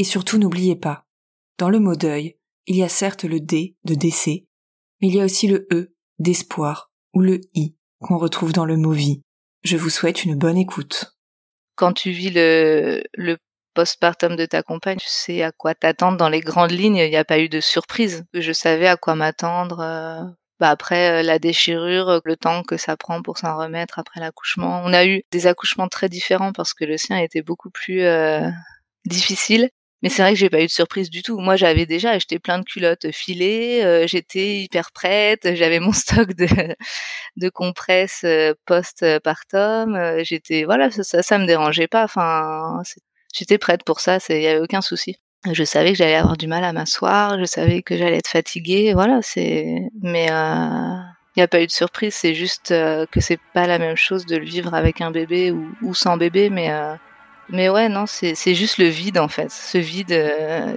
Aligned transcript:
Et 0.00 0.04
surtout 0.04 0.38
n'oubliez 0.38 0.76
pas, 0.76 1.04
dans 1.58 1.68
le 1.68 1.78
mot 1.78 1.94
deuil, 1.94 2.38
il 2.66 2.74
y 2.74 2.82
a 2.82 2.88
certes 2.88 3.24
le 3.24 3.38
D 3.38 3.76
de 3.84 3.94
décès, 3.94 4.46
mais 5.02 5.08
il 5.08 5.14
y 5.14 5.20
a 5.20 5.26
aussi 5.26 5.46
le 5.46 5.68
E 5.70 5.92
d'espoir 6.18 6.90
ou 7.12 7.20
le 7.20 7.42
I 7.52 7.76
qu'on 7.98 8.16
retrouve 8.16 8.54
dans 8.54 8.64
le 8.64 8.78
mot 8.78 8.92
vie. 8.92 9.20
Je 9.62 9.76
vous 9.76 9.90
souhaite 9.90 10.24
une 10.24 10.36
bonne 10.36 10.56
écoute. 10.56 11.12
Quand 11.74 11.92
tu 11.92 12.12
vis 12.12 12.30
le, 12.30 13.02
postpartum 13.74 14.36
de 14.36 14.46
ta 14.46 14.62
compagne, 14.62 14.96
tu 14.96 15.06
sais 15.06 15.42
à 15.42 15.52
quoi 15.52 15.74
t'attendre 15.74 16.16
dans 16.16 16.30
les 16.30 16.40
grandes 16.40 16.70
lignes, 16.70 16.96
il 16.96 17.10
n'y 17.10 17.16
a 17.16 17.24
pas 17.26 17.38
eu 17.38 17.50
de 17.50 17.60
surprise. 17.60 18.24
Je 18.32 18.52
savais 18.52 18.86
à 18.86 18.96
quoi 18.96 19.16
m'attendre. 19.16 19.80
Euh, 19.80 20.24
bah 20.60 20.70
après 20.70 21.20
euh, 21.20 21.22
la 21.22 21.38
déchirure, 21.38 22.22
le 22.24 22.36
temps 22.36 22.62
que 22.62 22.78
ça 22.78 22.96
prend 22.96 23.20
pour 23.20 23.36
s'en 23.36 23.54
remettre 23.54 23.98
après 23.98 24.20
l'accouchement. 24.20 24.80
On 24.82 24.94
a 24.94 25.04
eu 25.04 25.24
des 25.30 25.46
accouchements 25.46 25.88
très 25.88 26.08
différents 26.08 26.54
parce 26.54 26.72
que 26.72 26.86
le 26.86 26.96
sien 26.96 27.18
était 27.18 27.42
beaucoup 27.42 27.68
plus 27.68 28.00
euh, 28.00 28.48
difficile. 29.04 29.68
Mais 30.02 30.08
c'est 30.08 30.22
vrai 30.22 30.32
que 30.32 30.38
j'ai 30.38 30.48
pas 30.48 30.62
eu 30.62 30.66
de 30.66 30.70
surprise 30.70 31.10
du 31.10 31.22
tout. 31.22 31.38
Moi, 31.38 31.56
j'avais 31.56 31.84
déjà 31.84 32.10
acheté 32.12 32.38
plein 32.38 32.58
de 32.58 32.64
culottes 32.64 33.10
filées, 33.12 33.82
euh, 33.84 34.06
j'étais 34.06 34.62
hyper 34.62 34.92
prête, 34.92 35.54
j'avais 35.54 35.78
mon 35.78 35.92
stock 35.92 36.32
de, 36.34 36.46
de 37.36 37.48
compresses 37.50 38.22
euh, 38.24 38.54
post-partum, 38.66 39.94
euh, 39.94 40.22
j'étais 40.24 40.64
voilà, 40.64 40.90
ça, 40.90 41.22
ça, 41.22 41.38
me 41.38 41.46
dérangeait 41.46 41.88
pas. 41.88 42.04
Enfin, 42.04 42.82
j'étais 43.34 43.58
prête 43.58 43.84
pour 43.84 44.00
ça, 44.00 44.18
il 44.30 44.40
y 44.40 44.46
avait 44.46 44.60
aucun 44.60 44.80
souci. 44.80 45.16
Je 45.52 45.64
savais 45.64 45.92
que 45.92 45.98
j'allais 45.98 46.16
avoir 46.16 46.36
du 46.36 46.46
mal 46.46 46.64
à 46.64 46.72
m'asseoir, 46.72 47.38
je 47.38 47.44
savais 47.44 47.82
que 47.82 47.96
j'allais 47.96 48.18
être 48.18 48.28
fatiguée, 48.28 48.92
voilà. 48.94 49.20
C'est, 49.22 49.66
mais 50.02 50.26
il 50.26 51.36
n'y 51.36 51.42
a 51.42 51.48
pas 51.48 51.62
eu 51.62 51.66
de 51.66 51.72
surprise. 51.72 52.14
C'est 52.14 52.34
juste 52.34 52.68
que 52.68 53.20
c'est 53.20 53.40
pas 53.54 53.66
la 53.66 53.78
même 53.78 53.96
chose 53.96 54.26
de 54.26 54.36
le 54.36 54.44
vivre 54.44 54.74
avec 54.74 55.00
un 55.00 55.10
bébé 55.10 55.50
ou, 55.50 55.66
ou 55.82 55.94
sans 55.94 56.18
bébé, 56.18 56.50
mais 56.50 56.70
mais 57.52 57.68
ouais, 57.68 57.88
non, 57.88 58.04
c'est 58.06 58.54
juste 58.54 58.78
le 58.78 58.86
vide 58.86 59.18
en 59.18 59.28
fait, 59.28 59.50
ce 59.50 59.78
vide 59.78 60.12
euh, 60.12 60.74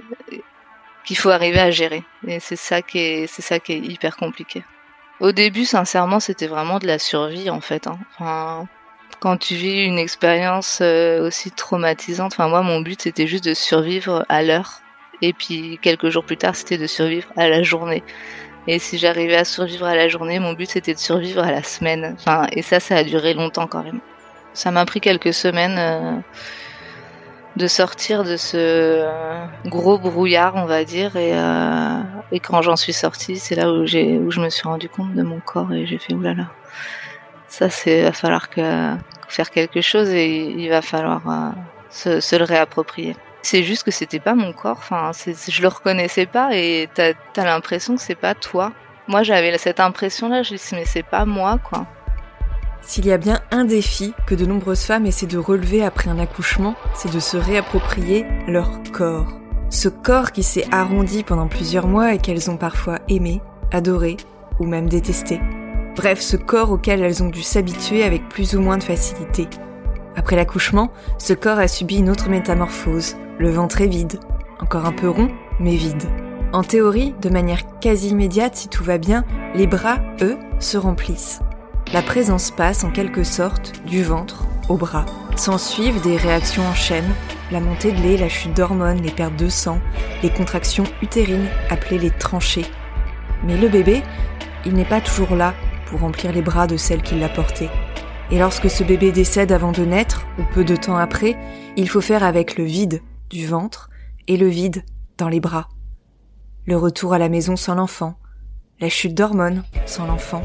qu'il 1.04 1.16
faut 1.16 1.30
arriver 1.30 1.60
à 1.60 1.70
gérer. 1.70 2.02
Et 2.26 2.40
c'est 2.40 2.56
ça 2.56 2.82
qui 2.82 2.98
est, 2.98 3.26
ça 3.26 3.58
qui 3.60 3.72
est 3.72 3.78
hyper 3.78 4.16
compliqué. 4.16 4.64
Au 5.20 5.32
début, 5.32 5.64
sincèrement, 5.64 6.18
c'était 6.18 6.48
vraiment 6.48 6.78
de 6.78 6.86
la 6.86 6.98
survie 6.98 7.48
en 7.50 7.60
fait. 7.60 7.86
Hein. 7.86 7.98
Enfin, 8.14 8.66
quand 9.20 9.36
tu 9.36 9.54
vis 9.54 9.84
une 9.84 9.98
expérience 9.98 10.80
euh, 10.82 11.26
aussi 11.26 11.50
traumatisante, 11.52 12.32
enfin 12.32 12.48
moi, 12.48 12.62
mon 12.62 12.80
but 12.80 13.02
c'était 13.02 13.26
juste 13.26 13.44
de 13.44 13.54
survivre 13.54 14.24
à 14.28 14.42
l'heure. 14.42 14.80
Et 15.22 15.32
puis 15.32 15.78
quelques 15.80 16.10
jours 16.10 16.24
plus 16.24 16.36
tard, 16.36 16.56
c'était 16.56 16.78
de 16.78 16.88
survivre 16.88 17.28
à 17.36 17.48
la 17.48 17.62
journée. 17.62 18.02
Et 18.66 18.78
si 18.78 18.98
j'arrivais 18.98 19.36
à 19.36 19.44
survivre 19.44 19.86
à 19.86 19.94
la 19.94 20.08
journée, 20.08 20.40
mon 20.40 20.54
but 20.54 20.68
c'était 20.68 20.94
de 20.94 20.98
survivre 20.98 21.42
à 21.44 21.52
la 21.52 21.62
semaine. 21.62 22.16
Enfin, 22.18 22.48
et 22.52 22.62
ça, 22.62 22.80
ça 22.80 22.96
a 22.96 23.04
duré 23.04 23.34
longtemps 23.34 23.68
quand 23.68 23.84
même. 23.84 24.00
Ça 24.54 24.70
m'a 24.70 24.84
pris 24.84 25.00
quelques 25.00 25.34
semaines. 25.34 25.76
Euh, 25.78 26.20
de 27.56 27.66
sortir 27.66 28.24
de 28.24 28.36
ce 28.36 28.56
euh, 28.56 29.46
gros 29.66 29.98
brouillard, 29.98 30.56
on 30.56 30.64
va 30.64 30.84
dire. 30.84 31.16
Et, 31.16 31.32
euh, 31.34 32.00
et 32.32 32.40
quand 32.40 32.62
j'en 32.62 32.76
suis 32.76 32.92
sortie, 32.92 33.36
c'est 33.36 33.54
là 33.54 33.70
où 33.70 33.86
j'ai 33.86 34.18
où 34.18 34.30
je 34.30 34.40
me 34.40 34.48
suis 34.48 34.64
rendu 34.64 34.88
compte 34.88 35.14
de 35.14 35.22
mon 35.22 35.40
corps 35.40 35.72
et 35.72 35.86
j'ai 35.86 35.98
fait 35.98 36.14
oulala. 36.14 36.50
Ça, 37.48 37.70
c'est 37.70 38.02
va 38.02 38.12
falloir 38.12 38.48
faire 39.28 39.50
quelque 39.50 39.80
chose 39.80 40.10
et 40.10 40.26
il 40.26 40.68
va 40.68 40.82
falloir 40.82 41.22
euh, 41.28 41.50
se, 41.90 42.20
se, 42.20 42.36
le 42.36 42.44
réapproprier. 42.44 43.14
C'est 43.42 43.62
juste 43.62 43.84
que 43.84 43.90
c'était 43.90 44.20
pas 44.20 44.34
mon 44.34 44.52
corps. 44.52 44.78
Enfin, 44.78 45.12
je 45.14 45.62
le 45.62 45.68
reconnaissais 45.68 46.26
pas 46.26 46.50
et 46.52 46.88
t'as 46.92 47.12
as, 47.36 47.44
l'impression 47.44 47.94
que 47.94 48.02
c'est 48.02 48.14
pas 48.14 48.34
toi. 48.34 48.72
Moi, 49.06 49.22
j'avais 49.22 49.56
cette 49.58 49.80
impression-là. 49.80 50.42
Je 50.42 50.54
me 50.54 50.58
suis 50.58 50.76
mais 50.76 50.86
c'est 50.86 51.02
pas 51.02 51.26
moi, 51.26 51.58
quoi. 51.62 51.86
S'il 52.86 53.06
y 53.06 53.12
a 53.12 53.18
bien 53.18 53.40
un 53.50 53.64
défi 53.64 54.12
que 54.26 54.34
de 54.34 54.44
nombreuses 54.44 54.82
femmes 54.82 55.06
essaient 55.06 55.26
de 55.26 55.38
relever 55.38 55.82
après 55.82 56.10
un 56.10 56.18
accouchement, 56.18 56.74
c'est 56.94 57.12
de 57.12 57.18
se 57.18 57.36
réapproprier 57.36 58.26
leur 58.46 58.70
corps. 58.92 59.38
Ce 59.70 59.88
corps 59.88 60.32
qui 60.32 60.42
s'est 60.42 60.66
arrondi 60.70 61.24
pendant 61.24 61.48
plusieurs 61.48 61.88
mois 61.88 62.14
et 62.14 62.18
qu'elles 62.18 62.50
ont 62.50 62.58
parfois 62.58 62.98
aimé, 63.08 63.40
adoré 63.72 64.18
ou 64.60 64.66
même 64.66 64.88
détesté. 64.88 65.40
Bref, 65.96 66.20
ce 66.20 66.36
corps 66.36 66.70
auquel 66.70 67.02
elles 67.02 67.22
ont 67.22 67.30
dû 67.30 67.42
s'habituer 67.42 68.04
avec 68.04 68.28
plus 68.28 68.54
ou 68.54 68.60
moins 68.60 68.76
de 68.76 68.84
facilité. 68.84 69.48
Après 70.14 70.36
l'accouchement, 70.36 70.92
ce 71.18 71.32
corps 71.32 71.58
a 71.58 71.68
subi 71.68 71.96
une 71.96 72.10
autre 72.10 72.28
métamorphose. 72.28 73.16
Le 73.38 73.50
ventre 73.50 73.80
est 73.80 73.88
vide, 73.88 74.20
encore 74.60 74.84
un 74.84 74.92
peu 74.92 75.08
rond, 75.08 75.30
mais 75.58 75.74
vide. 75.74 76.04
En 76.52 76.62
théorie, 76.62 77.14
de 77.20 77.30
manière 77.30 77.62
quasi 77.80 78.10
immédiate 78.10 78.54
si 78.54 78.68
tout 78.68 78.84
va 78.84 78.98
bien, 78.98 79.24
les 79.54 79.66
bras, 79.66 79.98
eux, 80.20 80.36
se 80.60 80.76
remplissent 80.76 81.40
la 81.92 82.02
présence 82.02 82.50
passe 82.50 82.84
en 82.84 82.90
quelque 82.90 83.24
sorte 83.24 83.72
du 83.86 84.02
ventre 84.02 84.46
au 84.68 84.76
bras. 84.76 85.06
S'en 85.36 85.58
suivent 85.58 86.00
des 86.00 86.16
réactions 86.16 86.66
en 86.66 86.74
chaîne, 86.74 87.12
la 87.50 87.60
montée 87.60 87.92
de 87.92 88.00
lait, 88.00 88.16
la 88.16 88.28
chute 88.28 88.54
d'hormones, 88.54 89.02
les 89.02 89.10
pertes 89.10 89.36
de 89.36 89.48
sang, 89.48 89.80
les 90.22 90.30
contractions 90.30 90.84
utérines 91.02 91.48
appelées 91.70 91.98
les 91.98 92.10
tranchées. 92.10 92.66
Mais 93.44 93.56
le 93.56 93.68
bébé, 93.68 94.02
il 94.64 94.74
n'est 94.74 94.84
pas 94.84 95.00
toujours 95.00 95.36
là 95.36 95.54
pour 95.86 96.00
remplir 96.00 96.32
les 96.32 96.42
bras 96.42 96.66
de 96.66 96.76
celle 96.76 97.02
qui 97.02 97.18
l'a 97.18 97.28
porté. 97.28 97.68
Et 98.30 98.38
lorsque 98.38 98.70
ce 98.70 98.82
bébé 98.82 99.12
décède 99.12 99.52
avant 99.52 99.72
de 99.72 99.84
naître, 99.84 100.26
ou 100.38 100.42
peu 100.54 100.64
de 100.64 100.76
temps 100.76 100.96
après, 100.96 101.36
il 101.76 101.88
faut 101.88 102.00
faire 102.00 102.24
avec 102.24 102.56
le 102.56 102.64
vide 102.64 103.02
du 103.28 103.46
ventre 103.46 103.90
et 104.26 104.36
le 104.36 104.48
vide 104.48 104.82
dans 105.18 105.28
les 105.28 105.40
bras. 105.40 105.68
Le 106.66 106.76
retour 106.76 107.12
à 107.12 107.18
la 107.18 107.28
maison 107.28 107.56
sans 107.56 107.74
l'enfant, 107.74 108.16
la 108.80 108.88
chute 108.88 109.14
d'hormones 109.14 109.64
sans 109.84 110.06
l'enfant, 110.06 110.42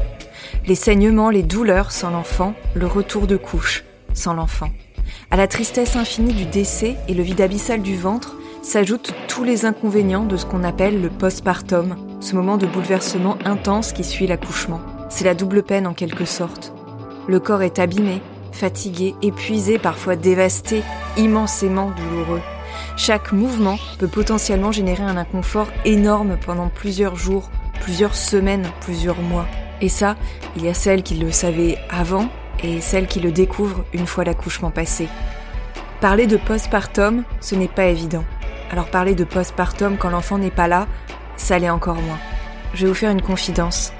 les 0.66 0.74
saignements, 0.74 1.30
les 1.30 1.42
douleurs 1.42 1.92
sans 1.92 2.10
l'enfant, 2.10 2.54
le 2.74 2.86
retour 2.86 3.26
de 3.26 3.36
couche 3.36 3.84
sans 4.14 4.34
l'enfant. 4.34 4.70
À 5.30 5.36
la 5.36 5.46
tristesse 5.46 5.96
infinie 5.96 6.34
du 6.34 6.46
décès 6.46 6.96
et 7.08 7.14
le 7.14 7.22
vide 7.22 7.40
abyssal 7.40 7.82
du 7.82 7.96
ventre 7.96 8.36
s'ajoutent 8.62 9.14
tous 9.28 9.44
les 9.44 9.64
inconvénients 9.64 10.24
de 10.24 10.36
ce 10.36 10.46
qu'on 10.46 10.64
appelle 10.64 11.00
le 11.00 11.08
postpartum, 11.08 11.96
ce 12.20 12.34
moment 12.34 12.56
de 12.56 12.66
bouleversement 12.66 13.38
intense 13.44 13.92
qui 13.92 14.04
suit 14.04 14.26
l'accouchement. 14.26 14.80
C'est 15.08 15.24
la 15.24 15.34
double 15.34 15.62
peine 15.62 15.86
en 15.86 15.94
quelque 15.94 16.24
sorte. 16.24 16.72
Le 17.26 17.40
corps 17.40 17.62
est 17.62 17.78
abîmé, 17.78 18.20
fatigué, 18.52 19.14
épuisé, 19.22 19.78
parfois 19.78 20.16
dévasté, 20.16 20.82
immensément 21.16 21.90
douloureux. 21.90 22.42
Chaque 22.96 23.32
mouvement 23.32 23.78
peut 23.98 24.08
potentiellement 24.08 24.72
générer 24.72 25.02
un 25.02 25.16
inconfort 25.16 25.68
énorme 25.84 26.36
pendant 26.44 26.68
plusieurs 26.68 27.16
jours, 27.16 27.50
plusieurs 27.80 28.14
semaines, 28.14 28.68
plusieurs 28.80 29.20
mois. 29.20 29.46
Et 29.80 29.88
ça, 29.88 30.16
il 30.56 30.64
y 30.64 30.68
a 30.68 30.74
celles 30.74 31.02
qui 31.02 31.14
le 31.14 31.32
savaient 31.32 31.78
avant 31.90 32.28
et 32.62 32.80
celles 32.80 33.06
qui 33.06 33.20
le 33.20 33.32
découvrent 33.32 33.84
une 33.92 34.06
fois 34.06 34.24
l'accouchement 34.24 34.70
passé. 34.70 35.08
Parler 36.00 36.26
de 36.26 36.36
postpartum, 36.36 37.24
ce 37.40 37.54
n'est 37.54 37.68
pas 37.68 37.86
évident. 37.86 38.24
Alors 38.70 38.86
parler 38.86 39.14
de 39.14 39.24
postpartum 39.24 39.96
quand 39.98 40.10
l'enfant 40.10 40.38
n'est 40.38 40.50
pas 40.50 40.68
là, 40.68 40.86
ça 41.36 41.58
l'est 41.58 41.70
encore 41.70 42.00
moins. 42.00 42.18
Je 42.74 42.82
vais 42.82 42.88
vous 42.88 42.94
faire 42.94 43.10
une 43.10 43.22
confidence. 43.22 43.92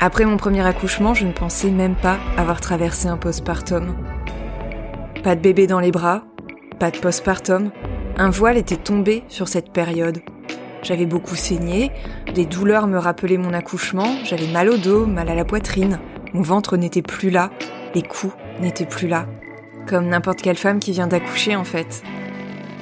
Après 0.00 0.24
mon 0.24 0.36
premier 0.36 0.64
accouchement, 0.64 1.14
je 1.14 1.26
ne 1.26 1.32
pensais 1.32 1.70
même 1.70 1.96
pas 1.96 2.18
avoir 2.36 2.60
traversé 2.60 3.08
un 3.08 3.16
postpartum. 3.16 3.96
Pas 5.24 5.34
de 5.34 5.40
bébé 5.40 5.66
dans 5.66 5.80
les 5.80 5.90
bras, 5.90 6.22
pas 6.78 6.90
de 6.90 6.98
postpartum. 6.98 7.70
Un 8.16 8.30
voile 8.30 8.56
était 8.56 8.76
tombé 8.76 9.24
sur 9.28 9.48
cette 9.48 9.72
période. 9.72 10.20
J'avais 10.82 11.06
beaucoup 11.06 11.34
saigné, 11.34 11.90
des 12.34 12.46
douleurs 12.46 12.86
me 12.86 12.98
rappelaient 12.98 13.36
mon 13.36 13.52
accouchement, 13.52 14.16
j'avais 14.24 14.46
mal 14.46 14.68
au 14.68 14.76
dos, 14.76 15.06
mal 15.06 15.28
à 15.28 15.34
la 15.34 15.44
poitrine, 15.44 15.98
mon 16.32 16.42
ventre 16.42 16.76
n'était 16.76 17.02
plus 17.02 17.30
là, 17.30 17.50
les 17.94 18.02
coups 18.02 18.34
n'étaient 18.60 18.86
plus 18.86 19.08
là. 19.08 19.26
Comme 19.86 20.08
n'importe 20.08 20.42
quelle 20.42 20.56
femme 20.56 20.78
qui 20.78 20.92
vient 20.92 21.06
d'accoucher 21.06 21.56
en 21.56 21.64
fait. 21.64 22.02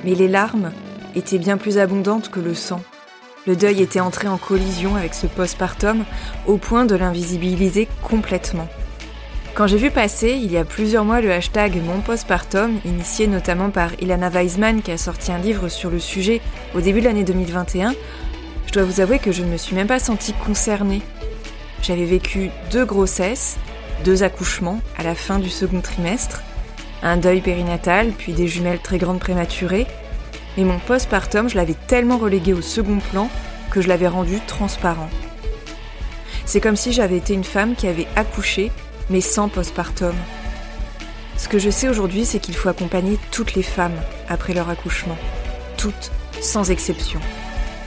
Mais 0.04 0.14
les 0.14 0.28
larmes 0.28 0.72
étaient 1.14 1.38
bien 1.38 1.56
plus 1.56 1.78
abondantes 1.78 2.30
que 2.30 2.40
le 2.40 2.54
sang. 2.54 2.82
Le 3.46 3.54
deuil 3.56 3.80
était 3.80 4.00
entré 4.00 4.26
en 4.28 4.38
collision 4.38 4.96
avec 4.96 5.14
ce 5.14 5.26
postpartum 5.26 6.04
au 6.46 6.56
point 6.58 6.84
de 6.84 6.96
l'invisibiliser 6.96 7.88
complètement. 8.02 8.68
Quand 9.56 9.66
j'ai 9.66 9.78
vu 9.78 9.90
passer, 9.90 10.32
il 10.32 10.52
y 10.52 10.58
a 10.58 10.66
plusieurs 10.66 11.06
mois, 11.06 11.22
le 11.22 11.32
hashtag 11.32 11.82
Mon 11.82 12.02
postpartum, 12.02 12.78
initié 12.84 13.26
notamment 13.26 13.70
par 13.70 13.90
Ilana 14.02 14.28
Weisman 14.28 14.82
qui 14.82 14.92
a 14.92 14.98
sorti 14.98 15.32
un 15.32 15.38
livre 15.38 15.70
sur 15.70 15.88
le 15.88 15.98
sujet 15.98 16.42
au 16.74 16.82
début 16.82 17.00
de 17.00 17.06
l'année 17.06 17.24
2021, 17.24 17.94
je 18.66 18.72
dois 18.72 18.82
vous 18.82 19.00
avouer 19.00 19.18
que 19.18 19.32
je 19.32 19.42
ne 19.42 19.50
me 19.50 19.56
suis 19.56 19.74
même 19.74 19.86
pas 19.86 19.98
sentie 19.98 20.34
concernée. 20.34 21.00
J'avais 21.80 22.04
vécu 22.04 22.50
deux 22.70 22.84
grossesses, 22.84 23.56
deux 24.04 24.22
accouchements 24.22 24.82
à 24.98 25.02
la 25.02 25.14
fin 25.14 25.38
du 25.38 25.48
second 25.48 25.80
trimestre, 25.80 26.42
un 27.02 27.16
deuil 27.16 27.40
périnatal, 27.40 28.10
puis 28.10 28.34
des 28.34 28.48
jumelles 28.48 28.80
très 28.80 28.98
grandes 28.98 29.20
prématurées, 29.20 29.86
mais 30.58 30.64
mon 30.64 30.78
postpartum, 30.80 31.48
je 31.48 31.56
l'avais 31.56 31.76
tellement 31.86 32.18
relégué 32.18 32.52
au 32.52 32.60
second 32.60 32.98
plan 32.98 33.30
que 33.70 33.80
je 33.80 33.88
l'avais 33.88 34.06
rendu 34.06 34.38
transparent. 34.46 35.08
C'est 36.44 36.60
comme 36.60 36.76
si 36.76 36.92
j'avais 36.92 37.16
été 37.16 37.32
une 37.32 37.42
femme 37.42 37.74
qui 37.74 37.86
avait 37.86 38.06
accouché, 38.16 38.70
mais 39.10 39.20
sans 39.20 39.48
postpartum. 39.48 40.14
Ce 41.36 41.48
que 41.48 41.58
je 41.58 41.70
sais 41.70 41.88
aujourd'hui, 41.88 42.24
c'est 42.24 42.38
qu'il 42.38 42.56
faut 42.56 42.68
accompagner 42.68 43.18
toutes 43.30 43.54
les 43.54 43.62
femmes 43.62 44.00
après 44.28 44.54
leur 44.54 44.70
accouchement. 44.70 45.18
Toutes, 45.76 46.10
sans 46.40 46.70
exception. 46.70 47.20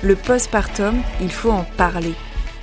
Le 0.01 0.15
postpartum, 0.15 0.95
il 1.21 1.31
faut 1.31 1.51
en 1.51 1.65
parler. 1.77 2.13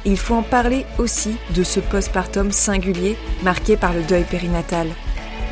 Il 0.04 0.16
faut 0.16 0.36
en 0.36 0.42
parler 0.42 0.86
aussi 0.98 1.36
de 1.50 1.64
ce 1.64 1.80
postpartum 1.80 2.52
singulier 2.52 3.16
marqué 3.42 3.76
par 3.76 3.92
le 3.92 4.02
deuil 4.02 4.24
périnatal. 4.24 4.88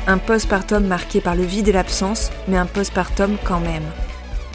Un 0.06 0.18
postpartum 0.18 0.86
marqué 0.86 1.20
par 1.20 1.34
le 1.34 1.42
vide 1.42 1.68
et 1.68 1.72
l'absence, 1.72 2.30
mais 2.46 2.56
un 2.56 2.66
postpartum 2.66 3.36
quand 3.44 3.60
même. 3.60 3.84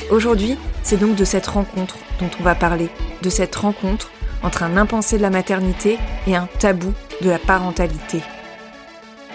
Aujourd'hui, 0.09 0.57
c'est 0.83 0.97
donc 0.97 1.15
de 1.15 1.25
cette 1.25 1.47
rencontre 1.47 1.97
dont 2.19 2.29
on 2.39 2.43
va 2.43 2.55
parler, 2.55 2.89
de 3.21 3.29
cette 3.29 3.55
rencontre 3.55 4.09
entre 4.41 4.63
un 4.63 4.77
impensé 4.77 5.17
de 5.17 5.21
la 5.21 5.29
maternité 5.29 5.97
et 6.27 6.35
un 6.35 6.47
tabou 6.59 6.93
de 7.21 7.29
la 7.29 7.39
parentalité. 7.39 8.21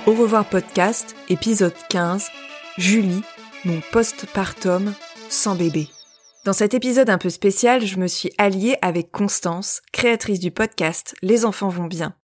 Au 0.06 0.12
revoir 0.12 0.46
podcast, 0.46 1.16
épisode 1.30 1.72
15, 1.88 2.28
Julie, 2.76 3.22
mon 3.64 3.80
postpartum 3.90 4.92
sans 5.30 5.54
bébé. 5.54 5.88
Dans 6.44 6.52
cet 6.52 6.74
épisode 6.74 7.08
un 7.08 7.16
peu 7.16 7.30
spécial, 7.30 7.86
je 7.86 7.98
me 7.98 8.06
suis 8.06 8.30
alliée 8.36 8.76
avec 8.82 9.10
Constance, 9.10 9.80
créatrice 9.92 10.40
du 10.40 10.50
podcast 10.50 11.14
Les 11.22 11.46
enfants 11.46 11.70
vont 11.70 11.86
bien. 11.86 12.14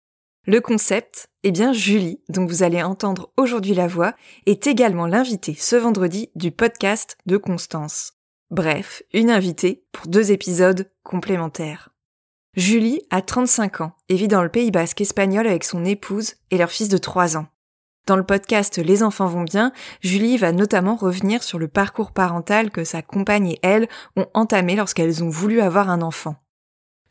Le 0.47 0.61
concept, 0.61 1.31
eh 1.43 1.53
bien 1.53 1.73
Julie, 1.73 2.21
dont 2.29 2.45
vous 2.45 2.63
allez 2.63 2.83
entendre 2.83 3.33
aujourd'hui 3.39 3.73
la 3.73 3.87
voix, 3.87 4.15
est 4.45 4.67
également 4.67 5.07
l'invitée 5.07 5.55
ce 5.55 5.77
vendredi 5.77 6.29
du 6.35 6.51
podcast 6.51 7.17
de 7.25 7.39
Constance. 7.39 8.13
Bref, 8.51 9.03
une 9.15 9.31
invitée 9.31 9.87
pour 9.93 10.07
deux 10.07 10.33
épisodes 10.33 10.91
complémentaires. 11.03 11.95
Julie 12.57 13.01
a 13.09 13.23
35 13.23 13.81
ans 13.81 13.93
et 14.11 14.17
vit 14.17 14.29
dans 14.29 14.43
le 14.43 14.51
Pays 14.51 14.71
basque 14.71 15.01
espagnol 15.01 15.47
avec 15.47 15.65
son 15.65 15.87
épouse 15.87 16.35
et 16.51 16.59
leur 16.59 16.71
fils 16.71 16.91
de 16.91 16.99
3 16.99 17.39
ans. 17.39 17.47
Dans 18.07 18.17
le 18.17 18.25
podcast 18.25 18.79
Les 18.79 19.03
enfants 19.03 19.27
vont 19.27 19.45
bien, 19.45 19.73
Julie 20.01 20.37
va 20.37 20.53
notamment 20.53 20.97
revenir 20.97 21.43
sur 21.43 21.59
le 21.59 21.69
parcours 21.69 22.13
parental 22.13 22.71
que 22.71 22.85
sa 22.85 23.03
compagne 23.03 23.51
et 23.51 23.59
elle 23.63 23.89
ont 24.17 24.27
entamé 24.35 24.75
lorsqu'elles 24.75 25.23
ont 25.23 25.29
voulu 25.29 25.61
avoir 25.61 25.91
un 25.91 26.03
enfant. 26.03 26.37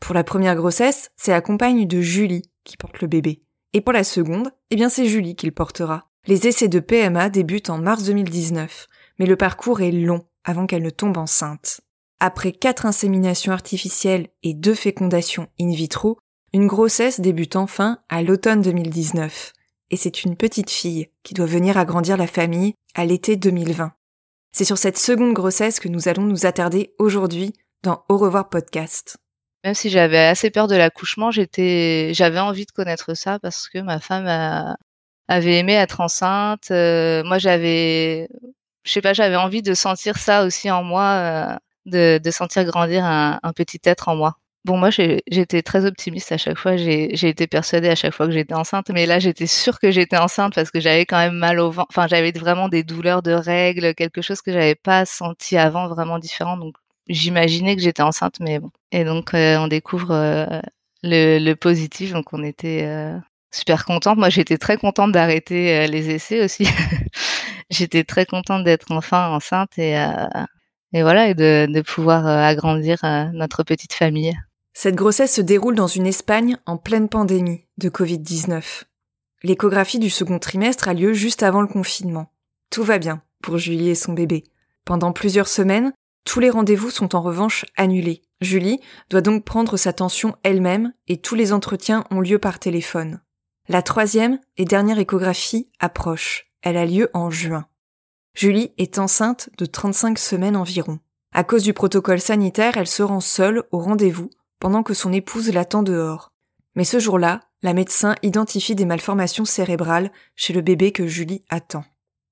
Pour 0.00 0.14
la 0.14 0.24
première 0.24 0.56
grossesse, 0.56 1.10
c'est 1.16 1.30
la 1.30 1.40
compagne 1.40 1.86
de 1.86 2.00
Julie 2.00 2.42
qui 2.64 2.76
porte 2.76 3.00
le 3.00 3.06
bébé. 3.08 3.42
Et 3.72 3.80
pour 3.80 3.92
la 3.92 4.04
seconde, 4.04 4.50
eh 4.70 4.76
bien 4.76 4.88
c'est 4.88 5.06
Julie 5.06 5.36
qui 5.36 5.46
le 5.46 5.52
portera. 5.52 6.08
Les 6.26 6.46
essais 6.46 6.68
de 6.68 6.80
PMA 6.80 7.30
débutent 7.30 7.70
en 7.70 7.78
mars 7.78 8.02
2019, 8.04 8.88
mais 9.18 9.26
le 9.26 9.36
parcours 9.36 9.80
est 9.80 9.92
long 9.92 10.26
avant 10.44 10.66
qu'elle 10.66 10.82
ne 10.82 10.90
tombe 10.90 11.16
enceinte. 11.16 11.80
Après 12.18 12.52
quatre 12.52 12.84
inséminations 12.84 13.52
artificielles 13.52 14.28
et 14.42 14.52
deux 14.52 14.74
fécondations 14.74 15.48
in 15.58 15.70
vitro, 15.70 16.18
une 16.52 16.66
grossesse 16.66 17.20
débute 17.20 17.56
enfin 17.56 18.00
à 18.08 18.22
l'automne 18.22 18.60
2019. 18.60 19.52
Et 19.90 19.96
c'est 19.96 20.22
une 20.24 20.36
petite 20.36 20.70
fille 20.70 21.08
qui 21.22 21.34
doit 21.34 21.46
venir 21.46 21.76
agrandir 21.76 22.16
la 22.16 22.26
famille 22.26 22.74
à 22.94 23.04
l'été 23.04 23.36
2020. 23.36 23.92
C'est 24.52 24.64
sur 24.64 24.78
cette 24.78 24.98
seconde 24.98 25.32
grossesse 25.32 25.80
que 25.80 25.88
nous 25.88 26.08
allons 26.08 26.22
nous 26.22 26.46
attarder 26.46 26.94
aujourd'hui 26.98 27.52
dans 27.82 28.04
Au 28.08 28.16
revoir 28.16 28.48
podcast. 28.48 29.16
Même 29.64 29.74
si 29.74 29.90
j'avais 29.90 30.18
assez 30.18 30.50
peur 30.50 30.68
de 30.68 30.76
l'accouchement, 30.76 31.30
j'étais, 31.30 32.12
j'avais 32.14 32.40
envie 32.40 32.66
de 32.66 32.70
connaître 32.72 33.14
ça 33.14 33.38
parce 33.38 33.68
que 33.68 33.78
ma 33.78 34.00
femme 34.00 34.26
avait 35.28 35.58
aimé 35.58 35.74
être 35.74 36.00
enceinte. 36.00 36.70
Euh, 36.70 37.22
moi, 37.24 37.38
j'avais 37.38 38.28
je 38.84 38.92
sais 38.92 39.00
pas, 39.00 39.12
j'avais 39.12 39.36
envie 39.36 39.62
de 39.62 39.74
sentir 39.74 40.18
ça 40.18 40.44
aussi 40.44 40.70
en 40.70 40.82
moi, 40.82 41.58
euh, 41.86 42.18
de, 42.18 42.30
sentir 42.30 42.64
grandir 42.64 43.04
un, 43.04 43.38
petit 43.54 43.80
être 43.84 44.08
en 44.08 44.16
moi. 44.16 44.36
Bon, 44.64 44.76
moi, 44.76 44.90
j'étais 44.90 45.62
très 45.62 45.86
optimiste 45.86 46.32
à 46.32 46.38
chaque 46.38 46.58
fois. 46.58 46.76
J'ai 46.76 47.14
été 47.28 47.46
persuadée 47.46 47.88
à 47.88 47.94
chaque 47.94 48.14
fois 48.14 48.26
que 48.26 48.32
j'étais 48.32 48.54
enceinte, 48.54 48.90
mais 48.90 49.06
là, 49.06 49.18
j'étais 49.18 49.46
sûre 49.46 49.78
que 49.78 49.90
j'étais 49.90 50.18
enceinte 50.18 50.54
parce 50.54 50.70
que 50.70 50.80
j'avais 50.80 51.06
quand 51.06 51.18
même 51.18 51.34
mal 51.34 51.60
au 51.60 51.70
ventre. 51.70 51.88
Enfin, 51.90 52.06
j'avais 52.08 52.30
vraiment 52.32 52.68
des 52.68 52.84
douleurs 52.84 53.22
de 53.22 53.32
règles, 53.32 53.94
quelque 53.94 54.20
chose 54.22 54.42
que 54.42 54.52
j'avais 54.52 54.74
pas 54.74 55.06
senti 55.06 55.56
avant, 55.56 55.88
vraiment 55.88 56.18
différent. 56.18 56.58
Donc, 56.58 56.74
j'imaginais 57.08 57.74
que 57.76 57.82
j'étais 57.82 58.02
enceinte, 58.02 58.36
mais 58.40 58.58
bon. 58.58 58.70
Et 58.92 59.04
donc, 59.04 59.34
euh, 59.34 59.56
on 59.58 59.68
découvre 59.68 60.12
euh, 60.12 60.60
le, 61.02 61.54
positif. 61.54 62.12
Donc, 62.12 62.32
on 62.32 62.44
était 62.44 62.86
super 63.50 63.84
contente. 63.86 64.18
Moi, 64.18 64.28
j'étais 64.28 64.58
très 64.58 64.76
contente 64.76 65.12
d'arrêter 65.12 65.86
les 65.86 66.10
essais 66.10 66.44
aussi. 66.44 66.66
j'étais 67.70 68.04
très 68.04 68.26
contente 68.26 68.64
d'être 68.64 68.90
enfin 68.90 69.28
enceinte 69.30 69.78
et, 69.78 69.98
euh, 69.98 70.26
voilà, 70.92 71.28
et 71.28 71.34
de, 71.34 71.82
pouvoir 71.82 72.26
euh, 72.26 72.42
agrandir 72.42 72.98
euh, 73.04 73.26
notre 73.32 73.62
petite 73.62 73.94
famille. 73.94 74.34
Cette 74.72 74.94
grossesse 74.94 75.34
se 75.34 75.40
déroule 75.40 75.74
dans 75.74 75.86
une 75.86 76.06
Espagne 76.06 76.56
en 76.66 76.76
pleine 76.76 77.08
pandémie 77.08 77.66
de 77.78 77.88
Covid-19. 77.88 78.84
L'échographie 79.42 79.98
du 79.98 80.10
second 80.10 80.38
trimestre 80.38 80.88
a 80.88 80.94
lieu 80.94 81.12
juste 81.12 81.42
avant 81.42 81.60
le 81.60 81.66
confinement. 81.66 82.32
Tout 82.70 82.84
va 82.84 82.98
bien 82.98 83.22
pour 83.42 83.58
Julie 83.58 83.88
et 83.88 83.94
son 83.94 84.12
bébé. 84.12 84.44
Pendant 84.84 85.12
plusieurs 85.12 85.48
semaines, 85.48 85.92
tous 86.24 86.40
les 86.40 86.50
rendez-vous 86.50 86.90
sont 86.90 87.14
en 87.16 87.22
revanche 87.22 87.64
annulés. 87.76 88.22
Julie 88.40 88.80
doit 89.08 89.20
donc 89.22 89.44
prendre 89.44 89.76
sa 89.76 89.92
tension 89.92 90.36
elle-même 90.42 90.92
et 91.08 91.18
tous 91.18 91.34
les 91.34 91.52
entretiens 91.52 92.04
ont 92.10 92.20
lieu 92.20 92.38
par 92.38 92.58
téléphone. 92.58 93.20
La 93.68 93.82
troisième 93.82 94.38
et 94.56 94.64
dernière 94.64 94.98
échographie 94.98 95.68
approche. 95.78 96.50
Elle 96.62 96.76
a 96.76 96.86
lieu 96.86 97.08
en 97.14 97.30
juin. 97.30 97.66
Julie 98.34 98.72
est 98.78 98.98
enceinte 98.98 99.50
de 99.58 99.66
35 99.66 100.18
semaines 100.18 100.56
environ. 100.56 100.98
À 101.32 101.44
cause 101.44 101.62
du 101.62 101.72
protocole 101.72 102.20
sanitaire, 102.20 102.76
elle 102.76 102.86
se 102.86 103.02
rend 103.02 103.20
seule 103.20 103.64
au 103.70 103.78
rendez-vous 103.78 104.30
pendant 104.60 104.82
que 104.84 104.94
son 104.94 105.12
épouse 105.12 105.52
l'attend 105.52 105.82
dehors. 105.82 106.32
Mais 106.76 106.84
ce 106.84 107.00
jour-là, 107.00 107.40
la 107.62 107.72
médecin 107.74 108.14
identifie 108.22 108.74
des 108.74 108.84
malformations 108.84 109.44
cérébrales 109.44 110.12
chez 110.36 110.52
le 110.52 110.60
bébé 110.60 110.92
que 110.92 111.06
Julie 111.06 111.42
attend. 111.48 111.84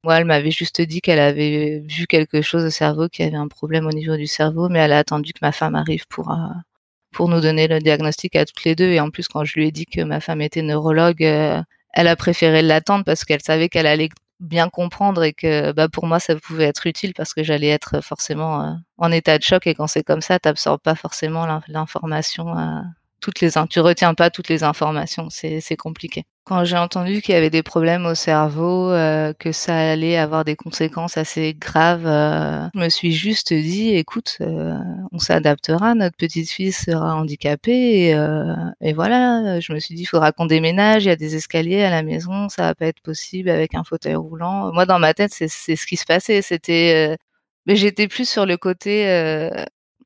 Moi, 0.05 0.17
elle 0.17 0.27
m'avait 0.27 0.53
juste 0.53 0.81
dit 0.81 1.01
qu'elle 1.01 1.19
avait 1.19 1.81
vu 1.81 2.07
quelque 2.07 2.41
chose 2.41 2.65
au 2.65 2.71
cerveau, 2.71 3.09
qu'il 3.09 3.25
y 3.25 3.29
avait 3.29 3.37
un 3.37 3.49
problème 3.49 3.87
au 3.87 3.91
niveau 3.91 4.17
du 4.17 4.29
cerveau, 4.29 4.69
mais 4.69 4.79
elle 4.79 4.93
a 4.93 4.99
attendu 4.99 5.33
que 5.33 5.41
ma 5.43 5.51
femme 5.51 5.75
arrive 5.75 6.07
pour, 6.09 6.31
euh, 6.31 6.37
pour 7.13 7.29
nous 7.29 7.41
donner 7.41 7.67
le 7.67 7.81
diagnostic 7.81 8.37
à 8.37 8.45
toutes 8.45 8.63
les 8.65 8.77
deux. 8.77 8.91
Et 8.91 9.01
en 9.01 9.11
plus, 9.11 9.27
quand 9.27 9.45
je 9.45 9.55
lui 9.55 9.67
ai 9.67 9.73
dit 9.73 9.87
que 9.87 10.03
ma 10.03 10.21
femme 10.21 10.41
était 10.41 10.63
neurologue, 10.63 11.25
euh, 11.25 11.61
elle 11.95 12.07
a 12.07 12.15
préféré 12.15 12.63
l'attendre 12.63 13.05
parce 13.05 13.25
qu'elle 13.25 13.43
savait 13.43 13.69
qu'elle 13.69 13.87
allait 13.87 14.11
bien 14.41 14.69
comprendre 14.69 15.25
et 15.25 15.33
que 15.33 15.73
bah, 15.73 15.89
pour 15.89 16.07
moi 16.07 16.21
ça 16.21 16.37
pouvait 16.37 16.65
être 16.65 16.87
utile 16.87 17.13
parce 17.15 17.35
que 17.35 17.43
j'allais 17.43 17.69
être 17.69 18.01
forcément 18.03 18.63
euh, 18.63 18.73
en 18.97 19.11
état 19.11 19.39
de 19.39 19.43
choc 19.43 19.67
et 19.67 19.75
quand 19.75 19.87
c'est 19.89 20.05
comme 20.05 20.21
ça 20.21 20.39
t'absorbes 20.39 20.81
pas 20.81 20.95
forcément 20.95 21.47
l'information 21.69 22.57
euh, 22.57 22.81
toutes 23.21 23.41
les 23.41 23.51
tu 23.69 23.81
retiens 23.81 24.15
pas 24.15 24.31
toutes 24.31 24.49
les 24.49 24.63
informations, 24.63 25.29
c'est 25.31 25.77
compliqué. 25.77 26.25
Quand 26.49 26.65
j'ai 26.65 26.79
entendu 26.79 27.21
qu'il 27.21 27.35
y 27.35 27.37
avait 27.37 27.51
des 27.51 27.63
problèmes 27.63 28.07
au 28.07 28.15
cerveau, 28.15 28.91
euh, 28.91 29.35
que 29.35 29.53
ça 29.53 29.77
allait 29.77 30.17
avoir 30.17 30.47
des 30.47 30.57
conséquences 30.57 31.19
assez 31.19 31.53
graves, 31.53 32.07
euh, 32.07 32.67
je 32.75 32.79
me 32.81 32.89
suis 32.89 33.13
juste 33.13 33.53
dit, 33.53 33.91
écoute, 33.95 34.39
euh, 34.41 34.75
on 35.13 35.19
s'adaptera, 35.19 35.95
notre 35.95 36.17
petite 36.17 36.49
fille 36.49 36.73
sera 36.73 37.17
handicapée, 37.17 38.17
et, 38.81 38.93
voilà. 38.95 39.61
Je 39.61 39.75
me 39.75 39.79
suis 39.79 39.95
dit, 39.95 40.03
il 40.03 40.07
faudra 40.07 40.33
qu'on 40.33 40.47
déménage, 40.47 41.05
il 41.05 41.09
y 41.09 41.11
a 41.11 41.17
des 41.17 41.37
escaliers 41.37 41.83
à 41.83 41.91
la 41.91 42.03
maison, 42.03 42.49
ça 42.49 42.63
va 42.63 42.75
pas 42.75 42.87
être 42.87 43.03
possible 43.03 43.51
avec 43.51 43.75
un 43.75 43.85
fauteuil 43.85 44.15
roulant. 44.15 44.73
Moi, 44.73 44.87
dans 44.87 44.99
ma 44.99 45.13
tête, 45.13 45.33
c'est 45.35 45.49
ce 45.49 45.87
qui 45.87 45.99
se 45.99 46.07
passait. 46.07 46.41
C'était, 46.41 47.19
mais 47.67 47.77
j'étais 47.77 48.09
plus 48.09 48.27
sur 48.29 48.47
le 48.47 48.57
côté, 48.57 49.05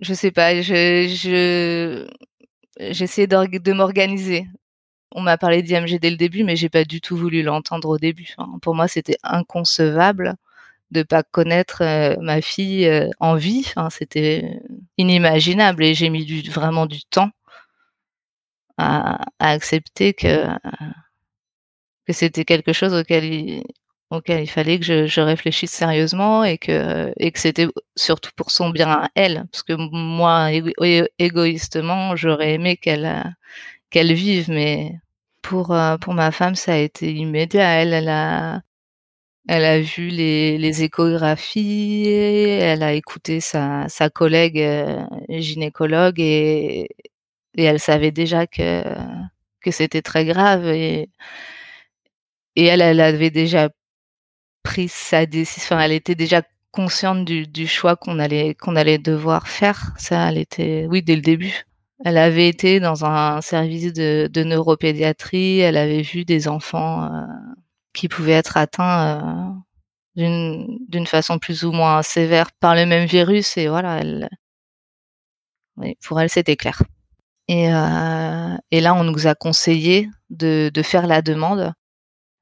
je 0.01 0.15
sais 0.15 0.33
pas, 0.33 0.61
je 0.61 2.09
j'essayais 2.81 3.27
de 3.29 3.73
m'organiser. 3.73 4.47
On 5.15 5.21
m'a 5.23 5.39
parlé 5.39 5.63
d'IMG 5.63 5.99
dès 6.01 6.11
le 6.11 6.17
début, 6.17 6.45
mais 6.45 6.57
j'ai 6.57 6.69
pas 6.69 6.85
du 6.85 7.01
tout 7.01 7.17
voulu 7.17 7.43
l'entendre 7.43 7.89
au 7.89 7.99
début. 7.99 8.35
pour 8.63 8.75
moi, 8.75 8.89
c'était 8.89 9.19
inconcevable 9.23 10.37
de 10.93 11.03
pas 11.03 11.23
connaître 11.23 11.83
euh, 11.83 12.17
ma 12.21 12.41
fille 12.43 12.87
euh, 12.87 13.09
en 13.21 13.37
vie. 13.37 13.73
c'était 13.91 14.61
inimaginable 14.99 15.85
et 15.85 15.95
j'ai 15.95 16.11
mis 16.11 16.43
vraiment 16.49 16.87
du 16.87 17.03
temps 17.05 17.31
à, 18.79 19.25
accepter 19.39 20.15
que, 20.15 20.47
c'était 22.09 22.45
quelque 22.45 22.73
chose 22.73 22.95
auquel 22.95 23.25
il, 23.25 24.51
fallait 24.51 24.79
que 24.79 25.07
je, 25.07 25.21
réfléchisse 25.21 25.71
sérieusement 25.71 26.45
et 26.45 26.59
que, 26.59 27.13
et 27.17 27.33
que 27.33 27.39
c'était 27.39 27.69
surtout 27.97 28.31
pour 28.37 28.51
son 28.51 28.71
bien 28.71 28.91
à 28.91 29.09
elle, 29.15 29.47
parce 29.51 29.63
que 29.63 29.73
moi, 29.75 30.51
égoïstement, 31.19 32.17
j'aurais 32.17 32.55
aimé 32.55 32.77
qu'elle 32.77 33.35
qu'elle 33.93 34.13
vive, 34.15 34.51
mais 34.51 34.95
pour 35.43 35.77
pour 36.01 36.15
ma 36.15 36.33
femme, 36.33 36.57
ça 36.57 36.75
a 36.75 36.79
été 36.79 37.13
immédiat. 37.13 37.83
Elle, 37.83 38.09
a 38.09 38.63
elle 39.49 39.65
a 39.65 39.81
vu 39.81 40.09
les, 40.09 40.59
les 40.59 40.83
échographies, 40.85 42.07
elle 42.09 42.83
a 42.83 42.93
écouté 42.95 43.41
sa, 43.41 43.89
sa 43.89 44.09
collègue 44.11 44.61
euh, 44.61 45.05
gynécologue 45.29 46.21
et, 46.21 46.91
et 47.57 47.65
elle 47.65 47.81
savait 47.81 48.13
déjà 48.13 48.47
que, 48.47 48.85
que 49.61 49.71
c'était 49.73 50.03
très 50.03 50.25
grave 50.25 50.69
et, 50.69 51.11
et 52.57 52.65
elle, 52.67 52.83
elle 52.83 53.01
avait 53.01 53.31
déjà 53.31 53.71
pris 54.63 54.89
sa 54.89 55.27
décision, 55.27 55.77
enfin, 55.77 55.81
elle 55.85 55.93
était 55.93 56.15
déjà 56.15 56.43
consciente 56.71 57.25
du, 57.25 57.47
du 57.47 57.67
choix 57.67 57.97
qu'on 57.97 58.19
allait, 58.19 58.55
qu'on 58.55 58.77
allait 58.77 58.99
devoir 58.99 59.49
faire. 59.49 59.93
Ça, 59.99 60.31
elle 60.31 60.39
était, 60.39 60.87
oui, 60.89 61.03
dès 61.03 61.17
le 61.17 61.23
début. 61.23 61.65
Elle 62.05 62.19
avait 62.19 62.49
été 62.49 62.81
dans 62.81 63.05
un 63.05 63.41
service 63.41 63.93
de, 63.93 64.43
neuropédiatrie, 64.43 65.61
elle 65.61 65.77
avait 65.77 66.03
vu 66.03 66.25
des 66.25 66.49
enfants 66.49 67.05
euh, 67.05 67.27
qui 67.93 68.09
pouvaient 68.09 68.33
être 68.33 68.57
atteints 68.57 69.55
euh, 70.17 70.67
d'une 70.89 71.07
façon 71.07 71.39
plus 71.39 71.65
ou 71.65 71.71
moins 71.71 72.03
sévère 72.03 72.51
par 72.53 72.75
le 72.75 72.87
même 72.87 73.07
virus. 73.07 73.57
Et 73.57 73.69
voilà 73.69 73.99
elle 73.99 74.29
pour 76.05 76.21
elle 76.21 76.29
c'était 76.29 76.57
clair. 76.57 76.83
Et, 77.49 77.73
euh, 77.73 78.57
et 78.71 78.81
là 78.81 78.95
on 78.95 79.05
nous 79.05 79.27
a 79.27 79.35
conseillé 79.35 80.09
de, 80.31 80.71
faire 80.83 81.07
la 81.07 81.23
demande 81.23 81.73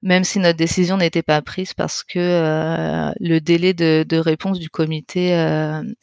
même 0.02 0.24
si 0.24 0.38
notre 0.38 0.56
décision 0.56 0.96
n'était 0.96 1.22
pas 1.22 1.42
prise 1.42 1.74
parce 1.74 2.02
que 2.02 3.12
le 3.20 3.38
délai 3.40 3.74
de, 3.74 4.16
réponse 4.16 4.58
du 4.58 4.70
comité 4.70 5.34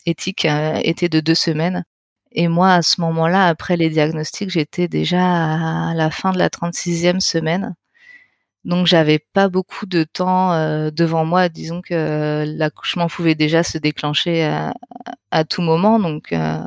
éthique 0.06 0.46
était 0.84 1.10
de 1.10 1.20
deux 1.20 1.36
semaines. 1.36 1.84
Et 2.32 2.48
moi, 2.48 2.74
à 2.74 2.82
ce 2.82 3.02
moment-là, 3.02 3.48
après 3.48 3.78
les 3.78 3.90
diagnostics, 3.90 4.50
j'étais 4.50 4.88
déjà 4.88 5.90
à 5.90 5.94
la 5.96 6.12
fin 6.12 6.32
de 6.32 6.38
la 6.38 6.50
36e 6.50 7.20
semaine. 7.20 7.76
Donc 8.68 8.86
j'avais 8.86 9.20
pas 9.20 9.48
beaucoup 9.48 9.86
de 9.86 10.04
temps 10.04 10.52
euh, 10.54 10.92
devant 10.92 11.24
moi. 11.26 11.48
Disons 11.50 11.82
que 11.82 12.44
l'accouchement 12.46 13.08
pouvait 13.08 13.36
déjà 13.36 13.64
se 13.64 13.78
déclencher 13.78 14.44
à, 15.32 15.46
tout 15.46 15.62
moment, 15.62 16.00
donc 16.00 16.34
euh, 16.34 16.58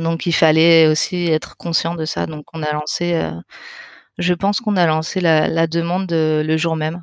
donc 0.00 0.26
il 0.26 0.32
fallait 0.32 0.86
aussi 0.86 1.26
être 1.26 1.56
conscient 1.56 1.94
de 1.96 2.04
ça. 2.04 2.26
Donc 2.26 2.44
on 2.52 2.62
a 2.62 2.72
lancé, 2.72 3.14
euh, 3.14 3.32
je 4.18 4.34
pense 4.34 4.60
qu'on 4.60 4.76
a 4.76 4.86
lancé 4.86 5.20
la, 5.20 5.48
la 5.48 5.66
demande 5.66 6.12
le 6.12 6.56
jour 6.56 6.76
même. 6.76 7.02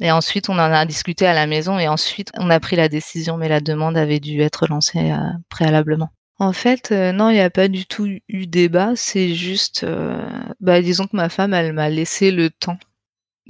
Et 0.00 0.12
ensuite 0.12 0.48
on 0.48 0.54
en 0.54 0.72
a 0.72 0.86
discuté 0.86 1.26
à 1.26 1.34
la 1.34 1.46
maison 1.46 1.78
et 1.78 1.88
ensuite 1.88 2.30
on 2.38 2.50
a 2.50 2.60
pris 2.60 2.76
la 2.76 2.88
décision, 2.88 3.36
mais 3.36 3.48
la 3.48 3.60
demande 3.60 3.96
avait 3.98 4.20
dû 4.20 4.40
être 4.42 4.66
lancée 4.68 5.12
préalablement. 5.50 6.10
En 6.40 6.52
fait, 6.52 6.90
non, 6.90 7.30
il 7.30 7.34
n'y 7.34 7.40
a 7.40 7.50
pas 7.50 7.68
du 7.68 7.86
tout 7.86 8.06
eu 8.28 8.46
débat. 8.48 8.96
C'est 8.96 9.34
juste, 9.34 9.86
bah, 10.58 10.82
disons 10.82 11.06
que 11.06 11.16
ma 11.16 11.28
femme, 11.28 11.54
elle 11.54 11.72
m'a 11.72 11.88
laissé 11.88 12.32
le 12.32 12.50
temps 12.50 12.78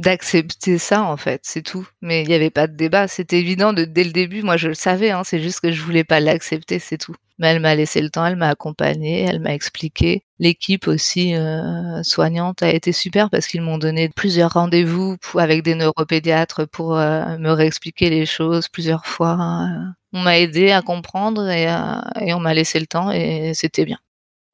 d'accepter 0.00 0.78
ça 0.78 1.02
en 1.02 1.16
fait, 1.16 1.42
c'est 1.44 1.62
tout. 1.62 1.86
Mais 2.00 2.22
il 2.22 2.28
n'y 2.28 2.34
avait 2.34 2.50
pas 2.50 2.66
de 2.66 2.74
débat, 2.74 3.06
c'était 3.08 3.38
évident 3.38 3.72
de, 3.72 3.84
dès 3.84 4.04
le 4.04 4.12
début. 4.12 4.42
Moi, 4.42 4.56
je 4.56 4.68
le 4.68 4.74
savais, 4.74 5.10
hein, 5.10 5.24
c'est 5.24 5.40
juste 5.40 5.60
que 5.60 5.70
je 5.70 5.82
voulais 5.82 6.04
pas 6.04 6.20
l'accepter, 6.20 6.78
c'est 6.78 6.98
tout. 6.98 7.14
Mais 7.40 7.48
elle 7.48 7.60
m'a 7.60 7.74
laissé 7.74 8.02
le 8.02 8.10
temps, 8.10 8.26
elle 8.26 8.36
m'a 8.36 8.50
accompagnée, 8.50 9.22
elle 9.22 9.40
m'a 9.40 9.54
expliqué. 9.54 10.24
L'équipe 10.38 10.86
aussi 10.86 11.34
euh, 11.34 12.02
soignante 12.02 12.62
a 12.62 12.68
été 12.68 12.92
super 12.92 13.30
parce 13.30 13.46
qu'ils 13.46 13.62
m'ont 13.62 13.78
donné 13.78 14.10
plusieurs 14.10 14.52
rendez-vous 14.52 15.16
avec 15.34 15.62
des 15.62 15.74
neuropédiatres 15.74 16.68
pour 16.68 16.98
euh, 16.98 17.38
me 17.38 17.50
réexpliquer 17.50 18.10
les 18.10 18.26
choses 18.26 18.68
plusieurs 18.68 19.06
fois. 19.06 19.36
Hein. 19.40 19.94
On 20.12 20.20
m'a 20.20 20.38
aidé 20.38 20.70
à 20.70 20.82
comprendre 20.82 21.48
et, 21.48 21.66
euh, 21.66 22.00
et 22.20 22.34
on 22.34 22.40
m'a 22.40 22.52
laissé 22.52 22.78
le 22.78 22.86
temps 22.86 23.10
et 23.10 23.52
c'était 23.54 23.86
bien. 23.86 23.98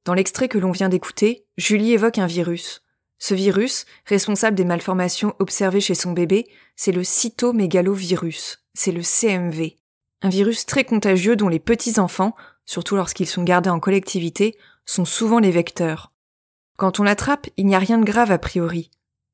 Dans 0.05 0.15
l'extrait 0.15 0.47
que 0.47 0.59
l'on 0.59 0.71
vient 0.71 0.89
d'écouter, 0.89 1.45
Julie 1.59 1.93
évoque 1.93 2.19
un 2.19 2.27
virus, 2.27 2.83
ce 3.19 3.35
virus, 3.35 3.87
responsable 4.05 4.57
des 4.57 4.65
malformations 4.65 5.35
observées 5.41 5.81
chez 5.81 5.95
son 5.95 6.13
bébé, 6.13 6.47
c'est 6.77 6.93
le 6.93 7.03
cytomégalovirus, 7.03 8.63
c'est 8.75 8.93
le 8.93 9.03
CMV. 9.03 9.77
Un 10.23 10.29
virus 10.29 10.67
très 10.67 10.85
contagieux 10.85 11.35
dont 11.35 11.49
les 11.49 11.59
petits-enfants, 11.59 12.37
surtout 12.67 12.97
lorsqu'ils 12.97 13.27
sont 13.27 13.45
gardés 13.45 13.71
en 13.71 13.81
collectivité, 13.81 14.57
sont 14.85 15.05
souvent 15.05 15.39
les 15.39 15.51
vecteurs. 15.51 16.13
Quand 16.77 17.01
on 17.01 17.05
l'attrape, 17.05 17.47
il 17.57 17.67
n'y 17.67 17.75
a 17.75 17.79
rien 17.79 17.99
de 17.99 18.05
grave 18.05 18.31
a 18.31 18.39
priori, 18.39 18.91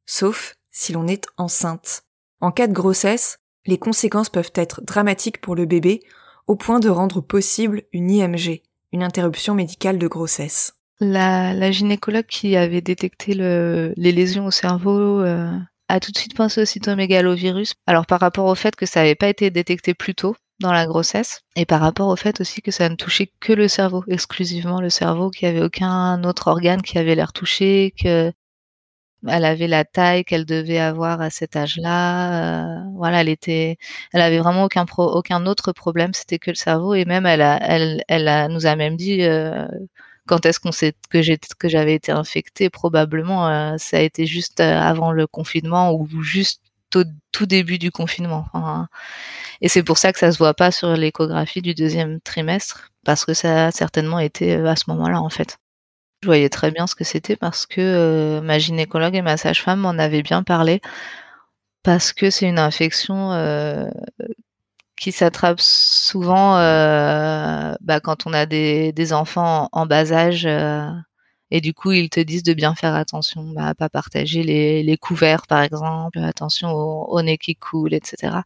sauf 0.06 0.54
si 0.70 0.92
l'on 0.92 1.08
est 1.08 1.26
enceinte. 1.36 2.04
En 2.40 2.52
cas 2.52 2.68
de 2.68 2.72
grossesse, 2.72 3.38
les 3.66 3.78
conséquences 3.78 4.30
peuvent 4.30 4.52
être 4.54 4.82
dramatiques 4.82 5.40
pour 5.40 5.54
le 5.54 5.66
bébé, 5.66 6.00
au 6.46 6.56
point 6.56 6.80
de 6.80 6.88
rendre 6.88 7.20
possible 7.20 7.82
une 7.92 8.10
IMG, 8.10 8.62
une 8.92 9.02
interruption 9.02 9.54
médicale 9.54 9.98
de 9.98 10.08
grossesse. 10.08 10.74
La, 11.00 11.70
gynécologue 11.72 12.26
qui 12.26 12.56
avait 12.56 12.80
détecté 12.80 13.34
le, 13.34 13.92
les 13.96 14.12
lésions 14.12 14.46
au 14.46 14.50
cerveau 14.50 15.20
euh, 15.20 15.50
a 15.88 16.00
tout 16.00 16.12
de 16.12 16.18
suite 16.18 16.36
pensé 16.36 16.62
au 16.62 16.64
cytomégalovirus. 16.64 17.74
Alors 17.86 18.06
par 18.06 18.20
rapport 18.20 18.46
au 18.46 18.54
fait 18.54 18.76
que 18.76 18.86
ça 18.86 19.00
n'avait 19.00 19.14
pas 19.14 19.28
été 19.28 19.50
détecté 19.50 19.94
plus 19.94 20.14
tôt 20.14 20.36
dans 20.60 20.72
la 20.72 20.86
grossesse, 20.86 21.42
et 21.56 21.66
par 21.66 21.80
rapport 21.80 22.08
au 22.08 22.16
fait 22.16 22.40
aussi 22.40 22.62
que 22.62 22.70
ça 22.70 22.88
ne 22.88 22.94
touchait 22.96 23.32
que 23.40 23.52
le 23.52 23.68
cerveau, 23.68 24.04
exclusivement 24.08 24.80
le 24.80 24.90
cerveau, 24.90 25.30
qu'il 25.30 25.48
n'y 25.48 25.56
avait 25.56 25.66
aucun 25.66 26.22
autre 26.24 26.48
organe 26.48 26.82
qui 26.82 26.98
avait 26.98 27.14
l'air 27.14 27.32
touché, 27.32 27.94
que 28.00 28.32
elle 29.28 29.44
avait 29.44 29.68
la 29.68 29.84
taille 29.84 30.24
qu'elle 30.24 30.44
devait 30.44 30.78
avoir 30.78 31.20
à 31.20 31.30
cet 31.30 31.56
âge-là. 31.56 32.80
Euh, 32.80 32.90
voilà, 32.96 33.20
elle 33.20 33.28
était, 33.28 33.76
elle 34.12 34.20
avait 34.20 34.38
vraiment 34.38 34.64
aucun 34.64 34.84
aucun 34.96 35.46
autre 35.46 35.72
problème, 35.72 36.12
c'était 36.14 36.38
que 36.38 36.50
le 36.50 36.56
cerveau. 36.56 36.94
Et 36.94 37.04
même 37.04 37.26
elle 37.26 37.42
a, 37.42 37.58
elle, 37.62 38.02
elle 38.08 38.28
a, 38.28 38.48
nous 38.48 38.66
a 38.66 38.76
même 38.76 38.96
dit 38.96 39.22
euh, 39.22 39.66
quand 40.26 40.46
est-ce 40.46 40.60
qu'on 40.60 40.72
sait 40.72 40.94
que 41.10 41.54
que 41.54 41.68
j'avais 41.68 41.94
été 41.94 42.12
infectée 42.12 42.70
Probablement, 42.70 43.48
euh, 43.48 43.76
ça 43.78 43.98
a 43.98 44.00
été 44.00 44.26
juste 44.26 44.60
avant 44.60 45.12
le 45.12 45.26
confinement 45.26 45.92
ou 45.94 46.08
juste 46.22 46.61
au 46.96 47.04
tout 47.32 47.46
début 47.46 47.78
du 47.78 47.90
confinement. 47.90 48.46
et 49.60 49.68
c'est 49.68 49.82
pour 49.82 49.98
ça 49.98 50.12
que 50.12 50.18
ça 50.18 50.32
se 50.32 50.38
voit 50.38 50.54
pas 50.54 50.70
sur 50.70 50.96
l'échographie 50.96 51.62
du 51.62 51.74
deuxième 51.74 52.20
trimestre 52.20 52.90
parce 53.04 53.24
que 53.24 53.34
ça 53.34 53.66
a 53.66 53.70
certainement 53.70 54.18
été 54.18 54.56
euh, 54.56 54.68
à 54.68 54.76
ce 54.76 54.84
moment-là 54.88 55.20
en 55.20 55.30
fait. 55.30 55.58
Je 56.22 56.28
voyais 56.28 56.48
très 56.48 56.70
bien 56.70 56.86
ce 56.86 56.94
que 56.94 57.04
c'était 57.04 57.36
parce 57.36 57.66
que 57.66 58.40
ma 58.44 58.58
gynécologue 58.58 59.16
et 59.16 59.22
ma 59.22 59.36
sage-femme 59.36 59.80
m'en 59.80 59.90
avaient 59.90 60.22
bien 60.22 60.44
parlé 60.44 60.80
parce 61.82 62.12
que 62.12 62.30
c'est 62.30 62.46
une 62.46 62.60
infection 62.60 63.32
euh, 63.32 63.86
qui 64.96 65.10
s'attrape 65.10 65.60
souvent 65.60 66.58
euh, 66.58 67.74
bah, 67.80 68.00
quand 68.00 68.26
on 68.26 68.32
a 68.32 68.46
des, 68.46 69.12
enfants 69.12 69.68
en 69.72 69.86
bas 69.86 70.12
âge. 70.12 70.46
Euh, 71.52 71.56
et 71.56 71.60
du 71.60 71.74
coup, 71.74 71.92
ils 71.92 72.10
te 72.10 72.20
disent 72.20 72.42
de 72.42 72.54
bien 72.54 72.74
faire 72.74 72.94
attention, 72.94 73.42
bah, 73.52 73.68
à 73.68 73.74
pas 73.74 73.88
partager 73.88 74.42
les, 74.42 74.82
les 74.82 74.96
couverts, 74.96 75.46
par 75.46 75.62
exemple, 75.62 76.18
attention 76.18 76.72
au, 76.72 77.22
nez 77.22 77.38
qui 77.38 77.56
coule, 77.56 77.94
etc. 77.94 78.42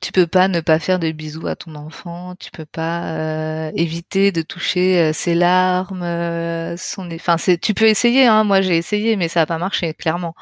Tu 0.00 0.12
peux 0.12 0.26
pas 0.28 0.48
ne 0.48 0.60
pas 0.60 0.78
faire 0.78 0.98
de 1.00 1.10
bisous 1.10 1.48
à 1.48 1.56
ton 1.56 1.74
enfant, 1.74 2.36
tu 2.36 2.50
peux 2.52 2.66
pas 2.66 3.16
euh, 3.16 3.72
éviter 3.74 4.30
de 4.32 4.42
toucher 4.42 5.00
euh, 5.00 5.12
ses 5.12 5.34
larmes, 5.34 6.02
euh, 6.04 6.76
son, 6.76 7.10
enfin, 7.12 7.38
c'est, 7.38 7.58
tu 7.58 7.74
peux 7.74 7.86
essayer, 7.86 8.26
hein, 8.26 8.44
moi 8.44 8.60
j'ai 8.62 8.76
essayé, 8.76 9.16
mais 9.16 9.28
ça 9.28 9.42
a 9.42 9.46
pas 9.46 9.58
marché, 9.58 9.94
clairement. 9.94 10.34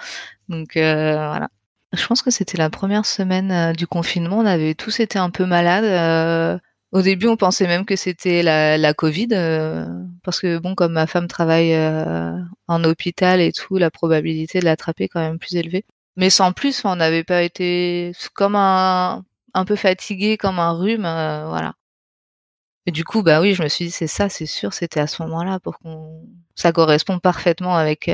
Donc 0.49 0.73
voilà. 0.75 1.49
Je 1.93 2.07
pense 2.07 2.23
que 2.23 2.31
c'était 2.31 2.57
la 2.57 2.71
première 2.71 3.05
semaine 3.05 3.53
euh, 3.53 3.73
du 3.73 3.87
confinement. 3.87 4.39
On 4.39 4.47
avait 4.47 4.75
tous 4.75 5.01
été 5.01 5.19
un 5.19 5.31
peu 5.31 5.45
malades. 5.45 6.61
Euh, 6.95 6.99
au 6.99 7.03
début, 7.03 7.27
on 7.29 7.37
pensait 7.37 7.67
même 7.67 7.85
que 7.85 7.97
c'était 7.97 8.43
la, 8.43 8.79
la 8.79 8.95
Covid, 8.95 9.29
euh, 9.33 9.87
parce 10.23 10.41
que 10.41 10.59
bon, 10.59 10.75
comme 10.75 10.93
ma 10.93 11.07
femme 11.07 11.29
travaille 11.29 11.75
en 12.69 12.85
hôpital 12.85 13.41
et 13.41 13.53
tout, 13.53 13.79
la 13.79 13.91
probabilité 13.91 14.61
de 14.61 14.65
l'attraper 14.65 15.05
est 15.05 15.09
quand 15.09 15.21
même 15.21 15.39
plus 15.39 15.57
élevée. 15.57 15.85
Mais 16.17 16.31
sans 16.31 16.53
plus, 16.53 16.85
on 16.85 16.97
n'avait 16.97 17.25
pas 17.25 17.43
été 17.43 18.13
comme 18.35 18.57
un 18.57 19.25
un 19.55 19.65
peu 19.67 19.77
fatigué, 19.77 20.39
comme 20.39 20.59
un 20.59 20.73
rhume, 20.73 21.03
voilà. 21.03 21.75
Et 22.87 22.91
du 22.91 23.05
coup, 23.05 23.23
bah 23.23 23.41
oui, 23.41 23.55
je 23.55 23.63
me 23.63 23.69
suis 23.69 23.87
dit 23.87 23.91
c'est 23.91 24.07
ça, 24.07 24.29
c'est 24.29 24.47
sûr, 24.47 24.73
c'était 24.73 25.01
à 25.01 25.07
ce 25.07 25.23
moment-là 25.23 25.61
pour 25.61 25.79
qu'on 25.79 26.27
ça 26.55 26.73
correspond 26.73 27.19
parfaitement 27.19 27.77
avec 27.77 28.09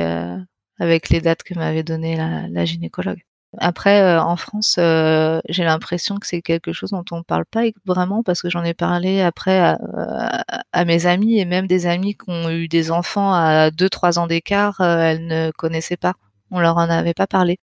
avec 0.79 1.09
les 1.09 1.21
dates 1.21 1.43
que 1.43 1.53
m'avait 1.55 1.83
donné 1.83 2.15
la, 2.15 2.47
la 2.47 2.65
gynécologue. 2.65 3.23
Après, 3.57 4.01
euh, 4.01 4.21
en 4.21 4.35
France, 4.35 4.75
euh, 4.77 5.39
j'ai 5.49 5.63
l'impression 5.63 6.17
que 6.17 6.27
c'est 6.27 6.41
quelque 6.41 6.71
chose 6.71 6.91
dont 6.91 7.03
on 7.11 7.17
ne 7.17 7.23
parle 7.23 7.45
pas 7.45 7.63
vraiment 7.85 8.21
parce 8.21 8.43
que 8.43 8.49
j'en 8.49 8.63
ai 8.63 8.75
parlé 8.75 9.21
après 9.21 9.59
à, 9.59 10.85
mes 10.85 11.07
amis 11.07 11.39
et 11.39 11.45
même 11.45 11.65
des 11.65 11.87
amis 11.87 12.15
qui 12.15 12.29
ont 12.29 12.49
eu 12.51 12.67
des 12.67 12.91
enfants 12.91 13.33
à 13.33 13.71
2-3 13.71 14.19
ans 14.19 14.27
d'écart, 14.27 14.81
euh, 14.81 14.99
elles 14.99 15.25
ne 15.25 15.51
connaissaient 15.51 15.97
pas. 15.97 16.13
On 16.51 16.59
leur 16.59 16.77
en 16.77 16.89
avait 16.89 17.15
pas 17.15 17.27
parlé. 17.27 17.57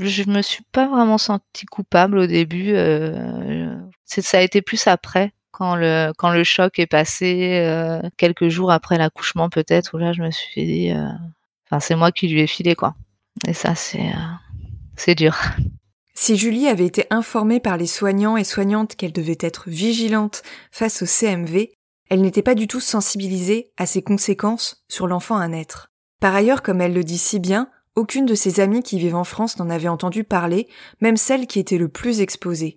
Je 0.00 0.24
me 0.24 0.42
suis 0.42 0.64
pas 0.72 0.88
vraiment 0.88 1.18
sentie 1.18 1.66
coupable 1.66 2.18
au 2.18 2.26
début. 2.26 2.74
ça 4.06 4.38
a 4.38 4.40
été 4.40 4.62
plus 4.62 4.86
après, 4.86 5.32
quand 5.50 5.74
le 5.76 6.12
quand 6.16 6.30
le 6.30 6.44
choc 6.44 6.78
est 6.78 6.86
passé, 6.86 8.00
quelques 8.16 8.48
jours 8.48 8.70
après 8.70 8.96
l'accouchement 8.96 9.50
peut-être, 9.50 9.94
où 9.94 9.98
là 9.98 10.12
je 10.12 10.22
me 10.22 10.30
suis 10.30 10.64
dit, 10.64 10.92
enfin 11.66 11.80
c'est 11.80 11.96
moi 11.96 12.12
qui 12.12 12.28
lui 12.28 12.42
ai 12.42 12.46
filé 12.46 12.76
quoi. 12.76 12.94
Et 13.48 13.54
ça 13.54 13.74
c'est 13.74 14.12
c'est 14.98 15.14
dur. 15.14 15.36
Si 16.14 16.36
Julie 16.36 16.66
avait 16.66 16.86
été 16.86 17.06
informée 17.10 17.60
par 17.60 17.76
les 17.76 17.86
soignants 17.86 18.36
et 18.36 18.44
soignantes 18.44 18.96
qu'elle 18.96 19.12
devait 19.12 19.38
être 19.40 19.68
vigilante 19.68 20.42
face 20.72 21.02
au 21.02 21.06
CMV, 21.06 21.70
elle 22.10 22.22
n'était 22.22 22.42
pas 22.42 22.54
du 22.54 22.66
tout 22.66 22.80
sensibilisée 22.80 23.70
à 23.76 23.86
ses 23.86 24.02
conséquences 24.02 24.84
sur 24.88 25.06
l'enfant 25.06 25.36
à 25.36 25.46
naître. 25.46 25.92
Par 26.20 26.34
ailleurs, 26.34 26.62
comme 26.62 26.80
elle 26.80 26.94
le 26.94 27.04
dit 27.04 27.18
si 27.18 27.38
bien, 27.38 27.70
aucune 27.94 28.26
de 28.26 28.34
ses 28.34 28.60
amies 28.60 28.82
qui 28.82 28.98
vivent 28.98 29.14
en 29.14 29.24
France 29.24 29.58
n'en 29.58 29.70
avait 29.70 29.88
entendu 29.88 30.24
parler, 30.24 30.68
même 31.00 31.16
celle 31.16 31.46
qui 31.46 31.58
était 31.58 31.78
le 31.78 31.88
plus 31.88 32.20
exposée. 32.20 32.76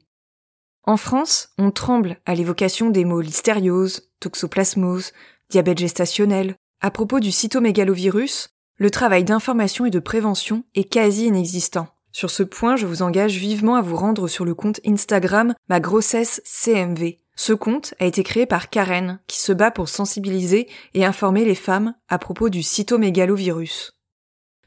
En 0.84 0.98
France, 0.98 1.50
on 1.58 1.72
tremble 1.72 2.18
à 2.26 2.36
l'évocation 2.36 2.90
des 2.90 3.06
mots 3.06 3.22
listériose, 3.22 4.10
toxoplasmose, 4.20 5.14
diabète 5.50 5.78
gestationnel. 5.78 6.56
À 6.82 6.92
propos 6.92 7.20
du 7.20 7.32
cytomégalovirus, 7.32 8.50
le 8.78 8.90
travail 8.90 9.24
d'information 9.24 9.86
et 9.86 9.92
de 9.92 10.00
prévention 10.00 10.64
est 10.74 10.86
quasi 10.86 11.26
inexistant. 11.26 11.88
Sur 12.12 12.30
ce 12.30 12.44
point, 12.44 12.76
je 12.76 12.86
vous 12.86 13.02
engage 13.02 13.38
vivement 13.38 13.76
à 13.76 13.82
vous 13.82 13.96
rendre 13.96 14.28
sur 14.28 14.46
le 14.46 14.54
compte 14.54 14.82
Instagram 14.86 15.54
Ma 15.70 15.80
grossesse 15.80 16.42
CMV. 16.46 17.20
Ce 17.36 17.54
compte 17.54 17.94
a 18.00 18.06
été 18.06 18.24
créé 18.24 18.46
par 18.46 18.70
Karen, 18.70 19.20
qui 19.28 19.40
se 19.40 19.54
bat 19.54 19.72
pour 19.72 19.90
sensibiliser 19.90 20.68
et 20.94 21.06
informer 21.06 21.46
les 21.46 21.56
femmes 21.56 21.96
à 22.10 22.20
propos 22.20 22.50
du 22.50 22.62
cytomégalovirus. 22.62 23.92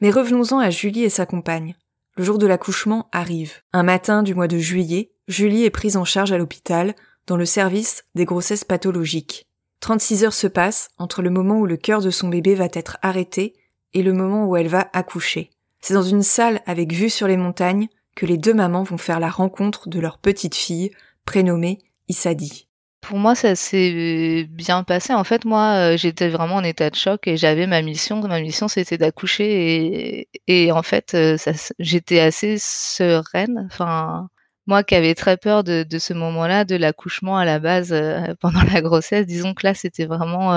Mais 0.00 0.10
revenons-en 0.10 0.58
à 0.58 0.70
Julie 0.70 1.04
et 1.04 1.10
sa 1.10 1.26
compagne. 1.26 1.76
Le 2.16 2.24
jour 2.24 2.38
de 2.38 2.46
l'accouchement 2.46 3.08
arrive. 3.12 3.62
Un 3.72 3.82
matin 3.82 4.22
du 4.22 4.34
mois 4.34 4.48
de 4.48 4.58
juillet, 4.58 5.12
Julie 5.28 5.64
est 5.64 5.70
prise 5.70 5.96
en 5.96 6.04
charge 6.04 6.32
à 6.32 6.38
l'hôpital, 6.38 6.94
dans 7.26 7.36
le 7.36 7.46
service 7.46 8.04
des 8.14 8.24
grossesses 8.24 8.64
pathologiques. 8.64 9.46
36 9.80 10.24
heures 10.24 10.32
se 10.32 10.46
passent 10.46 10.88
entre 10.98 11.22
le 11.22 11.30
moment 11.30 11.58
où 11.58 11.66
le 11.66 11.76
cœur 11.76 12.00
de 12.00 12.10
son 12.10 12.28
bébé 12.28 12.54
va 12.54 12.68
être 12.72 12.98
arrêté 13.02 13.54
et 13.92 14.02
le 14.02 14.12
moment 14.12 14.46
où 14.46 14.56
elle 14.56 14.68
va 14.68 14.88
accoucher. 14.92 15.50
C'est 15.86 15.92
dans 15.92 16.02
une 16.02 16.22
salle 16.22 16.62
avec 16.64 16.94
vue 16.94 17.10
sur 17.10 17.28
les 17.28 17.36
montagnes 17.36 17.88
que 18.16 18.24
les 18.24 18.38
deux 18.38 18.54
mamans 18.54 18.84
vont 18.84 18.96
faire 18.96 19.20
la 19.20 19.28
rencontre 19.28 19.90
de 19.90 20.00
leur 20.00 20.16
petite 20.16 20.54
fille, 20.54 20.90
prénommée 21.26 21.78
Issadi. 22.08 22.68
Pour 23.02 23.18
moi, 23.18 23.34
ça 23.34 23.54
s'est 23.54 24.48
bien 24.48 24.82
passé. 24.82 25.12
En 25.12 25.24
fait, 25.24 25.44
moi, 25.44 25.92
euh, 25.92 25.96
j'étais 25.98 26.30
vraiment 26.30 26.54
en 26.54 26.64
état 26.64 26.88
de 26.88 26.94
choc 26.94 27.28
et 27.28 27.36
j'avais 27.36 27.66
ma 27.66 27.82
mission. 27.82 28.18
Ma 28.26 28.40
mission, 28.40 28.66
c'était 28.66 28.96
d'accoucher 28.96 30.26
et, 30.46 30.72
en 30.72 30.82
fait, 30.82 31.12
euh, 31.12 31.36
j'étais 31.78 32.20
assez 32.20 32.56
sereine. 32.58 33.68
Enfin, 33.70 34.30
moi 34.66 34.84
qui 34.84 34.94
avais 34.94 35.14
très 35.14 35.36
peur 35.36 35.64
de, 35.64 35.84
ce 35.98 36.14
moment-là, 36.14 36.64
de 36.64 36.76
l'accouchement 36.76 37.36
à 37.36 37.44
la 37.44 37.58
base 37.58 37.92
euh, 37.92 38.32
pendant 38.40 38.62
la 38.62 38.80
grossesse, 38.80 39.26
disons 39.26 39.52
que 39.52 39.66
là, 39.66 39.74
c'était 39.74 40.06
vraiment, 40.06 40.48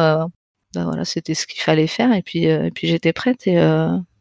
bah 0.74 0.86
voilà, 0.86 1.03
c'était 1.03 1.34
ce 1.34 1.48
qu'il 1.48 1.60
fallait 1.62 1.88
faire 1.88 2.13
et 2.13 2.22
puis, 2.22 2.46
et 2.46 2.72
puis 2.72 2.88
j'étais 2.88 3.12
prête 3.12 3.46
et 3.46 3.57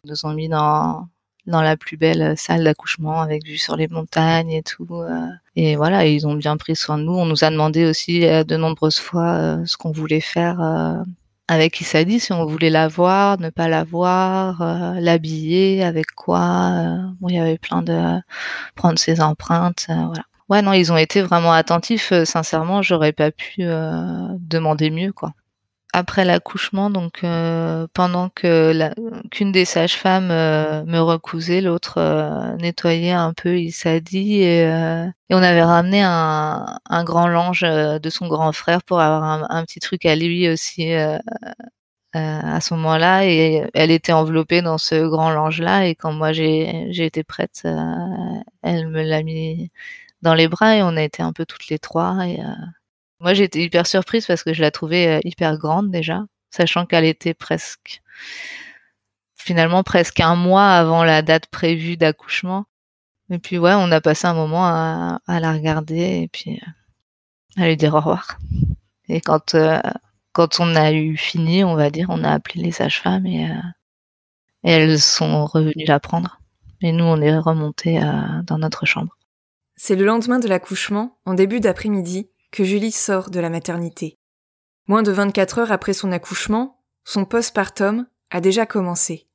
nous 0.06 0.24
ont 0.24 0.32
mis 0.32 0.48
dans 0.48 1.08
la 1.46 1.76
plus 1.76 1.96
belle 1.96 2.36
salle 2.36 2.64
d'accouchement 2.64 3.20
avec 3.20 3.44
vue 3.46 3.58
sur 3.58 3.76
les 3.76 3.88
montagnes 3.88 4.50
et 4.50 4.62
tout. 4.62 4.88
Euh. 4.90 5.26
et 5.56 5.76
voilà, 5.76 6.06
ils 6.06 6.26
ont 6.26 6.34
bien 6.34 6.56
pris 6.56 6.76
soin 6.76 6.98
de 6.98 7.04
nous. 7.04 7.14
On 7.14 7.26
nous 7.26 7.44
a 7.44 7.50
demandé 7.50 7.86
aussi 7.86 8.26
euh, 8.26 8.44
de 8.44 8.56
nombreuses 8.56 8.98
fois 8.98 9.34
euh, 9.34 9.66
ce 9.66 9.76
qu'on 9.76 9.92
voulait 9.92 10.20
faire 10.20 10.60
avec 11.48 11.80
Issadi, 11.80 12.18
si 12.18 12.32
on 12.32 12.44
voulait 12.44 12.70
la 12.70 12.88
voir, 12.88 13.38
ne 13.38 13.50
pas 13.50 13.68
la 13.68 13.84
voir, 13.84 14.94
l'habiller, 15.00 15.84
avec 15.84 16.10
quoi. 16.12 16.72
bon, 17.20 17.28
il 17.28 17.36
y 17.36 17.38
avait 17.38 17.58
plein 17.58 17.82
de 17.82 18.20
prendre 18.74 18.98
ses 18.98 19.20
empreintes, 19.20 19.86
voilà. 19.86 20.24
Ouais, 20.48 20.62
non, 20.62 20.72
ils 20.72 20.92
ont 20.92 20.96
été 20.96 21.22
vraiment 21.22 21.52
attentifs. 21.52 22.12
sincèrement, 22.24 22.82
j'aurais 22.82 23.12
pas 23.12 23.30
pu 23.30 23.62
demander 23.62 24.90
mieux, 24.90 25.12
quoi 25.12 25.34
après 25.96 26.26
l'accouchement, 26.26 26.90
donc 26.90 27.24
euh, 27.24 27.86
pendant 27.94 28.28
que 28.28 28.90
qu'une 29.30 29.50
des 29.50 29.64
sages-femmes 29.64 30.30
euh, 30.30 30.84
me 30.84 30.98
recousait, 31.00 31.62
l'autre 31.62 31.94
euh, 31.96 32.54
nettoyait 32.56 33.12
un 33.12 33.32
peu, 33.32 33.58
il 33.58 33.72
dit, 34.02 34.42
et, 34.42 34.66
on 35.30 35.42
avait 35.42 35.62
ramené 35.62 36.02
un, 36.02 37.04
grand 37.04 37.28
linge 37.28 37.62
de 37.62 38.10
son 38.10 38.28
grand 38.28 38.52
frère 38.52 38.82
pour 38.82 39.00
avoir 39.00 39.50
un, 39.50 39.64
petit 39.64 39.80
truc 39.80 40.04
à 40.04 40.14
lui 40.16 40.50
aussi 40.50 40.92
à 42.12 42.60
ce 42.60 42.74
moment-là, 42.74 43.24
et 43.26 43.64
elle 43.72 43.90
était 43.90 44.12
enveloppée 44.12 44.60
dans 44.60 44.78
ce 44.78 45.08
grand 45.08 45.30
linge-là, 45.30 45.86
et 45.86 45.94
quand 45.94 46.12
moi 46.12 46.32
j'ai 46.32 46.88
j'ai 46.90 47.06
été 47.06 47.24
prête, 47.24 47.62
elle 48.62 48.88
me 48.88 49.02
l'a 49.02 49.22
mis 49.22 49.70
dans 50.22 50.34
les 50.34 50.48
bras 50.48 50.76
et 50.76 50.82
on 50.82 50.96
a 50.96 51.02
été 51.02 51.22
un 51.22 51.32
peu 51.32 51.46
toutes 51.46 51.68
les 51.68 51.78
trois 51.78 52.26
et 52.26 52.38
moi, 53.20 53.32
j'étais 53.34 53.62
hyper 53.62 53.86
surprise 53.86 54.26
parce 54.26 54.42
que 54.42 54.52
je 54.52 54.60
la 54.60 54.70
trouvais 54.70 55.16
euh, 55.16 55.20
hyper 55.24 55.56
grande 55.58 55.90
déjà, 55.90 56.24
sachant 56.50 56.84
qu'elle 56.86 57.04
était 57.04 57.34
presque, 57.34 58.02
finalement 59.34 59.82
presque 59.82 60.20
un 60.20 60.36
mois 60.36 60.68
avant 60.70 61.02
la 61.04 61.22
date 61.22 61.46
prévue 61.46 61.96
d'accouchement. 61.96 62.66
Et 63.30 63.38
puis 63.38 63.58
ouais, 63.58 63.72
on 63.74 63.90
a 63.90 64.00
passé 64.00 64.26
un 64.26 64.34
moment 64.34 64.66
à, 64.66 65.20
la 65.26 65.52
regarder 65.52 66.22
et 66.22 66.28
puis 66.28 66.60
euh, 66.62 67.62
à 67.62 67.66
lui 67.66 67.76
dire 67.76 67.94
au 67.94 67.98
revoir. 67.98 68.38
Et 69.08 69.20
quand 69.20 69.54
euh, 69.54 69.80
quand 70.32 70.60
on 70.60 70.76
a 70.76 70.92
eu 70.92 71.16
fini, 71.16 71.64
on 71.64 71.74
va 71.74 71.90
dire, 71.90 72.08
on 72.10 72.22
a 72.22 72.30
appelé 72.30 72.62
les 72.62 72.72
sages-femmes 72.72 73.26
et, 73.26 73.48
elles 74.62 75.00
sont 75.00 75.46
revenues 75.46 75.86
la 75.86 75.98
prendre. 75.98 76.40
Et 76.82 76.92
nous, 76.92 77.04
on 77.04 77.20
est 77.22 77.38
remontés 77.38 78.00
dans 78.44 78.58
notre 78.58 78.84
chambre. 78.84 79.16
C'est 79.76 79.96
le 79.96 80.04
lendemain 80.04 80.38
de 80.38 80.48
l'accouchement, 80.48 81.16
en 81.24 81.32
début 81.32 81.60
d'après-midi, 81.60 82.28
que 82.50 82.64
Julie 82.64 82.92
sort 82.92 83.30
de 83.30 83.40
la 83.40 83.50
maternité. 83.50 84.16
Moins 84.88 85.02
de 85.02 85.10
24 85.10 85.58
heures 85.58 85.72
après 85.72 85.92
son 85.92 86.12
accouchement, 86.12 86.82
son 87.04 87.24
postpartum 87.24 88.06
a 88.30 88.40
déjà 88.40 88.66
commencé. 88.66 89.28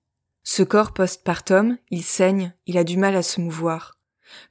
Ce 0.43 0.63
corps 0.63 0.93
postpartum, 0.93 1.77
il 1.89 2.03
saigne, 2.03 2.53
il 2.65 2.77
a 2.77 2.83
du 2.83 2.97
mal 2.97 3.15
à 3.15 3.21
se 3.21 3.41
mouvoir. 3.41 3.93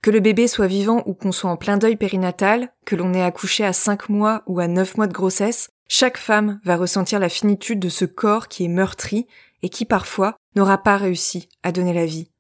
Que 0.03 0.11
le 0.11 0.21
bébé 0.21 0.47
soit 0.47 0.67
vivant 0.67 1.03
ou 1.07 1.15
qu'on 1.15 1.33
soit 1.33 1.51
en 1.51 1.57
plein 1.57 1.79
deuil 1.79 1.97
périnatal, 1.97 2.73
que 2.85 2.97
l'on 2.97 3.15
ait 3.15 3.23
accouché 3.23 3.65
à 3.65 3.73
5 3.73 4.09
mois 4.09 4.43
ou 4.47 4.61
à 4.61 4.69
9 4.69 4.97
mois 4.97 5.07
de 5.07 5.13
grossesse, 5.13 5.71
chaque 5.89 6.19
femme 6.19 6.61
va 6.65 6.77
ressentir 6.77 7.19
la 7.19 7.29
finitude 7.29 7.81
de 7.81 7.89
ce 7.89 8.05
corps 8.05 8.49
qui 8.49 8.65
est 8.65 8.69
meurtri 8.69 9.27
et 9.63 9.69
qui 9.69 9.85
parfois 9.85 10.37
n'aura 10.55 10.79
pas 10.79 10.97
réussi 10.97 11.49
à 11.63 11.73
donner 11.73 11.93
la 11.93 12.07
vie. 12.07 12.31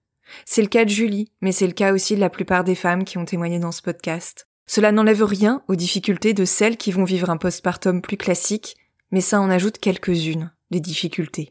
C'est 0.44 0.62
le 0.62 0.68
cas 0.68 0.84
de 0.84 0.90
Julie, 0.90 1.32
mais 1.40 1.52
c'est 1.52 1.66
le 1.66 1.72
cas 1.72 1.92
aussi 1.92 2.14
de 2.14 2.20
la 2.20 2.30
plupart 2.30 2.62
des 2.62 2.74
femmes 2.74 3.04
qui 3.04 3.18
ont 3.18 3.24
témoigné 3.24 3.58
dans 3.58 3.72
ce 3.72 3.82
podcast. 3.82 4.46
Cela 4.72 4.92
n'enlève 4.92 5.24
rien 5.24 5.64
aux 5.66 5.74
difficultés 5.74 6.32
de 6.32 6.44
celles 6.44 6.76
qui 6.76 6.92
vont 6.92 7.02
vivre 7.02 7.28
un 7.28 7.38
postpartum 7.38 8.00
plus 8.00 8.16
classique, 8.16 8.76
mais 9.10 9.20
ça 9.20 9.40
en 9.40 9.50
ajoute 9.50 9.80
quelques-unes, 9.80 10.52
des 10.70 10.78
difficultés. 10.78 11.50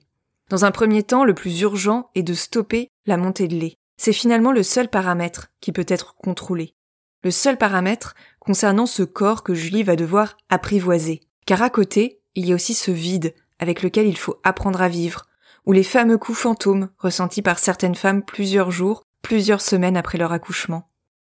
Dans 0.49 0.63
un 0.63 0.71
premier 0.71 1.03
temps, 1.03 1.25
le 1.25 1.33
plus 1.33 1.59
urgent 1.59 2.11
est 2.15 2.23
de 2.23 2.33
stopper 2.33 2.87
la 3.05 3.17
montée 3.17 3.49
de 3.49 3.57
lait. 3.57 3.75
C'est 3.97 4.13
finalement 4.13 4.53
le 4.53 4.63
seul 4.63 4.87
paramètre 4.87 5.49
qui 5.59 5.73
peut 5.73 5.85
être 5.89 6.15
contrôlé. 6.15 6.75
Le 7.21 7.29
seul 7.29 7.57
paramètre 7.57 8.15
concernant 8.39 8.85
ce 8.85 9.03
corps 9.03 9.43
que 9.43 9.53
Julie 9.53 9.83
va 9.83 9.97
devoir 9.97 10.37
apprivoiser. 10.47 11.19
Car 11.45 11.61
à 11.61 11.69
côté, 11.69 12.21
il 12.35 12.45
y 12.45 12.53
a 12.53 12.55
aussi 12.55 12.73
ce 12.73 12.89
vide 12.89 13.35
avec 13.59 13.83
lequel 13.83 14.07
il 14.07 14.17
faut 14.17 14.39
apprendre 14.45 14.81
à 14.81 14.87
vivre, 14.87 15.25
ou 15.65 15.73
les 15.73 15.83
fameux 15.83 16.17
coups 16.17 16.37
fantômes 16.37 16.87
ressentis 16.97 17.41
par 17.41 17.59
certaines 17.59 17.95
femmes 17.95 18.23
plusieurs 18.23 18.71
jours, 18.71 19.03
plusieurs 19.21 19.59
semaines 19.59 19.97
après 19.97 20.17
leur 20.17 20.31
accouchement 20.31 20.88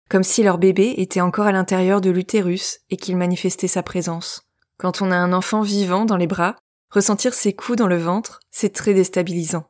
comme 0.09 0.23
si 0.23 0.43
leur 0.43 0.57
bébé 0.57 0.95
était 0.97 1.21
encore 1.21 1.45
à 1.45 1.51
l'intérieur 1.51 2.01
de 2.01 2.09
l'utérus 2.09 2.79
et 2.89 2.97
qu'il 2.97 3.15
manifestait 3.15 3.67
sa 3.67 3.83
présence. 3.83 4.47
Quand 4.77 5.01
on 5.01 5.11
a 5.11 5.15
un 5.15 5.33
enfant 5.33 5.61
vivant 5.61 6.05
dans 6.05 6.17
les 6.17 6.27
bras, 6.27 6.55
ressentir 6.89 7.33
ses 7.33 7.53
coups 7.53 7.77
dans 7.77 7.87
le 7.87 7.97
ventre, 7.97 8.39
c'est 8.49 8.73
très 8.73 8.93
déstabilisant. 8.93 9.69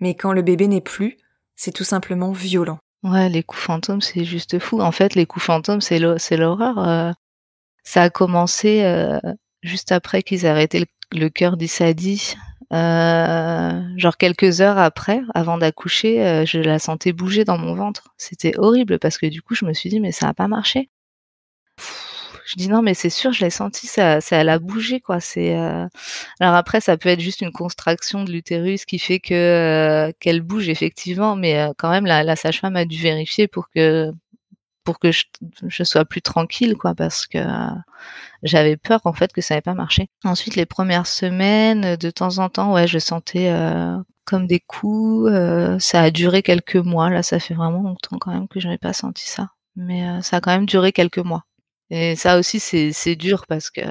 Mais 0.00 0.14
quand 0.14 0.32
le 0.32 0.42
bébé 0.42 0.66
n'est 0.66 0.80
plus, 0.80 1.18
c'est 1.56 1.72
tout 1.72 1.84
simplement 1.84 2.32
violent. 2.32 2.78
Ouais, 3.02 3.28
les 3.28 3.42
coups 3.42 3.62
fantômes, 3.62 4.00
c'est 4.00 4.24
juste 4.24 4.58
fou. 4.58 4.80
En 4.80 4.92
fait, 4.92 5.14
les 5.14 5.26
coups 5.26 5.44
fantômes, 5.44 5.80
c'est 5.80 5.98
l'horreur. 5.98 6.78
Euh. 6.78 7.12
ça 7.84 8.02
a 8.02 8.10
commencé 8.10 8.82
euh, 8.82 9.18
juste 9.62 9.92
après 9.92 10.22
qu'ils 10.22 10.44
aient 10.44 10.48
arrêté 10.48 10.80
le, 10.80 10.86
le 11.12 11.28
cœur 11.28 11.56
d'Issadi 11.56 12.34
euh, 12.72 13.82
genre 13.96 14.16
quelques 14.16 14.60
heures 14.60 14.78
après, 14.78 15.20
avant 15.34 15.58
d'accoucher, 15.58 16.24
euh, 16.26 16.44
je 16.46 16.58
la 16.58 16.78
sentais 16.78 17.12
bouger 17.12 17.44
dans 17.44 17.58
mon 17.58 17.74
ventre. 17.74 18.14
C'était 18.18 18.58
horrible 18.58 18.98
parce 18.98 19.18
que 19.18 19.26
du 19.26 19.42
coup, 19.42 19.54
je 19.54 19.64
me 19.64 19.72
suis 19.72 19.90
dit 19.90 20.00
mais 20.00 20.12
ça 20.12 20.28
a 20.28 20.34
pas 20.34 20.48
marché. 20.48 20.90
je 22.46 22.54
dis 22.56 22.68
non 22.68 22.82
mais 22.82 22.94
c'est 22.94 23.10
sûr, 23.10 23.32
je 23.32 23.44
l'ai 23.44 23.50
senti, 23.50 23.86
ça, 23.86 24.20
ça 24.20 24.36
elle 24.36 24.48
a 24.48 24.58
bougé 24.58 25.00
quoi. 25.00 25.20
C'est 25.20 25.56
euh, 25.56 25.86
alors 26.40 26.54
après 26.54 26.80
ça 26.80 26.96
peut 26.96 27.08
être 27.08 27.20
juste 27.20 27.40
une 27.40 27.52
contraction 27.52 28.24
de 28.24 28.30
l'utérus 28.32 28.84
qui 28.84 28.98
fait 28.98 29.18
que 29.20 30.12
qu'elle 30.20 30.42
bouge 30.42 30.68
effectivement, 30.68 31.36
mais 31.36 31.68
quand 31.78 31.90
même 31.90 32.06
la, 32.06 32.22
la 32.24 32.36
sage-femme 32.36 32.76
a 32.76 32.84
dû 32.84 32.98
vérifier 33.00 33.48
pour 33.48 33.68
que 33.70 34.12
pour 34.86 35.00
que 35.00 35.10
je, 35.10 35.84
sois 35.84 36.04
plus 36.06 36.22
tranquille, 36.22 36.76
quoi, 36.76 36.94
parce 36.94 37.26
que 37.26 37.38
j'avais 38.42 38.76
peur 38.76 39.00
en 39.04 39.12
fait 39.12 39.32
que 39.32 39.42
ça 39.42 39.54
n'avait 39.54 39.62
pas 39.62 39.74
marché. 39.74 40.08
Ensuite, 40.24 40.54
les 40.54 40.64
premières 40.64 41.08
semaines, 41.08 41.96
de 41.96 42.10
temps 42.10 42.38
en 42.38 42.48
temps, 42.48 42.72
ouais, 42.72 42.86
je 42.86 42.98
sentais 42.98 43.50
euh, 43.50 43.98
comme 44.24 44.46
des 44.46 44.60
coups. 44.60 45.28
Euh, 45.30 45.78
ça 45.80 46.00
a 46.02 46.10
duré 46.10 46.42
quelques 46.42 46.76
mois. 46.76 47.10
Là, 47.10 47.22
ça 47.22 47.40
fait 47.40 47.54
vraiment 47.54 47.82
longtemps 47.82 48.16
quand 48.18 48.32
même 48.32 48.48
que 48.48 48.60
je 48.60 48.68
n'ai 48.68 48.78
pas 48.78 48.92
senti 48.92 49.28
ça, 49.28 49.50
mais 49.74 50.08
euh, 50.08 50.22
ça 50.22 50.36
a 50.36 50.40
quand 50.40 50.52
même 50.52 50.66
duré 50.66 50.92
quelques 50.92 51.18
mois. 51.18 51.44
Et 51.90 52.16
ça 52.16 52.38
aussi, 52.38 52.60
c'est 52.60 53.16
dur 53.16 53.46
parce 53.48 53.70
que 53.70 53.82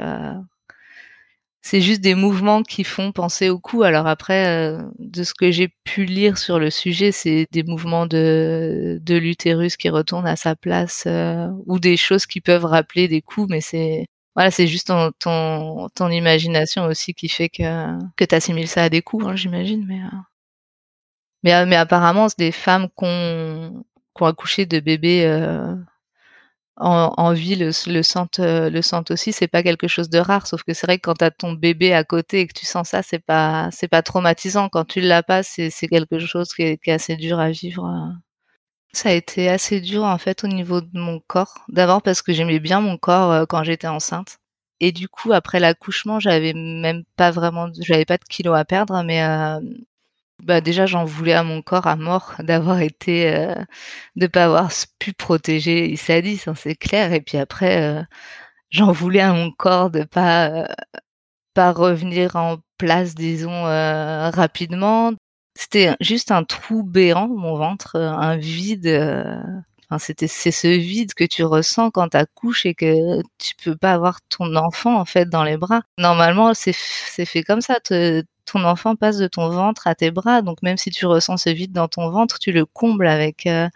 c'est 1.65 1.82
juste 1.82 2.01
des 2.01 2.13
mouvements 2.13 2.62
qui 2.62 2.84
font 2.84 3.12
penser 3.12 3.49
au 3.49 3.58
cou. 3.58 3.82
Alors 3.82 4.06
après, 4.06 4.45
euh, 4.45 4.84
de 4.99 5.23
ce 5.23 5.34
que 5.34 5.49
j'ai 5.49 5.69
pu 5.84 6.06
lire 6.06 6.38
sur 6.38 6.60
le 6.60 6.69
sujet, 6.69 7.12
c'est 7.12 7.47
des 7.51 7.63
mouvements 7.63 8.06
de, 8.06 8.99
de 9.01 9.15
l'utérus 9.15 9.75
qui 9.75 9.89
retournent 9.89 10.28
à 10.28 10.36
sa 10.36 10.56
place 10.56 11.06
euh, 11.08 11.47
ou 11.65 11.80
des 11.80 11.97
choses 11.97 12.28
qui 12.28 12.39
peuvent 12.39 12.65
rappeler 12.65 13.08
des 13.08 13.23
coups, 13.23 13.49
mais 13.49 13.62
c'est 13.62 14.06
voilà, 14.36 14.51
c'est 14.51 14.67
juste 14.67 14.93
ton, 15.19 15.89
ton, 15.95 16.10
imagination 16.12 16.86
aussi 16.86 17.15
qui 17.15 17.30
fait 17.30 17.49
que, 17.49 17.97
que 18.15 18.25
tu 18.25 18.36
assimiles 18.36 18.67
ça 18.67 18.84
à 18.84 18.89
des 18.89 19.01
coups, 19.01 19.25
hein, 19.25 19.36
j'imagine. 19.36 19.86
Mais, 19.88 20.01
euh. 20.01 20.17
mais, 21.41 21.65
mais 21.65 21.78
apparemment, 21.78 22.30
c'est 22.30 22.38
des 22.38 22.51
femmes 22.51 22.89
qui 22.95 23.06
ont 23.06 23.84
accouché 24.21 24.67
de 24.67 24.80
bébés 24.80 25.25
en, 26.77 27.13
en 27.17 27.31
le, 27.31 28.01
sentent, 28.03 28.39
euh, 28.39 28.69
le 28.69 28.81
sentent 28.81 29.11
aussi. 29.11 29.31
C'est 29.33 29.47
pas 29.47 29.63
quelque 29.63 29.88
chose 29.88 30.09
de 30.09 30.19
rare, 30.19 30.47
sauf 30.47 30.63
que 30.63 30.73
c'est 30.73 30.88
vrai 30.88 30.97
que 30.97 31.03
quand 31.03 31.15
tu 31.15 31.25
as 31.25 31.31
ton 31.31 31.53
bébé 31.53 31.93
à 31.93 32.03
côté 32.03 32.41
et 32.41 32.47
que 32.47 32.53
tu 32.53 32.65
sens 32.65 32.89
ça, 32.89 33.01
c'est 33.03 33.19
pas 33.19 33.69
c'est 33.71 33.88
pas 33.88 34.01
traumatisant. 34.01 34.69
Quand 34.69 34.85
tu 34.85 35.01
l'as 35.01 35.23
pas, 35.23 35.43
c'est 35.43 35.71
quelque 35.89 36.19
chose 36.19 36.53
qui 36.53 36.63
est, 36.63 36.77
qui 36.77 36.89
est, 36.89 36.93
assez 36.93 37.15
dur 37.15 37.39
à 37.39 37.49
vivre. 37.51 38.13
Ça 38.93 39.09
a 39.09 39.11
été 39.13 39.49
assez 39.49 39.81
dur 39.81 40.03
en 40.05 40.17
fait 40.17 40.43
au 40.43 40.47
niveau 40.47 40.81
de 40.81 40.89
mon 40.93 41.19
corps. 41.27 41.65
D'abord 41.67 42.01
parce 42.01 42.21
que 42.21 42.33
j'aimais 42.33 42.59
bien 42.59 42.79
mon 42.81 42.97
corps 42.97 43.31
euh, 43.31 43.45
quand 43.45 43.63
j'étais 43.63 43.88
enceinte. 43.88 44.38
Et 44.79 44.91
du 44.91 45.07
coup, 45.09 45.31
après 45.33 45.59
l'accouchement, 45.59 46.19
j'avais 46.19 46.53
même 46.53 47.03
pas 47.17 47.31
vraiment, 47.31 47.69
j'avais 47.81 48.05
pas 48.05 48.17
de 48.17 48.23
kilos 48.25 48.57
à 48.57 48.65
perdre, 48.65 49.03
mais 49.03 49.23
euh, 49.23 49.59
bah 50.43 50.61
déjà 50.61 50.85
j'en 50.85 51.05
voulais 51.05 51.33
à 51.33 51.43
mon 51.43 51.61
corps 51.61 51.87
à 51.87 51.95
mort 51.95 52.35
d'avoir 52.39 52.81
été 52.81 53.33
euh, 53.33 53.55
de 54.15 54.27
pas 54.27 54.45
avoir 54.45 54.69
pu 54.99 55.13
protéger 55.13 55.89
Issa 55.91 56.21
ça 56.37 56.55
c'est 56.55 56.75
clair 56.75 57.13
et 57.13 57.21
puis 57.21 57.37
après 57.37 57.81
euh, 57.81 58.03
j'en 58.71 58.91
voulais 58.91 59.21
à 59.21 59.33
mon 59.33 59.51
corps 59.51 59.91
de 59.91 60.03
pas 60.03 60.49
euh, 60.49 60.67
pas 61.53 61.71
revenir 61.73 62.35
en 62.35 62.57
place 62.77 63.15
disons 63.15 63.67
euh, 63.67 64.29
rapidement 64.31 65.13
c'était 65.55 65.95
juste 66.01 66.31
un 66.31 66.43
trou 66.43 66.83
béant 66.83 67.27
mon 67.29 67.57
ventre 67.57 67.95
un 67.97 68.37
vide 68.37 68.87
Enfin, 69.89 69.99
c'était 69.99 70.27
c'est 70.27 70.51
ce 70.51 70.67
vide 70.67 71.13
que 71.13 71.23
tu 71.23 71.43
ressens 71.43 71.91
quand 71.91 72.09
tu 72.09 72.17
accouches 72.17 72.65
et 72.65 72.73
que 72.73 73.21
tu 73.37 73.53
peux 73.63 73.75
pas 73.75 73.93
avoir 73.93 74.19
ton 74.29 74.55
enfant 74.55 74.99
en 74.99 75.05
fait 75.05 75.29
dans 75.29 75.43
les 75.43 75.57
bras. 75.57 75.81
Normalement, 75.99 76.53
c'est 76.55 76.73
c'est 76.73 77.25
fait 77.25 77.43
comme 77.43 77.61
ça. 77.61 77.79
Te, 77.79 78.23
ton 78.45 78.63
enfant 78.63 78.95
passe 78.95 79.17
de 79.17 79.27
ton 79.27 79.49
ventre 79.49 79.88
à 79.88 79.95
tes 79.95 80.12
bras. 80.12 80.41
Donc 80.41 80.62
même 80.63 80.77
si 80.77 80.91
tu 80.91 81.05
ressens 81.05 81.38
ce 81.38 81.49
vide 81.49 81.71
dans 81.73 81.88
ton 81.88 82.10
ventre, 82.10 82.39
tu 82.39 82.51
le 82.51 82.65
combles 82.65 83.08
avec 83.08 83.45
euh, 83.47 83.69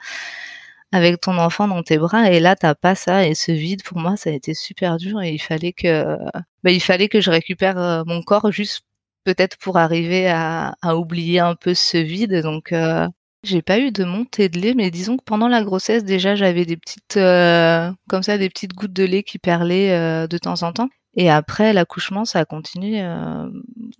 avec 0.91 1.21
ton 1.21 1.38
enfant 1.38 1.67
dans 1.67 1.84
tes 1.84 1.97
bras. 1.97 2.32
Et 2.32 2.39
là, 2.39 2.55
t'as 2.55 2.75
pas 2.75 2.95
ça. 2.95 3.25
Et 3.27 3.36
ce 3.36 3.51
vide, 3.51 3.84
pour 3.84 3.99
moi, 3.99 4.17
ça 4.17 4.29
a 4.32 4.34
été 4.34 4.53
super 4.53 4.97
dur. 4.97 5.21
Et 5.21 5.32
il 5.34 5.39
fallait 5.39 5.73
que 5.73 6.17
bah, 6.63 6.71
il 6.71 6.82
fallait 6.82 7.10
que 7.10 7.21
je 7.21 7.32
récupère 7.32 7.77
euh, 7.77 8.03
mon 8.05 8.21
corps 8.23 8.51
juste 8.51 8.84
peut-être 9.25 9.58
pour 9.58 9.77
arriver 9.77 10.29
à, 10.29 10.75
oublier 10.95 11.39
un 11.39 11.55
peu 11.55 11.73
ce 11.73 11.97
vide. 11.97 12.41
Donc 12.41 12.71
euh, 12.71 13.08
j'ai 13.43 13.62
pas 13.62 13.79
eu 13.79 13.91
de 13.91 14.03
montée 14.03 14.49
de 14.49 14.60
lait, 14.60 14.73
mais 14.75 14.91
disons 14.91 15.17
que 15.17 15.23
pendant 15.23 15.47
la 15.47 15.63
grossesse 15.63 16.03
déjà 16.03 16.36
j'avais 16.36 16.65
des 16.65 16.77
petites 16.77 17.15
comme 17.15 18.23
ça 18.23 18.38
des 18.38 18.49
petites 18.49 18.73
gouttes 18.73 18.93
de 18.93 19.03
lait 19.03 19.23
qui 19.23 19.39
perlaient 19.39 20.27
de 20.27 20.38
temps 20.38 20.63
en 20.63 20.73
temps. 20.73 20.89
Et 21.15 21.29
après 21.29 21.73
l'accouchement, 21.73 22.23
ça 22.25 22.39
a 22.39 22.45
continué. 22.45 23.01
Euh, 23.01 23.49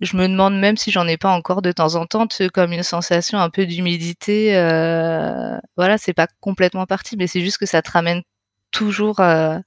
je 0.00 0.16
me 0.16 0.28
demande 0.28 0.58
même 0.58 0.76
si 0.76 0.90
j'en 0.90 1.06
ai 1.08 1.16
pas 1.16 1.30
encore 1.32 1.60
de 1.62 1.72
temps 1.72 1.96
en 1.96 2.06
temps, 2.06 2.26
comme 2.54 2.72
une 2.72 2.82
sensation 2.84 3.38
un 3.38 3.50
peu 3.50 3.66
d'humidité. 3.66 4.56
Euh, 4.56 5.58
voilà, 5.76 5.98
c'est 5.98 6.12
pas 6.14 6.28
complètement 6.40 6.86
parti, 6.86 7.16
mais 7.16 7.26
c'est 7.26 7.40
juste 7.40 7.58
que 7.58 7.66
ça 7.66 7.82
te 7.82 7.90
ramène 7.90 8.22
toujours, 8.70 9.20
euh, 9.20 9.58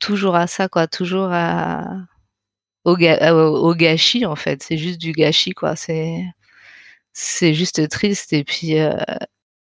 toujours 0.00 0.36
à 0.36 0.46
ça, 0.46 0.68
quoi, 0.68 0.86
toujours 0.88 1.30
à 1.32 1.84
au, 2.84 2.96
ga 2.96 3.34
au 3.34 3.74
gâchis 3.74 4.26
en 4.26 4.36
fait. 4.36 4.62
C'est 4.62 4.78
juste 4.78 5.00
du 5.00 5.12
gâchis, 5.12 5.54
quoi. 5.54 5.76
C'est 5.76 6.24
c'est 7.12 7.54
juste 7.54 7.88
triste. 7.88 8.32
Et 8.34 8.44
puis 8.44 8.74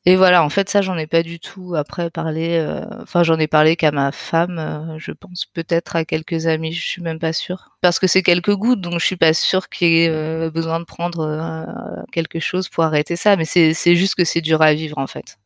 et 0.06 0.18
voilà, 0.18 0.44
en 0.44 0.50
fait, 0.50 0.70
ça, 0.70 0.82
j'en 0.82 0.98
ai 0.98 1.08
pas 1.08 1.24
du 1.24 1.40
tout 1.40 1.76
après 1.76 2.10
parlé. 2.10 2.58
Euh, 2.58 2.86
enfin, 3.02 3.24
j'en 3.24 3.40
ai 3.40 3.48
parlé 3.48 3.78
qu'à 3.78 3.92
ma 3.92 4.12
femme, 4.12 4.60
euh, 4.60 5.00
je 5.00 5.14
pense 5.14 5.46
peut-être 5.46 5.96
à 5.96 6.04
quelques 6.04 6.46
amis, 6.46 6.74
je 6.74 6.86
suis 6.86 7.02
même 7.02 7.20
pas 7.20 7.32
sûre. 7.32 7.78
Parce 7.80 8.00
que 8.00 8.08
c'est 8.08 8.22
quelques 8.22 8.54
gouttes, 8.54 8.82
donc 8.82 9.00
je 9.00 9.06
suis 9.06 9.16
pas 9.16 9.34
sûre 9.34 9.70
qu'il 9.70 9.88
y 9.90 10.04
ait 10.04 10.10
euh, 10.10 10.52
besoin 10.52 10.82
de 10.82 10.86
prendre 10.86 11.66
quelque 12.12 12.40
chose 12.40 12.68
pour 12.68 12.84
arrêter 12.84 13.16
ça. 13.16 13.38
Mais 13.38 13.46
c'est 13.46 13.96
juste 13.96 14.16
que 14.16 14.26
c'est 14.26 14.42
dur 14.42 14.62
à 14.62 14.74
vivre, 14.74 14.98
en 14.98 15.08
fait. 15.08 15.38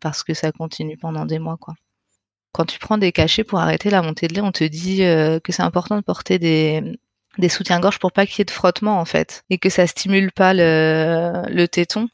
Parce 0.00 0.22
que 0.24 0.32
ça 0.34 0.52
continue 0.52 0.96
pendant 0.96 1.26
des 1.26 1.38
mois, 1.38 1.58
quoi. 1.58 1.74
Quand 2.52 2.64
tu 2.66 2.78
prends 2.78 2.98
des 2.98 3.12
cachets 3.12 3.44
pour 3.44 3.60
arrêter 3.60 3.90
la 3.90 4.02
montée 4.02 4.28
de 4.28 4.34
lait, 4.34 4.40
on 4.40 4.52
te 4.52 4.64
dit 4.64 4.98
que 5.00 5.52
c'est 5.52 5.62
important 5.62 5.96
de 5.96 6.02
porter 6.02 6.38
des, 6.38 6.82
des 7.38 7.50
soutiens-gorge 7.50 7.98
pour 7.98 8.12
pas 8.12 8.26
qu'il 8.26 8.38
y 8.38 8.42
ait 8.42 8.44
de 8.46 8.50
frottement, 8.50 8.98
en 9.00 9.04
fait. 9.04 9.44
Et 9.50 9.58
que 9.58 9.68
ça 9.68 9.86
stimule 9.86 10.32
pas 10.32 10.54
le, 10.54 11.42
le 11.50 11.68
téton 11.68 12.08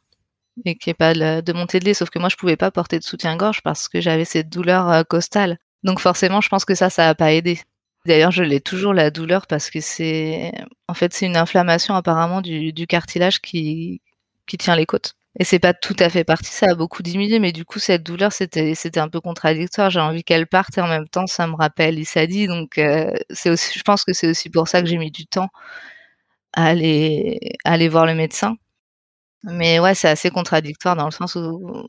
et 0.65 0.77
qu'il 0.77 0.91
n'y 0.91 0.95
pas 0.95 1.15
de 1.15 1.53
montée 1.53 1.81
de 1.81 1.85
lait. 1.85 1.95
Sauf 1.95 2.11
que 2.11 2.19
moi, 2.19 2.29
je 2.29 2.37
pouvais 2.37 2.57
pas 2.57 2.71
porter 2.71 2.99
de 2.99 3.05
soutien-gorge 3.05 3.63
parce 3.63 3.89
que 3.89 4.01
j'avais 4.01 4.25
cette 4.25 4.49
douleur 4.49 4.91
euh, 4.91 5.03
costale. 5.05 5.59
Donc 5.83 6.01
forcément, 6.01 6.41
je 6.41 6.49
pense 6.49 6.65
que 6.65 6.75
ça, 6.75 6.91
ça 6.91 7.07
n'a 7.07 7.15
pas 7.15 7.33
aidé. 7.33 7.61
D'ailleurs, 8.07 8.33
je 8.33 8.43
l'ai 8.43 8.61
toujours 8.61 8.95
la 8.95 9.11
douleur 9.11 9.47
parce 9.47 9.71
que 9.71 9.81
c'est, 9.81 10.53
en 10.89 10.95
fait, 10.95 11.15
c'est 11.15 11.27
une 11.27 11.37
inflammation 11.37 11.95
apparemment 11.95 12.41
du, 12.41 12.73
du, 12.73 12.87
cartilage 12.87 13.41
qui 13.41 14.01
qui 14.47 14.59
tient 14.59 14.77
les 14.77 14.87
côtes. 14.87 15.15
Et 15.39 15.45
c'est 15.45 15.59
pas 15.59 15.73
tout 15.75 15.97
à 15.99 16.11
fait 16.11 16.25
parti, 16.25 16.51
ça 16.53 16.67
a 16.71 16.75
beaucoup 16.75 17.03
diminué, 17.03 17.39
mais 17.39 17.53
du 17.53 17.65
coup 17.65 17.79
cette 17.79 18.03
douleur 18.03 18.33
c'était 18.33 18.75
c'était 18.75 19.01
un 19.01 19.09
peu 19.09 19.21
contradictoire. 19.21 19.89
J'ai 19.91 20.01
envie 20.01 20.25
qu'elle 20.25 20.47
parte 20.47 20.77
et 20.79 20.83
en 20.83 20.89
même 20.89 21.09
temps 21.09 21.27
ça 21.27 21.47
me 21.47 21.55
rappelle 21.55 21.99
Issadi, 21.99 22.47
donc 22.49 22.77
euh, 22.79 23.11
c'est 23.31 23.51
aussi, 23.51 23.79
je 23.79 23.83
pense 23.83 24.05
que 24.05 24.13
c'est 24.13 24.29
aussi 24.29 24.51
pour 24.51 24.69
ça 24.69 24.83
que 24.83 24.89
j'ai 24.89 24.99
mis 24.99 25.11
du 25.11 25.27
temps 25.27 25.49
à 26.53 26.67
aller 26.67 27.39
à 27.65 27.73
aller 27.73 27.89
voir 27.89 28.07
le 28.07 28.15
médecin 28.15 28.57
mais 29.45 29.81
ouais, 29.81 29.95
c'est 29.95 30.09
assez 30.09 30.31
contradictoire 30.31 30.97
dans 30.97 31.07
le 31.07 31.11
sens 31.11 31.37
où, 31.37 31.89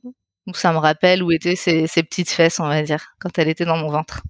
ça 0.54 0.74
me 0.74 0.78
rappelle 0.78 1.24
où 1.24 1.32
étaient 1.32 1.56
ces, 1.56 1.88
petites 2.04 2.30
fesses, 2.30 2.60
on 2.60 2.68
va 2.68 2.82
dire, 2.82 3.16
quand 3.20 3.38
elle 3.38 3.48
était 3.48 3.66
dans 3.66 3.78
mon 3.78 3.90
ventre. 3.90 4.22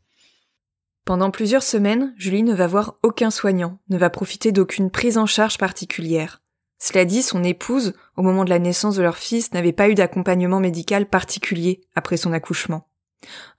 Pendant 1.05 1.31
plusieurs 1.31 1.63
semaines, 1.63 2.13
Julie 2.17 2.43
ne 2.43 2.53
va 2.53 2.67
voir 2.67 2.95
aucun 3.03 3.31
soignant, 3.31 3.79
ne 3.89 3.97
va 3.97 4.09
profiter 4.09 4.51
d'aucune 4.51 4.89
prise 4.89 5.17
en 5.17 5.25
charge 5.25 5.57
particulière. 5.57 6.41
Cela 6.79 7.05
dit, 7.05 7.21
son 7.21 7.43
épouse, 7.43 7.93
au 8.17 8.21
moment 8.21 8.45
de 8.45 8.49
la 8.49 8.59
naissance 8.59 8.95
de 8.95 9.03
leur 9.03 9.17
fils, 9.17 9.53
n'avait 9.53 9.73
pas 9.73 9.89
eu 9.89 9.95
d'accompagnement 9.95 10.59
médical 10.59 11.05
particulier 11.05 11.81
après 11.95 12.17
son 12.17 12.33
accouchement. 12.33 12.87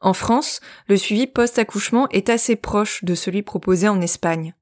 En 0.00 0.12
France, 0.12 0.60
le 0.88 0.96
suivi 0.96 1.26
post-accouchement 1.26 2.08
est 2.10 2.28
assez 2.28 2.56
proche 2.56 3.02
de 3.04 3.14
celui 3.14 3.42
proposé 3.42 3.88
en 3.88 4.00
Espagne. 4.00 4.54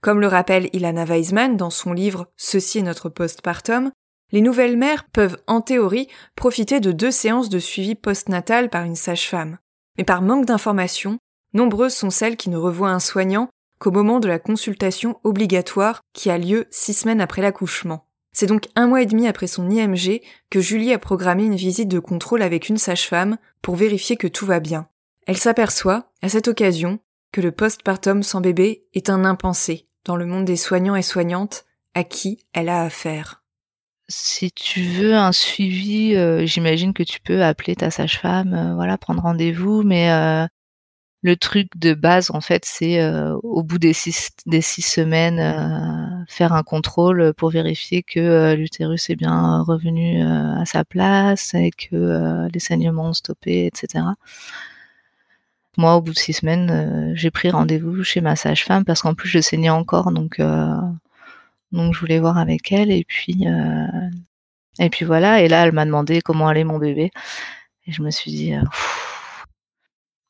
Comme 0.00 0.20
le 0.20 0.28
rappelle 0.28 0.68
Ilana 0.72 1.04
Weisman 1.04 1.56
dans 1.56 1.70
son 1.70 1.92
livre 1.92 2.26
Ceci 2.36 2.78
est 2.78 2.82
notre 2.82 3.08
postpartum, 3.08 3.90
les 4.30 4.40
nouvelles 4.40 4.76
mères 4.76 5.04
peuvent, 5.04 5.38
en 5.46 5.60
théorie, 5.60 6.08
profiter 6.36 6.80
de 6.80 6.92
deux 6.92 7.10
séances 7.10 7.48
de 7.48 7.58
suivi 7.58 7.94
postnatal 7.94 8.68
par 8.68 8.84
une 8.84 8.96
sage-femme. 8.96 9.58
Mais 9.96 10.04
par 10.04 10.22
manque 10.22 10.44
d'informations, 10.44 11.18
nombreuses 11.54 11.94
sont 11.94 12.10
celles 12.10 12.36
qui 12.36 12.50
ne 12.50 12.56
revoient 12.56 12.90
un 12.90 13.00
soignant 13.00 13.48
qu'au 13.78 13.90
moment 13.90 14.20
de 14.20 14.28
la 14.28 14.38
consultation 14.38 15.18
obligatoire 15.24 16.02
qui 16.12 16.30
a 16.30 16.38
lieu 16.38 16.66
six 16.70 16.94
semaines 16.94 17.20
après 17.20 17.42
l'accouchement. 17.42 18.04
C'est 18.32 18.46
donc 18.46 18.68
un 18.76 18.86
mois 18.86 19.02
et 19.02 19.06
demi 19.06 19.26
après 19.26 19.46
son 19.46 19.70
IMG 19.70 20.20
que 20.50 20.60
Julie 20.60 20.92
a 20.92 20.98
programmé 20.98 21.44
une 21.44 21.56
visite 21.56 21.88
de 21.88 21.98
contrôle 21.98 22.42
avec 22.42 22.68
une 22.68 22.76
sage-femme 22.76 23.38
pour 23.62 23.76
vérifier 23.76 24.16
que 24.16 24.28
tout 24.28 24.46
va 24.46 24.60
bien. 24.60 24.88
Elle 25.26 25.38
s'aperçoit, 25.38 26.10
à 26.22 26.28
cette 26.28 26.48
occasion, 26.48 27.00
que 27.32 27.40
le 27.40 27.52
postpartum 27.52 28.22
sans 28.22 28.40
bébé 28.40 28.86
est 28.94 29.10
un 29.10 29.24
impensé 29.24 29.88
dans 30.04 30.16
le 30.16 30.26
monde 30.26 30.44
des 30.44 30.56
soignants 30.56 30.96
et 30.96 31.02
soignantes 31.02 31.64
à 31.94 32.04
qui 32.04 32.38
elle 32.52 32.68
a 32.68 32.82
affaire 32.82 33.42
si 34.08 34.50
tu 34.52 34.82
veux 34.82 35.14
un 35.14 35.32
suivi, 35.32 36.16
euh, 36.16 36.46
j'imagine 36.46 36.94
que 36.94 37.02
tu 37.02 37.20
peux 37.20 37.44
appeler 37.44 37.76
ta 37.76 37.90
sage-femme, 37.90 38.54
euh, 38.54 38.74
voilà, 38.74 38.96
prendre 38.98 39.22
rendez-vous, 39.22 39.82
mais 39.82 40.10
euh, 40.10 40.46
le 41.22 41.36
truc 41.36 41.68
de 41.76 41.94
base, 41.94 42.30
en 42.30 42.40
fait, 42.40 42.64
c'est 42.64 43.04
au 43.42 43.62
bout 43.64 43.78
des 43.78 43.92
six, 43.92 44.30
des 44.46 44.60
six 44.60 44.82
semaines, 44.82 46.24
faire 46.28 46.52
un 46.52 46.62
contrôle 46.62 47.34
pour 47.34 47.50
vérifier 47.50 48.04
que 48.04 48.54
l'utérus 48.54 49.10
est 49.10 49.16
bien 49.16 49.62
revenu 49.62 50.22
à 50.22 50.64
sa 50.64 50.84
place 50.84 51.54
et 51.54 51.72
que 51.72 52.48
les 52.52 52.60
saignements 52.60 53.08
ont 53.08 53.14
stoppé, 53.14 53.66
etc. 53.66 54.04
Moi, 55.76 55.96
au 55.96 56.02
bout 56.02 56.12
de 56.12 56.18
six 56.18 56.34
semaines, 56.34 57.12
j'ai 57.16 57.32
pris 57.32 57.50
rendez-vous 57.50 58.04
chez 58.04 58.20
ma 58.20 58.36
sage-femme 58.36 58.84
parce 58.84 59.02
qu'en 59.02 59.14
plus, 59.14 59.28
je 59.28 59.40
saignais 59.40 59.70
encore, 59.70 60.12
donc 60.12 60.40
donc 61.72 61.94
je 61.94 62.00
voulais 62.00 62.18
voir 62.20 62.38
avec 62.38 62.72
elle 62.72 62.90
et 62.90 63.04
puis 63.04 63.46
euh, 63.46 63.86
et 64.78 64.90
puis 64.90 65.04
voilà. 65.04 65.42
Et 65.42 65.48
là, 65.48 65.64
elle 65.66 65.72
m'a 65.72 65.84
demandé 65.84 66.20
comment 66.22 66.48
allait 66.48 66.64
mon 66.64 66.78
bébé. 66.78 67.10
Et 67.86 67.92
je 67.92 68.02
me 68.02 68.10
suis 68.10 68.30
dit, 68.30 68.54
euh, 68.54 68.62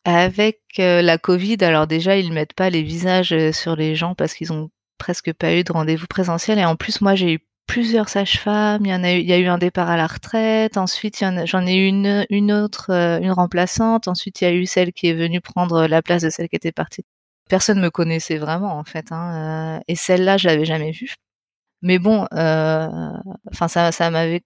avec 0.05 0.61
euh, 0.79 1.03
la 1.03 1.19
Covid, 1.19 1.59
alors 1.63 1.87
déjà 1.87 2.17
ils 2.17 2.33
mettent 2.33 2.55
pas 2.55 2.71
les 2.71 2.83
visages 2.83 3.35
sur 3.53 3.77
les 3.77 3.95
gens 3.97 4.15
parce 4.15 4.35
qu'ils 4.35 4.53
ont 4.53 4.71
presque 4.99 5.33
pas 5.33 5.55
eu 5.55 5.65
de 5.65 5.73
rendez-vous 5.73 6.07
présentiel. 6.07 6.59
Et 6.59 6.65
en 6.65 6.77
plus, 6.77 7.01
moi 7.01 7.15
j'ai 7.15 7.35
eu 7.35 7.41
plusieurs 7.67 8.09
sages-femmes. 8.09 8.85
Il 8.87 8.91
y 8.91 8.95
en 8.95 9.05
a 9.05 9.13
eu, 9.13 9.19
il 9.21 9.29
y 9.29 9.33
a 9.33 9.39
eu 9.39 9.47
un 9.47 9.59
départ 9.59 9.91
à 9.91 9.97
la 9.97 10.07
retraite. 10.07 10.77
Ensuite, 10.79 11.23
j'en 11.45 11.67
ai 11.67 11.77
eu 11.77 11.87
une, 11.87 12.27
une 12.31 12.53
autre, 12.53 12.91
une 12.91 13.33
remplaçante. 13.33 14.09
Ensuite, 14.09 14.41
il 14.41 14.45
y 14.45 14.47
a 14.49 14.53
eu 14.55 14.67
celle 14.67 14.93
qui 14.93 15.09
est 15.09 15.15
venue 15.15 15.41
prendre 15.41 15.87
la 15.87 16.03
place 16.03 16.23
de 16.23 16.31
celle 16.31 16.49
qui 16.49 16.57
était 16.57 16.73
partie 16.73 17.05
personne 17.49 17.81
me 17.81 17.91
connaissait 17.91 18.39
vraiment 18.39 18.79
en 18.79 18.85
fait. 18.85 19.07
Hein, 19.11 19.81
et 19.89 19.97
celle-là, 19.97 20.37
je 20.37 20.47
l'avais 20.49 20.65
jamais 20.65 20.93
vue. 20.93 21.15
Mais 21.83 21.99
bon, 21.99 22.27
enfin 22.33 23.69
ça, 23.69 24.11
m'avait 24.11 24.43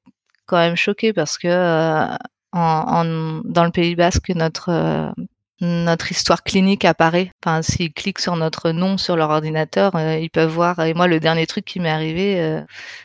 quand 0.47 0.59
même 0.59 0.77
choqué 0.77 1.13
parce 1.13 1.39
que 1.39 2.09
en, 2.53 3.05
dans 3.45 3.65
le 3.65 3.71
Pays 3.71 3.97
Basque, 3.97 4.31
notre 4.31 5.15
notre 5.63 6.11
histoire 6.11 6.43
clinique 6.43 6.85
apparaît. 6.85 7.31
Enfin, 7.45 7.63
s'ils 7.63 7.93
cliquent 7.93 8.19
sur 8.19 8.37
notre 8.37 8.73
nom 8.73 8.99
sur 8.99 9.17
leur 9.17 9.31
ordinateur, 9.31 9.95
euh, 9.95 10.19
ils 10.19 10.31
peuvent 10.31 10.51
voir. 10.51 10.81
Et 10.81 10.93
moi, 10.93 11.07
le 11.07 11.21
dernier 11.21 11.47
truc 11.47 11.65
qui 11.65 11.81
m'est 11.81 11.89
arrivé, 11.89 12.41
euh, 12.41 12.61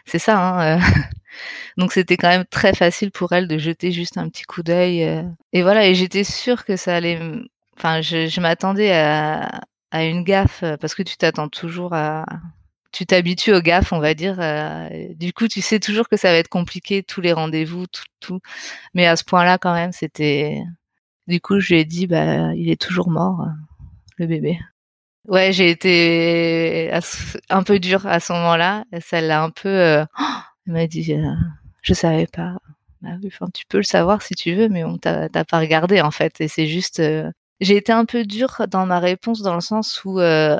c'est 0.05 0.19
ça. 0.19 0.37
Hein, 0.39 0.77
euh. 0.77 0.81
Donc, 1.77 1.93
c'était 1.93 2.17
quand 2.17 2.29
même 2.29 2.45
très 2.45 2.73
facile 2.73 3.11
pour 3.11 3.31
elle 3.33 3.47
de 3.47 3.57
jeter 3.59 3.91
juste 3.91 4.17
un 4.17 4.27
petit 4.29 4.43
coup 4.43 4.63
d'œil. 4.63 5.01
Et 5.53 5.61
voilà. 5.61 5.85
Et 5.87 5.93
j'étais 5.95 6.23
sûre 6.23 6.65
que 6.65 6.75
ça 6.75 6.95
allait. 6.95 7.19
Enfin, 7.77 8.01
je, 8.01 8.27
je 8.27 8.41
m'attendais 8.41 8.91
à, 8.91 9.61
à 9.91 10.03
une 10.03 10.23
gaffe 10.23 10.63
parce 10.81 10.95
que 10.95 11.03
tu 11.03 11.15
t'attends 11.17 11.49
toujours 11.49 11.93
à. 11.93 12.25
Tu 12.97 13.05
t'habitues 13.05 13.53
aux 13.53 13.61
gaffes, 13.61 13.93
on 13.93 13.99
va 13.99 14.15
dire. 14.15 14.37
du 15.15 15.31
coup, 15.31 15.47
tu 15.47 15.61
sais 15.61 15.79
toujours 15.79 16.09
que 16.09 16.17
ça 16.17 16.31
va 16.31 16.37
être 16.37 16.47
compliqué, 16.47 17.03
tous 17.03 17.21
les 17.21 17.31
rendez-vous, 17.31 17.85
tout, 17.85 18.03
tout. 18.19 18.39
Mais 18.95 19.05
à 19.05 19.15
ce 19.15 19.23
point-là, 19.23 19.59
quand 19.59 19.73
même, 19.73 19.91
c'était 19.91 20.63
du 21.27 21.39
coup, 21.41 21.59
je 21.59 21.73
lui 21.73 21.81
ai 21.81 21.85
dit, 21.85 22.07
bah, 22.07 22.55
il 22.55 22.71
est 22.71 22.81
toujours 22.81 23.11
mort, 23.11 23.45
le 24.17 24.25
bébé. 24.25 24.57
Ouais, 25.27 25.51
j'ai 25.51 25.69
été 25.69 26.91
un 27.49 27.63
peu 27.63 27.79
dure 27.79 28.07
à 28.07 28.19
ce 28.19 28.33
moment-là. 28.33 28.85
Ça 29.01 29.21
l'a 29.21 29.43
un 29.43 29.51
peu. 29.51 29.69
Euh... 29.69 30.05
elle 30.67 30.73
m'a 30.73 30.87
dit, 30.87 31.13
euh, 31.13 31.33
je 31.81 31.93
savais 31.93 32.27
pas. 32.27 32.57
Bah 33.01 33.11
enfin, 33.27 33.47
tu 33.53 33.65
peux 33.67 33.77
le 33.77 33.83
savoir 33.83 34.21
si 34.21 34.33
tu 34.35 34.55
veux, 34.55 34.69
mais 34.69 34.83
on 34.83 34.97
t'a 34.97 35.29
pas 35.29 35.59
regardé 35.59 36.01
en 36.01 36.11
fait. 36.11 36.41
Et 36.41 36.47
c'est 36.47 36.67
juste. 36.67 36.99
Euh, 36.99 37.29
j'ai 37.59 37.75
été 37.75 37.91
un 37.91 38.05
peu 38.05 38.23
dure 38.23 38.63
dans 38.69 38.85
ma 38.85 38.99
réponse 38.99 39.41
dans 39.41 39.55
le 39.55 39.61
sens 39.61 40.03
où, 40.05 40.19
euh, 40.19 40.57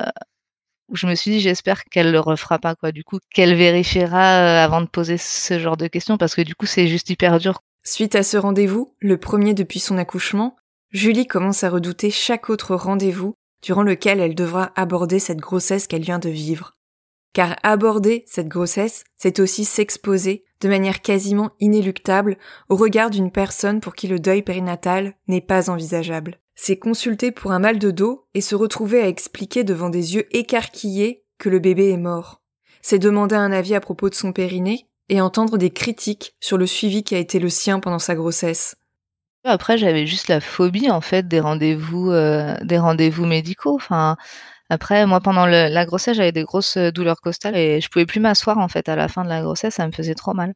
où 0.88 0.96
je 0.96 1.06
me 1.06 1.14
suis 1.14 1.30
dit, 1.30 1.40
j'espère 1.40 1.84
qu'elle 1.84 2.12
le 2.12 2.20
refera 2.20 2.58
pas 2.58 2.74
quoi. 2.74 2.92
Du 2.92 3.04
coup, 3.04 3.18
qu'elle 3.34 3.54
vérifiera 3.54 4.62
avant 4.62 4.80
de 4.80 4.86
poser 4.86 5.18
ce 5.18 5.58
genre 5.58 5.76
de 5.76 5.86
questions 5.86 6.18
parce 6.18 6.34
que 6.34 6.42
du 6.42 6.54
coup, 6.54 6.66
c'est 6.66 6.88
juste 6.88 7.10
hyper 7.10 7.38
dur 7.38 7.60
Suite 7.84 8.16
à 8.16 8.22
ce 8.22 8.36
rendez-vous, 8.36 8.94
le 8.98 9.16
premier 9.16 9.54
depuis 9.54 9.80
son 9.80 9.96
accouchement, 9.96 10.56
Julie 10.90 11.26
commence 11.26 11.64
à 11.64 11.70
redouter 11.70 12.10
chaque 12.10 12.50
autre 12.50 12.74
rendez-vous 12.74 13.34
durant 13.62 13.82
lequel 13.82 14.20
elle 14.20 14.34
devra 14.34 14.72
aborder 14.76 15.18
cette 15.18 15.38
grossesse 15.38 15.86
qu'elle 15.86 16.02
vient 16.02 16.18
de 16.18 16.28
vivre. 16.28 16.74
Car 17.32 17.56
aborder 17.62 18.24
cette 18.26 18.48
grossesse, 18.48 19.04
c'est 19.16 19.38
aussi 19.38 19.64
s'exposer 19.64 20.44
de 20.60 20.68
manière 20.68 21.02
quasiment 21.02 21.50
inéluctable 21.60 22.36
au 22.68 22.76
regard 22.76 23.10
d'une 23.10 23.30
personne 23.30 23.80
pour 23.80 23.94
qui 23.94 24.08
le 24.08 24.18
deuil 24.18 24.42
périnatal 24.42 25.14
n'est 25.28 25.40
pas 25.40 25.70
envisageable. 25.70 26.38
C'est 26.60 26.76
consulter 26.76 27.30
pour 27.30 27.52
un 27.52 27.60
mal 27.60 27.78
de 27.78 27.92
dos 27.92 28.26
et 28.34 28.40
se 28.40 28.56
retrouver 28.56 29.00
à 29.00 29.06
expliquer 29.06 29.62
devant 29.62 29.90
des 29.90 30.16
yeux 30.16 30.26
écarquillés 30.36 31.24
que 31.38 31.48
le 31.48 31.60
bébé 31.60 31.90
est 31.90 31.96
mort. 31.96 32.42
C'est 32.82 32.98
demander 32.98 33.36
un 33.36 33.52
avis 33.52 33.76
à 33.76 33.80
propos 33.80 34.10
de 34.10 34.16
son 34.16 34.32
périnée 34.32 34.88
et 35.08 35.20
entendre 35.20 35.56
des 35.56 35.70
critiques 35.70 36.34
sur 36.40 36.58
le 36.58 36.66
suivi 36.66 37.04
qui 37.04 37.14
a 37.14 37.18
été 37.18 37.38
le 37.38 37.48
sien 37.48 37.78
pendant 37.78 38.00
sa 38.00 38.16
grossesse. 38.16 38.74
Après, 39.44 39.78
j'avais 39.78 40.04
juste 40.08 40.26
la 40.26 40.40
phobie 40.40 40.90
en 40.90 41.00
fait 41.00 41.28
des 41.28 41.38
rendez-vous, 41.38 42.10
euh, 42.10 42.56
des 42.64 42.78
rendez-vous 42.78 43.24
médicaux. 43.24 43.76
Enfin, 43.76 44.16
après, 44.68 45.06
moi 45.06 45.20
pendant 45.20 45.46
la 45.46 45.86
grossesse, 45.86 46.16
j'avais 46.16 46.32
des 46.32 46.42
grosses 46.42 46.76
douleurs 46.76 47.20
costales 47.20 47.56
et 47.56 47.80
je 47.80 47.88
pouvais 47.88 48.04
plus 48.04 48.20
m'asseoir 48.20 48.58
en 48.58 48.66
fait 48.66 48.88
à 48.88 48.96
la 48.96 49.06
fin 49.06 49.22
de 49.22 49.28
la 49.28 49.42
grossesse, 49.42 49.76
ça 49.76 49.86
me 49.86 49.92
faisait 49.92 50.16
trop 50.16 50.34
mal. 50.34 50.54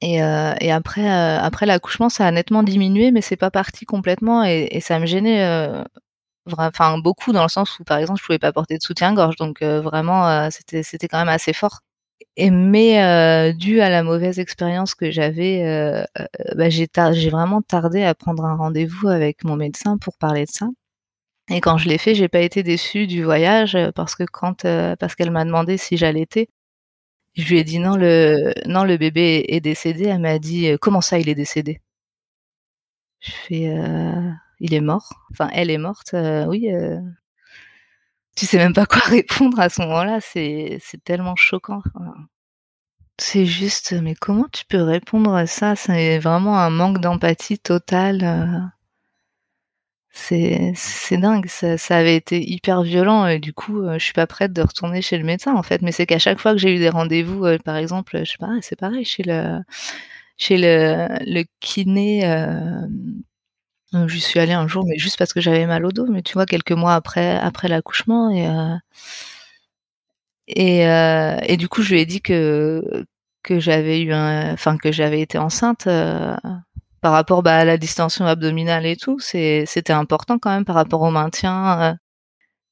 Et, 0.00 0.22
euh, 0.22 0.54
et 0.60 0.72
après, 0.72 1.08
après 1.08 1.66
l'accouchement, 1.66 2.08
ça 2.08 2.26
a 2.26 2.30
nettement 2.30 2.62
diminué, 2.62 3.10
mais 3.12 3.20
c'est 3.20 3.36
pas 3.36 3.50
parti 3.50 3.84
complètement 3.84 4.44
et, 4.44 4.80
ça 4.80 4.98
me 4.98 5.06
gênait. 5.06 5.44
Enfin, 6.58 6.98
beaucoup 6.98 7.32
dans 7.32 7.42
le 7.42 7.48
sens 7.48 7.78
où, 7.78 7.84
par 7.84 7.98
exemple, 7.98 8.20
je 8.20 8.26
pouvais 8.26 8.38
pas 8.38 8.52
porter 8.52 8.76
de 8.78 8.82
soutien-gorge, 8.82 9.36
donc 9.36 9.62
vraiment, 9.62 10.50
c'était, 10.50 10.82
c'était 10.82 11.08
quand 11.08 11.18
même 11.18 11.28
assez 11.28 11.52
fort. 11.52 11.80
Et 12.36 12.50
mais 12.50 13.02
euh, 13.02 13.52
dû 13.52 13.80
à 13.80 13.88
la 13.90 14.02
mauvaise 14.02 14.38
expérience 14.40 14.94
que 14.94 15.10
j'avais, 15.10 15.62
euh, 15.64 16.04
euh, 16.18 16.26
bah, 16.56 16.68
j'ai, 16.68 16.88
j'ai 17.12 17.30
vraiment 17.30 17.62
tardé 17.62 18.02
à 18.02 18.14
prendre 18.14 18.44
un 18.44 18.56
rendez-vous 18.56 19.08
avec 19.08 19.44
mon 19.44 19.56
médecin 19.56 19.98
pour 19.98 20.16
parler 20.18 20.44
de 20.44 20.50
ça. 20.50 20.66
Et 21.50 21.60
quand 21.60 21.78
je 21.78 21.88
l'ai 21.88 21.98
fait, 21.98 22.14
j'ai 22.14 22.28
pas 22.28 22.40
été 22.40 22.62
déçue 22.62 23.06
du 23.06 23.24
voyage 23.24 23.78
parce 23.94 24.16
que 24.16 24.24
quand 24.24 24.64
parce 24.98 25.14
qu'elle 25.14 25.30
m'a 25.30 25.44
demandé 25.44 25.76
si 25.78 25.96
j'allaitais, 25.96 26.48
je 27.36 27.48
lui 27.48 27.58
ai 27.58 27.64
dit 27.64 27.78
non 27.78 27.96
le 27.96 28.52
non 28.66 28.84
le 28.84 28.96
bébé 28.96 29.44
est 29.48 29.60
décédé. 29.60 30.04
Elle 30.06 30.20
m'a 30.20 30.38
dit 30.38 30.76
comment 30.80 31.00
ça 31.00 31.18
il 31.18 31.28
est 31.28 31.34
décédé? 31.34 31.80
Je 33.20 33.32
fais 33.32 33.74
il 34.60 34.74
est 34.74 34.80
mort. 34.80 35.26
Enfin 35.32 35.50
elle 35.52 35.70
est 35.70 35.78
morte. 35.78 36.14
oui 36.48 36.68
tu 38.36 38.46
sais 38.46 38.58
même 38.58 38.72
pas 38.74 38.86
quoi 38.86 39.00
répondre 39.04 39.60
à 39.60 39.68
ce 39.68 39.82
moment-là, 39.82 40.20
c'est 40.20 40.78
c'est 40.82 41.02
tellement 41.02 41.36
choquant. 41.36 41.82
C'est 43.18 43.46
juste, 43.46 43.92
mais 43.92 44.14
comment 44.14 44.46
tu 44.52 44.64
peux 44.66 44.82
répondre 44.82 45.34
à 45.34 45.46
ça? 45.46 45.76
C'est 45.76 46.18
vraiment 46.18 46.58
un 46.58 46.70
manque 46.70 46.98
d'empathie 47.00 47.58
total. 47.58 48.72
C'est 50.16 51.16
dingue, 51.18 51.46
ça, 51.48 51.96
avait 51.96 52.14
été 52.16 52.40
hyper 52.40 52.82
violent 52.82 53.26
et 53.26 53.40
du 53.40 53.52
coup, 53.52 53.82
euh, 53.82 53.98
je 53.98 54.04
suis 54.04 54.12
pas 54.12 54.28
prête 54.28 54.52
de 54.52 54.62
retourner 54.62 55.02
chez 55.02 55.18
le 55.18 55.24
médecin 55.24 55.54
en 55.54 55.62
fait. 55.64 55.82
Mais 55.82 55.90
c'est 55.92 56.06
qu'à 56.06 56.20
chaque 56.20 56.38
fois 56.38 56.52
que 56.52 56.58
j'ai 56.58 56.74
eu 56.74 56.78
des 56.78 56.88
rendez-vous, 56.88 57.44
euh, 57.44 57.58
par 57.58 57.76
exemple, 57.76 58.20
je 58.24 58.30
sais 58.30 58.38
pas, 58.38 58.50
c'est 58.62 58.78
pareil 58.78 59.04
chez 59.04 59.24
le 59.24 59.58
chez 60.36 60.56
le, 60.58 61.44
kiné. 61.60 62.26
Euh, 62.26 62.86
j'y 64.08 64.20
suis 64.20 64.40
allée 64.40 64.52
un 64.52 64.68
jour, 64.68 64.84
mais 64.86 64.98
juste 64.98 65.18
parce 65.18 65.32
que 65.32 65.40
j'avais 65.40 65.66
mal 65.66 65.84
au 65.84 65.92
dos, 65.92 66.06
mais 66.06 66.22
tu 66.22 66.34
vois, 66.34 66.46
quelques 66.46 66.72
mois 66.72 66.94
après, 66.94 67.36
après 67.38 67.68
l'accouchement. 67.68 68.30
Et, 68.30 68.48
euh, 68.48 68.76
et, 71.48 71.52
et, 71.52 71.56
du 71.56 71.68
coup, 71.68 71.82
je 71.82 71.94
lui 71.94 72.00
ai 72.00 72.06
dit 72.06 72.20
que, 72.20 73.04
que 73.42 73.58
j'avais 73.60 74.00
eu 74.02 74.14
enfin, 74.14 74.76
que 74.78 74.92
j'avais 74.92 75.20
été 75.20 75.38
enceinte 75.38 75.88
par 77.04 77.12
rapport 77.12 77.42
bah, 77.42 77.58
à 77.58 77.64
la 77.66 77.76
distension 77.76 78.24
abdominale 78.24 78.86
et 78.86 78.96
tout. 78.96 79.18
C'était 79.20 79.92
important 79.92 80.38
quand 80.38 80.48
même 80.48 80.64
par 80.64 80.74
rapport 80.74 81.02
au 81.02 81.10
maintien. 81.10 81.98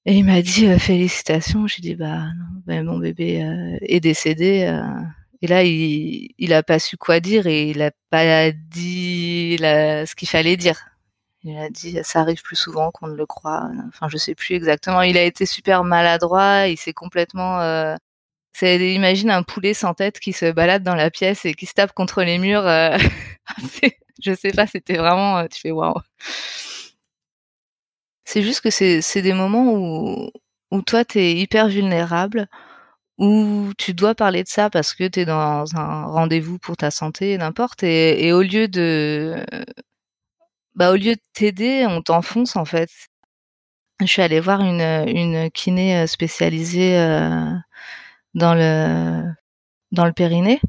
et 0.06 0.14
il 0.14 0.24
m'a 0.24 0.40
dit 0.40 0.66
félicitations. 0.78 1.66
J'ai 1.66 1.82
dit 1.82 1.94
bah 1.96 2.28
non, 2.66 2.82
mon 2.84 2.98
bébé 2.98 3.44
est 3.82 4.00
décédé. 4.00 4.74
Et 5.42 5.46
là, 5.46 5.64
il, 5.64 6.30
il 6.38 6.54
a 6.54 6.62
pas 6.62 6.78
su 6.78 6.96
quoi 6.96 7.20
dire 7.20 7.46
et 7.46 7.68
il 7.68 7.82
a 7.82 7.90
pas 8.08 8.52
dit 8.52 9.58
ce 9.60 10.14
qu'il 10.14 10.28
fallait 10.28 10.56
dire. 10.56 10.80
Il 11.42 11.58
a 11.58 11.68
dit 11.68 11.98
ça 12.02 12.20
arrive 12.20 12.40
plus 12.40 12.56
souvent 12.56 12.90
qu'on 12.90 13.08
ne 13.08 13.14
le 13.14 13.26
croit. 13.26 13.68
Enfin, 13.88 14.08
je 14.08 14.16
sais 14.16 14.34
plus 14.34 14.54
exactement. 14.54 15.02
Il 15.02 15.18
a 15.18 15.24
été 15.24 15.44
super 15.44 15.84
maladroit. 15.84 16.68
Il 16.68 16.78
s'est 16.78 16.94
complètement. 16.94 17.58
Euh... 18.62 18.76
Imagine 18.76 19.30
un 19.30 19.42
poulet 19.42 19.74
sans 19.74 19.94
tête 19.94 20.20
qui 20.20 20.32
se 20.32 20.50
balade 20.52 20.82
dans 20.82 20.94
la 20.94 21.10
pièce 21.10 21.44
et 21.44 21.54
qui 21.54 21.66
se 21.66 21.74
tape 21.74 21.92
contre 21.92 22.22
les 22.22 22.38
murs. 22.38 22.66
Euh... 22.66 22.96
je 24.24 24.34
sais 24.34 24.52
pas. 24.52 24.66
C'était 24.66 24.96
vraiment. 24.96 25.38
Euh, 25.38 25.46
tu 25.48 25.60
fais 25.60 25.70
waouh. 25.70 25.94
C'est 28.24 28.42
juste 28.42 28.60
que 28.60 28.70
c'est 28.70 29.22
des 29.22 29.34
moments 29.34 29.72
où 29.74 30.30
où 30.72 30.82
toi 30.82 31.04
t'es 31.04 31.34
hyper 31.34 31.68
vulnérable, 31.68 32.48
où 33.18 33.72
tu 33.78 33.94
dois 33.94 34.14
parler 34.14 34.42
de 34.42 34.48
ça 34.48 34.70
parce 34.70 34.94
que 34.94 35.04
t'es 35.08 35.26
dans 35.26 35.64
un 35.76 36.06
rendez-vous 36.06 36.58
pour 36.58 36.76
ta 36.76 36.90
santé, 36.90 37.38
n'importe. 37.38 37.84
Et, 37.84 38.32
au 38.32 38.42
lieu 38.42 38.68
de 38.68 39.44
bah, 40.74 40.90
au 40.92 40.96
lieu 40.96 41.14
de 41.14 41.20
t'aider, 41.34 41.86
on 41.86 42.02
t'enfonce 42.02 42.56
en 42.56 42.64
fait. 42.64 42.90
Je 44.00 44.06
suis 44.06 44.22
allée 44.22 44.40
voir 44.40 44.60
une, 44.62 44.80
une 45.08 45.50
kiné 45.50 45.98
euh, 45.98 46.06
spécialisée 46.06 46.96
dans 48.34 48.54
le 48.54 49.24
dans 49.92 50.06
le 50.06 50.12
périnée 50.12 50.60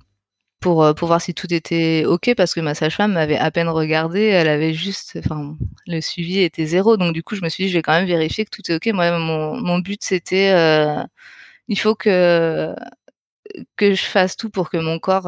pour 0.62 0.84
euh, 0.84 0.94
pour 0.94 1.08
voir 1.10 1.22
si 1.22 1.34
tout 1.34 1.54
était 1.54 2.06
ok 2.06 2.34
parce 2.38 2.54
que 2.54 2.62
ma 2.62 2.76
sage-femme 2.76 3.14
m'avait 3.14 3.38
à 3.38 3.52
peine 3.52 3.70
regardé, 3.70 4.22
elle 4.24 4.50
avait 4.50 4.74
juste, 4.74 5.20
enfin, 5.26 5.58
le 5.88 6.02
suivi 6.02 6.40
était 6.42 6.66
zéro, 6.66 6.98
donc 6.98 7.14
du 7.14 7.24
coup 7.24 7.36
je 7.36 7.42
me 7.44 7.50
suis 7.50 7.66
dit 7.66 7.70
je 7.72 7.78
vais 7.78 7.82
quand 7.84 7.94
même 7.94 8.08
vérifier 8.08 8.46
que 8.46 8.52
tout 8.52 8.72
est 8.72 8.76
ok. 8.76 8.88
Moi 8.94 9.18
mon 9.20 9.80
but 9.80 10.04
c'était 10.04 10.52
il 11.68 11.80
faut 11.80 11.96
que 11.96 12.76
que 13.78 13.94
je 13.94 14.04
fasse 14.04 14.36
tout 14.38 14.50
pour 14.50 14.70
que 14.70 14.78
mon 14.78 15.00
corps 15.00 15.28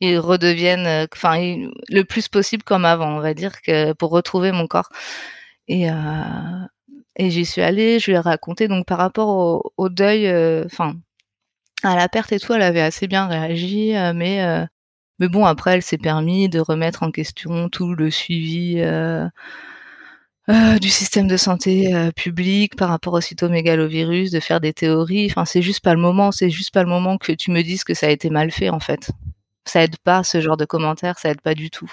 ils 0.00 0.18
redeviennent, 0.18 0.86
euh, 0.86 1.06
enfin, 1.12 1.38
le 1.88 2.02
plus 2.04 2.28
possible 2.28 2.62
comme 2.64 2.84
avant, 2.84 3.16
on 3.16 3.20
va 3.20 3.34
dire, 3.34 3.60
que 3.62 3.92
pour 3.94 4.10
retrouver 4.10 4.52
mon 4.52 4.66
corps. 4.66 4.90
Et, 5.68 5.90
euh, 5.90 5.94
et 7.16 7.30
j'y 7.30 7.44
suis 7.44 7.62
allée, 7.62 7.98
je 7.98 8.10
lui 8.10 8.16
ai 8.16 8.20
raconté. 8.20 8.68
Donc, 8.68 8.86
par 8.86 8.98
rapport 8.98 9.72
au, 9.76 9.88
deuil, 9.88 10.26
euh, 10.26 10.64
enfin, 10.66 10.96
à 11.82 11.96
la 11.96 12.08
perte 12.08 12.32
et 12.32 12.40
tout, 12.40 12.52
elle 12.54 12.62
avait 12.62 12.80
assez 12.80 13.06
bien 13.06 13.26
réagi, 13.26 13.92
mais, 14.14 14.66
mais 15.18 15.28
bon, 15.28 15.44
après, 15.44 15.74
elle 15.74 15.82
s'est 15.82 15.98
permis 15.98 16.48
de 16.48 16.60
remettre 16.60 17.02
en 17.02 17.10
question 17.10 17.68
tout 17.68 17.94
le 17.94 18.10
suivi. 18.10 18.82
du 20.80 20.90
système 20.90 21.26
de 21.28 21.36
santé 21.36 22.10
public 22.16 22.76
par 22.76 22.90
rapport 22.90 23.14
au 23.14 23.20
cytomégalovirus, 23.20 24.30
de 24.30 24.40
faire 24.40 24.60
des 24.60 24.72
théories. 24.72 25.26
Enfin, 25.30 25.44
c'est 25.44 25.62
juste 25.62 25.82
pas 25.82 25.94
le 25.94 26.00
moment. 26.00 26.32
C'est 26.32 26.50
juste 26.50 26.72
pas 26.74 26.82
le 26.82 26.88
moment 26.88 27.18
que 27.18 27.32
tu 27.32 27.50
me 27.50 27.62
dises 27.62 27.84
que 27.84 27.94
ça 27.94 28.06
a 28.06 28.10
été 28.10 28.30
mal 28.30 28.50
fait, 28.50 28.70
en 28.70 28.80
fait 28.80 29.10
ça 29.66 29.82
aide 29.82 29.96
pas 29.98 30.24
ce 30.24 30.40
genre 30.40 30.56
de 30.56 30.64
commentaires, 30.64 31.18
ça 31.18 31.30
aide 31.30 31.40
pas 31.40 31.54
du 31.54 31.70
tout. 31.70 31.92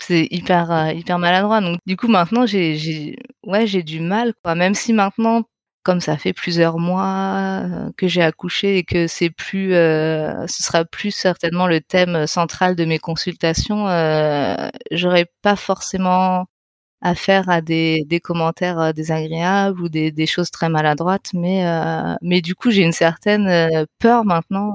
C'est 0.00 0.28
hyper 0.30 0.92
hyper 0.94 1.18
maladroit. 1.18 1.60
Donc 1.60 1.78
du 1.86 1.96
coup 1.96 2.08
maintenant 2.08 2.46
j'ai 2.46 2.76
j'ai 2.76 3.16
ouais 3.44 3.66
j'ai 3.66 3.82
du 3.82 4.00
mal 4.00 4.34
quoi. 4.42 4.54
Même 4.54 4.74
si 4.74 4.92
maintenant 4.92 5.44
comme 5.82 6.00
ça 6.00 6.18
fait 6.18 6.34
plusieurs 6.34 6.78
mois 6.78 7.64
que 7.96 8.08
j'ai 8.08 8.22
accouché 8.22 8.76
et 8.78 8.84
que 8.84 9.06
c'est 9.06 9.30
plus, 9.30 9.70
ce 9.72 10.62
sera 10.62 10.84
plus 10.84 11.10
certainement 11.12 11.66
le 11.66 11.80
thème 11.80 12.26
central 12.26 12.76
de 12.76 12.84
mes 12.84 12.98
consultations, 12.98 13.88
euh, 13.88 14.68
j'aurais 14.90 15.26
pas 15.42 15.56
forcément 15.56 16.44
affaire 17.02 17.48
à 17.50 17.62
des, 17.62 18.04
des 18.06 18.20
commentaires 18.20 18.94
désagréables 18.94 19.80
ou 19.82 19.88
des, 19.88 20.12
des, 20.12 20.26
choses 20.26 20.50
très 20.50 20.68
maladroites, 20.68 21.30
mais 21.34 21.64
mais 22.22 22.42
du 22.42 22.54
coup 22.54 22.70
j'ai 22.70 22.82
une 22.82 22.92
certaine 22.92 23.86
peur 23.98 24.24
maintenant. 24.24 24.74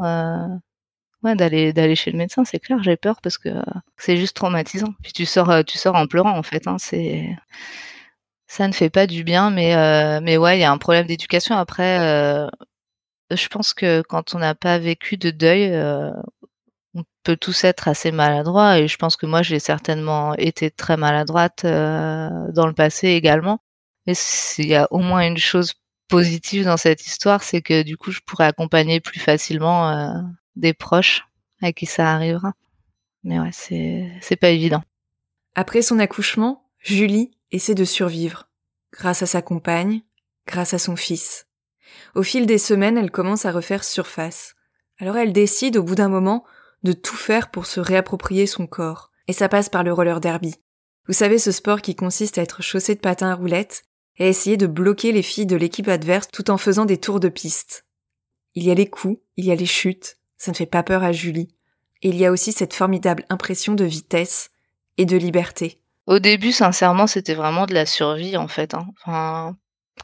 Ouais, 1.23 1.35
d'aller 1.35 1.71
d'aller 1.73 1.95
chez 1.95 2.11
le 2.11 2.17
médecin, 2.17 2.43
c'est 2.43 2.59
clair, 2.59 2.83
j'ai 2.83 2.97
peur 2.97 3.21
parce 3.21 3.37
que 3.37 3.49
c'est 3.97 4.17
juste 4.17 4.35
traumatisant. 4.35 4.93
Puis 5.03 5.13
tu 5.13 5.25
sors 5.25 5.63
tu 5.65 5.77
sors 5.77 5.95
en 5.95 6.05
pleurant 6.07 6.37
en 6.37 6.43
fait, 6.43 6.67
hein, 6.67 6.77
c'est 6.79 7.29
ça 8.53 8.67
ne 8.67 8.73
fait 8.73 8.91
pas 8.91 9.07
du 9.07 9.23
bien, 9.23 9.49
mais 9.49 9.75
euh, 9.75 10.19
mais 10.21 10.37
ouais, 10.37 10.57
il 10.57 10.61
y 10.61 10.63
a 10.63 10.71
un 10.71 10.77
problème 10.77 11.07
d'éducation. 11.07 11.55
Après, 11.57 11.99
euh, 12.01 12.47
je 13.31 13.47
pense 13.49 13.73
que 13.73 14.01
quand 14.03 14.35
on 14.35 14.39
n'a 14.39 14.55
pas 14.55 14.79
vécu 14.79 15.17
de 15.17 15.31
deuil, 15.31 15.73
euh, 15.73 16.11
on 16.95 17.03
peut 17.23 17.37
tous 17.37 17.63
être 17.63 17.87
assez 17.87 18.11
maladroits. 18.11 18.79
Et 18.79 18.87
je 18.87 18.97
pense 18.97 19.17
que 19.17 19.25
moi, 19.25 19.41
j'ai 19.43 19.59
certainement 19.59 20.35
été 20.35 20.71
très 20.71 20.97
maladroite 20.97 21.63
dans 21.65 22.67
le 22.67 22.73
passé 22.73 23.09
également. 23.09 23.59
Mais 24.07 24.13
s'il 24.15 24.67
y 24.67 24.75
a 24.75 24.87
au 24.91 24.99
moins 24.99 25.25
une 25.27 25.37
chose 25.37 25.73
positive 26.09 26.65
dans 26.65 26.77
cette 26.77 27.05
histoire, 27.07 27.43
c'est 27.43 27.61
que 27.61 27.83
du 27.83 27.97
coup, 27.97 28.11
je 28.11 28.21
pourrais 28.25 28.45
accompagner 28.45 29.01
plus 29.01 29.19
facilement 29.19 30.13
des 30.55 30.73
proches 30.73 31.25
à 31.61 31.71
qui 31.71 31.85
ça 31.85 32.11
arrivera. 32.11 32.53
Mais 33.23 33.39
ouais, 33.39 33.51
c'est 33.51 34.11
c'est 34.21 34.35
pas 34.35 34.49
évident. 34.49 34.83
Après 35.55 35.81
son 35.81 35.99
accouchement, 35.99 36.69
Julie 36.79 37.31
essaie 37.51 37.75
de 37.75 37.85
survivre, 37.85 38.49
grâce 38.91 39.21
à 39.21 39.25
sa 39.25 39.41
compagne, 39.41 40.01
grâce 40.47 40.73
à 40.73 40.79
son 40.79 40.95
fils. 40.95 41.47
Au 42.15 42.23
fil 42.23 42.45
des 42.45 42.57
semaines, 42.57 42.97
elle 42.97 43.11
commence 43.11 43.45
à 43.45 43.51
refaire 43.51 43.83
surface. 43.83 44.55
Alors 44.97 45.17
elle 45.17 45.33
décide, 45.33 45.77
au 45.77 45.83
bout 45.83 45.95
d'un 45.95 46.09
moment, 46.09 46.43
de 46.83 46.93
tout 46.93 47.15
faire 47.15 47.49
pour 47.51 47.65
se 47.65 47.79
réapproprier 47.79 48.45
son 48.45 48.67
corps. 48.67 49.11
Et 49.27 49.33
ça 49.33 49.47
passe 49.47 49.69
par 49.69 49.83
le 49.83 49.93
roller 49.93 50.19
derby. 50.19 50.55
Vous 51.07 51.13
savez, 51.13 51.37
ce 51.37 51.51
sport 51.51 51.81
qui 51.81 51.95
consiste 51.95 52.37
à 52.37 52.41
être 52.41 52.61
chaussé 52.61 52.95
de 52.95 52.99
patins 52.99 53.29
à 53.29 53.35
roulettes 53.35 53.83
et 54.17 54.25
à 54.25 54.27
essayer 54.27 54.57
de 54.57 54.67
bloquer 54.67 55.11
les 55.11 55.23
filles 55.23 55.45
de 55.45 55.55
l'équipe 55.55 55.87
adverse 55.87 56.27
tout 56.31 56.51
en 56.51 56.57
faisant 56.57 56.85
des 56.85 56.97
tours 56.97 57.19
de 57.19 57.29
piste. 57.29 57.85
Il 58.55 58.63
y 58.63 58.71
a 58.71 58.75
les 58.75 58.89
coups, 58.89 59.19
il 59.37 59.45
y 59.45 59.51
a 59.51 59.55
les 59.55 59.65
chutes, 59.65 60.17
ça 60.43 60.51
ne 60.51 60.57
fait 60.57 60.65
pas 60.65 60.83
peur 60.83 61.03
à 61.03 61.13
Julie. 61.13 61.47
Et 62.01 62.09
il 62.09 62.17
y 62.17 62.25
a 62.25 62.31
aussi 62.31 62.51
cette 62.51 62.73
formidable 62.73 63.23
impression 63.29 63.75
de 63.75 63.85
vitesse 63.85 64.49
et 64.97 65.05
de 65.05 65.15
liberté. 65.15 65.79
Au 66.05 66.19
début, 66.19 66.51
sincèrement, 66.51 67.07
c'était 67.07 67.33
vraiment 67.33 67.65
de 67.65 67.73
la 67.73 67.85
survie 67.85 68.35
en 68.35 68.49
fait. 68.49 68.73
Hein. 68.73 68.85
Enfin, 69.05 69.55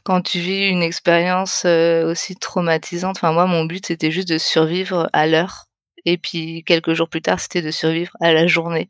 quand 0.02 0.22
tu 0.22 0.38
vis 0.38 0.68
une 0.68 0.82
expérience 0.82 1.64
euh, 1.66 2.10
aussi 2.10 2.36
traumatisante, 2.36 3.18
enfin 3.18 3.32
moi, 3.32 3.44
mon 3.44 3.66
but 3.66 3.84
c'était 3.84 4.10
juste 4.10 4.28
de 4.28 4.38
survivre 4.38 5.10
à 5.12 5.26
l'heure. 5.26 5.66
Et 6.06 6.16
puis 6.16 6.64
quelques 6.64 6.94
jours 6.94 7.10
plus 7.10 7.20
tard, 7.20 7.38
c'était 7.38 7.60
de 7.60 7.70
survivre 7.70 8.12
à 8.22 8.32
la 8.32 8.46
journée. 8.46 8.88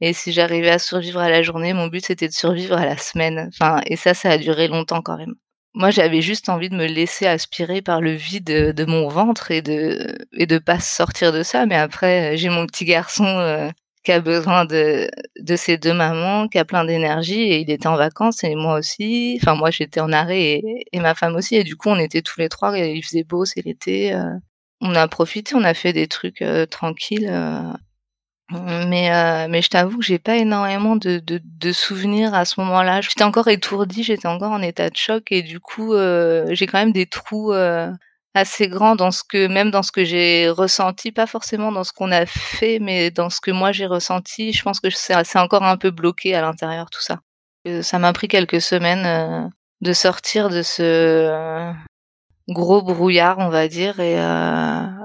Et 0.00 0.12
si 0.12 0.32
j'arrivais 0.32 0.70
à 0.70 0.80
survivre 0.80 1.20
à 1.20 1.30
la 1.30 1.42
journée, 1.44 1.72
mon 1.72 1.86
but 1.86 2.04
c'était 2.04 2.26
de 2.26 2.32
survivre 2.32 2.76
à 2.76 2.84
la 2.84 2.96
semaine. 2.98 3.48
Enfin, 3.52 3.80
et 3.86 3.94
ça, 3.94 4.12
ça 4.12 4.30
a 4.30 4.38
duré 4.38 4.66
longtemps 4.66 5.02
quand 5.02 5.18
même. 5.18 5.36
Moi, 5.74 5.90
j'avais 5.90 6.20
juste 6.20 6.48
envie 6.48 6.68
de 6.68 6.74
me 6.74 6.86
laisser 6.86 7.26
aspirer 7.26 7.80
par 7.80 8.00
le 8.00 8.12
vide 8.12 8.44
de 8.44 8.84
mon 8.84 9.08
ventre 9.08 9.52
et 9.52 9.62
de 9.62 10.16
et 10.32 10.46
de 10.46 10.58
pas 10.58 10.80
sortir 10.80 11.32
de 11.32 11.42
ça. 11.44 11.64
Mais 11.66 11.76
après, 11.76 12.36
j'ai 12.36 12.48
mon 12.48 12.66
petit 12.66 12.84
garçon 12.84 13.24
euh, 13.24 13.70
qui 14.04 14.12
a 14.12 14.20
besoin 14.20 14.64
de, 14.64 15.08
de 15.40 15.56
ses 15.56 15.76
deux 15.78 15.92
mamans, 15.94 16.48
qui 16.48 16.58
a 16.58 16.64
plein 16.64 16.84
d'énergie 16.84 17.40
et 17.40 17.60
il 17.60 17.70
était 17.70 17.86
en 17.86 17.96
vacances 17.96 18.42
et 18.44 18.54
moi 18.56 18.78
aussi. 18.78 19.38
Enfin, 19.40 19.54
moi 19.54 19.70
j'étais 19.70 20.00
en 20.00 20.12
arrêt 20.12 20.42
et, 20.42 20.86
et, 20.92 21.00
ma 21.00 21.14
femme 21.14 21.36
aussi 21.36 21.56
et 21.56 21.64
du 21.64 21.76
coup 21.76 21.88
on 21.90 21.98
était 21.98 22.22
tous 22.22 22.40
les 22.40 22.48
trois 22.48 22.76
et 22.78 22.92
il 22.94 23.02
faisait 23.04 23.24
beau, 23.24 23.44
c'est 23.44 23.64
l'été. 23.64 24.12
Euh. 24.14 24.24
on 24.80 24.94
a 24.94 25.06
profité, 25.08 25.54
on 25.54 25.64
a 25.64 25.74
fait 25.74 25.92
des 25.92 26.08
trucs 26.08 26.42
euh, 26.42 26.66
tranquilles. 26.66 27.30
Euh. 28.52 28.86
mais 28.86 29.48
mais 29.48 29.62
je 29.62 29.68
t'avoue 29.68 29.98
que 29.98 30.04
j'ai 30.04 30.18
pas 30.18 30.36
énormément 30.36 30.96
de, 30.96 31.18
de, 31.18 31.40
de 31.42 31.72
souvenirs 31.72 32.34
à 32.34 32.44
ce 32.44 32.60
moment-là. 32.60 33.00
J'étais 33.00 33.24
encore 33.24 33.48
étourdie, 33.48 34.02
j'étais 34.02 34.28
encore 34.28 34.52
en 34.52 34.62
état 34.62 34.90
de 34.90 34.96
choc 34.96 35.30
et 35.30 35.42
du 35.42 35.60
coup 35.60 35.94
j'ai 35.94 36.66
quand 36.66 36.78
même 36.78 36.92
des 36.92 37.06
trous 37.06 37.52
assez 38.34 38.68
grand 38.68 38.96
dans 38.96 39.10
ce 39.10 39.22
que 39.24 39.46
même 39.48 39.70
dans 39.70 39.82
ce 39.82 39.92
que 39.92 40.04
j'ai 40.04 40.48
ressenti, 40.48 41.12
pas 41.12 41.26
forcément 41.26 41.72
dans 41.72 41.84
ce 41.84 41.92
qu'on 41.92 42.12
a 42.12 42.26
fait, 42.26 42.78
mais 42.80 43.10
dans 43.10 43.30
ce 43.30 43.40
que 43.40 43.50
moi 43.50 43.72
j'ai 43.72 43.86
ressenti. 43.86 44.52
Je 44.52 44.62
pense 44.62 44.80
que 44.80 44.88
c'est 44.90 45.38
encore 45.38 45.64
un 45.64 45.76
peu 45.76 45.90
bloqué 45.90 46.34
à 46.34 46.40
l'intérieur 46.40 46.90
tout 46.90 47.00
ça. 47.00 47.20
Euh, 47.68 47.82
ça 47.82 47.98
m'a 47.98 48.12
pris 48.12 48.28
quelques 48.28 48.60
semaines 48.60 49.06
euh, 49.06 49.48
de 49.80 49.92
sortir 49.92 50.48
de 50.48 50.62
ce 50.62 50.82
euh, 50.82 51.72
gros 52.48 52.82
brouillard, 52.82 53.38
on 53.38 53.48
va 53.48 53.68
dire, 53.68 54.00
et, 54.00 54.16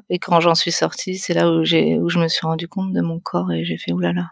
et 0.10 0.20
quand 0.20 0.39
j'en 0.41 0.56
suis 0.56 0.72
sortie, 0.72 1.18
c'est 1.18 1.34
là 1.34 1.50
où 1.52 1.63
j'ai 1.65 1.98
où 2.00 2.10
je 2.10 2.20
me 2.20 2.28
suis 2.28 2.46
rendu 2.46 2.68
compte 2.68 2.94
de 2.94 3.02
mon 3.02 3.20
corps 3.20 3.52
et 3.52 3.65
j'ai 3.65 3.78
fait 3.78 3.91
oulala. 3.94 4.32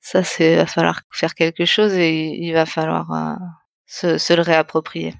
Ça, 0.00 0.24
c'est 0.24 0.56
va 0.56 0.66
falloir 0.66 1.02
faire 1.10 1.34
quelque 1.34 1.64
chose 1.66 1.92
et 1.94 2.36
il 2.38 2.52
va 2.52 2.66
falloir 2.66 3.38
se, 3.86 4.18
se 4.18 4.32
le 4.34 4.42
réapproprier 4.42 5.14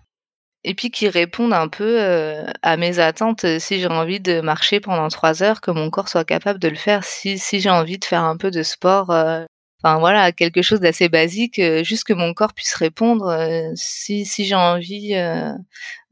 et 0.64 0.75
puis 0.75 0.90
qui 0.90 1.09
répondent 1.09 1.53
un 1.53 1.68
peu 1.68 2.01
euh, 2.01 2.44
à 2.62 2.77
mes 2.77 2.99
attentes 2.99 3.44
euh, 3.44 3.59
si 3.59 3.81
j'ai 3.81 3.87
envie 3.87 4.20
de 4.20 4.40
marcher 4.40 4.81
pendant 4.81 5.09
trois 5.09 5.42
heures, 5.42 5.61
que 5.61 5.70
mon 5.70 5.90
corps 5.90 6.09
soit 6.09 6.25
capable 6.25 6.59
de 6.59 6.68
le 6.68 6.77
faire. 6.77 7.05
Si, 7.05 7.38
si 7.38 7.61
j'ai 7.61 7.70
envie 7.70 7.99
de 7.99 8.05
faire 8.05 8.25
un 8.25 8.37
peu 8.37 8.51
de 8.51 8.62
sport, 8.62 9.11
euh, 9.11 9.44
enfin 9.83 9.99
voilà, 9.99 10.33
quelque 10.33 10.62
chose 10.62 10.81
d'assez 10.81 11.09
basique, 11.09 11.61
juste 11.85 12.05
que 12.05 12.12
mon 12.12 12.35
corps 12.35 12.55
puisse 12.55 12.75
répondre. 12.75 13.35
si 13.75 14.25
si 14.27 14.45
j'ai 14.45 14.55
envie 14.55 15.14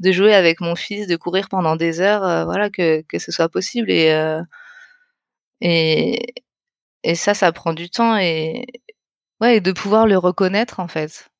de 0.00 0.12
jouer 0.12 0.34
avec 0.34 0.60
mon 0.60 0.74
fils, 0.76 1.06
de 1.06 1.16
courir 1.16 1.48
pendant 1.48 1.76
des 1.76 2.00
heures, 2.00 2.46
voilà, 2.46 2.70
que, 2.70 3.02
que 3.02 3.18
ce 3.18 3.32
soit 3.32 3.48
possible. 3.48 3.90
Et, 3.90 4.10
et, 5.60 6.34
et 7.04 7.14
ça, 7.14 7.34
ça 7.34 7.52
prend 7.52 7.72
du 7.74 7.90
temps 7.90 8.16
et, 8.18 8.66
ouais, 9.40 9.58
et 9.58 9.60
de 9.62 9.72
pouvoir 9.72 10.06
le 10.06 10.18
reconnaître 10.18 10.80
en 10.80 10.88
fait 10.88 11.30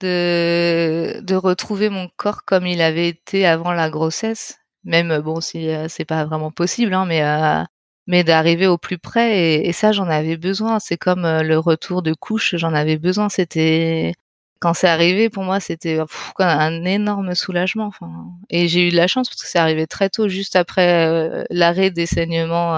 de, 0.00 1.20
de 1.22 1.34
retrouver 1.34 1.88
mon 1.88 2.08
corps 2.16 2.44
comme 2.44 2.66
il 2.66 2.80
avait 2.82 3.08
été 3.08 3.46
avant 3.46 3.72
la 3.72 3.90
grossesse. 3.90 4.58
Même, 4.84 5.18
bon, 5.20 5.40
si 5.40 5.70
euh, 5.70 5.88
c'est 5.88 6.04
pas 6.04 6.24
vraiment 6.26 6.50
possible, 6.50 6.92
hein, 6.94 7.06
mais, 7.06 7.22
euh, 7.22 7.62
mais 8.06 8.24
d'arriver 8.24 8.66
au 8.66 8.78
plus 8.78 8.98
près. 8.98 9.64
Et, 9.66 9.72
ça, 9.72 9.92
j'en 9.92 10.08
avais 10.08 10.36
besoin. 10.36 10.78
C'est 10.80 10.96
comme 10.98 11.24
euh, 11.24 11.42
le 11.42 11.58
retour 11.58 12.02
de 12.02 12.14
couche, 12.14 12.54
j'en 12.56 12.74
avais 12.74 12.98
besoin. 12.98 13.28
C'était 13.28 14.14
quand 14.60 14.74
c'est 14.74 14.88
arrivé, 14.88 15.30
pour 15.30 15.44
moi, 15.44 15.60
c'était 15.60 15.98
un 16.38 16.84
énorme 16.84 17.34
soulagement. 17.34 17.86
Enfin, 17.86 18.26
et 18.50 18.68
j'ai 18.68 18.88
eu 18.88 18.90
de 18.90 18.96
la 18.96 19.06
chance 19.06 19.28
parce 19.28 19.42
que 19.42 19.48
c'est 19.48 19.58
arrivé 19.58 19.86
très 19.86 20.10
tôt, 20.10 20.28
juste 20.28 20.56
après 20.56 21.44
l'arrêt 21.50 21.90
des 21.90 22.06
saignements. 22.06 22.74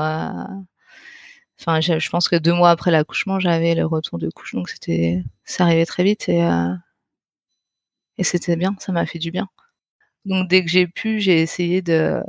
Enfin, 1.61 1.81
je, 1.81 2.11
pense 2.11 2.29
que 2.29 2.37
deux 2.37 2.53
mois 2.53 2.71
après 2.71 2.91
l'accouchement, 2.91 3.41
j'avais 3.41 3.75
le 3.75 3.87
retour 3.87 4.19
de 4.19 4.29
couche, 4.31 4.55
donc 4.55 4.69
c'était, 4.69 5.23
ça 5.45 5.65
arrivait 5.65 5.87
très 5.87 6.05
vite 6.05 6.29
et 6.29 6.43
et 8.19 8.25
c'était 8.25 8.57
bien, 8.57 8.75
ça 8.79 8.93
m'a 8.93 9.07
fait 9.07 9.19
du 9.19 9.31
bien. 9.31 9.49
Donc 10.25 10.49
dès 10.49 10.65
que 10.65 10.71
j'ai 10.71 10.87
pu, 10.87 11.21
j'ai 11.21 11.41
essayé 11.43 11.83
de 11.83 12.23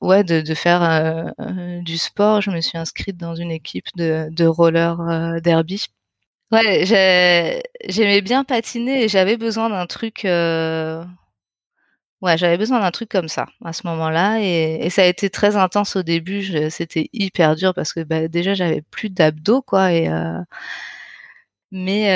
ouais 0.00 0.24
de, 0.24 0.40
de 0.40 0.54
faire 0.54 0.82
euh, 0.82 1.80
du 1.82 1.98
sport. 1.98 2.40
Je 2.40 2.50
me 2.50 2.60
suis 2.60 2.78
inscrite 2.78 3.16
dans 3.16 3.34
une 3.34 3.50
équipe 3.50 3.86
de, 3.96 4.28
de 4.30 4.44
roller 4.46 5.00
euh, 5.00 5.40
derby. 5.40 5.86
Ouais, 6.52 6.84
j'aimais 7.88 8.20
bien 8.22 8.44
patiner 8.44 9.04
et 9.04 9.08
j'avais 9.08 9.36
besoin 9.36 9.68
d'un 9.68 9.86
truc. 9.86 10.24
Euh, 10.24 11.04
ouais, 12.22 12.38
j'avais 12.38 12.56
besoin 12.56 12.80
d'un 12.80 12.90
truc 12.90 13.08
comme 13.08 13.28
ça 13.28 13.46
à 13.64 13.72
ce 13.72 13.86
moment-là 13.86 14.38
et, 14.40 14.88
ça 14.90 15.02
a 15.02 15.06
été 15.06 15.30
très 15.30 15.56
intense 15.56 15.96
au 15.96 16.02
début. 16.02 16.70
C'était 16.70 17.08
hyper 17.12 17.56
dur 17.56 17.74
parce 17.74 17.92
que 17.92 18.00
bah, 18.00 18.28
déjà 18.28 18.54
j'avais 18.54 18.82
plus 18.82 19.10
d'abdos 19.10 19.62
quoi 19.62 19.90
mais 21.72 22.10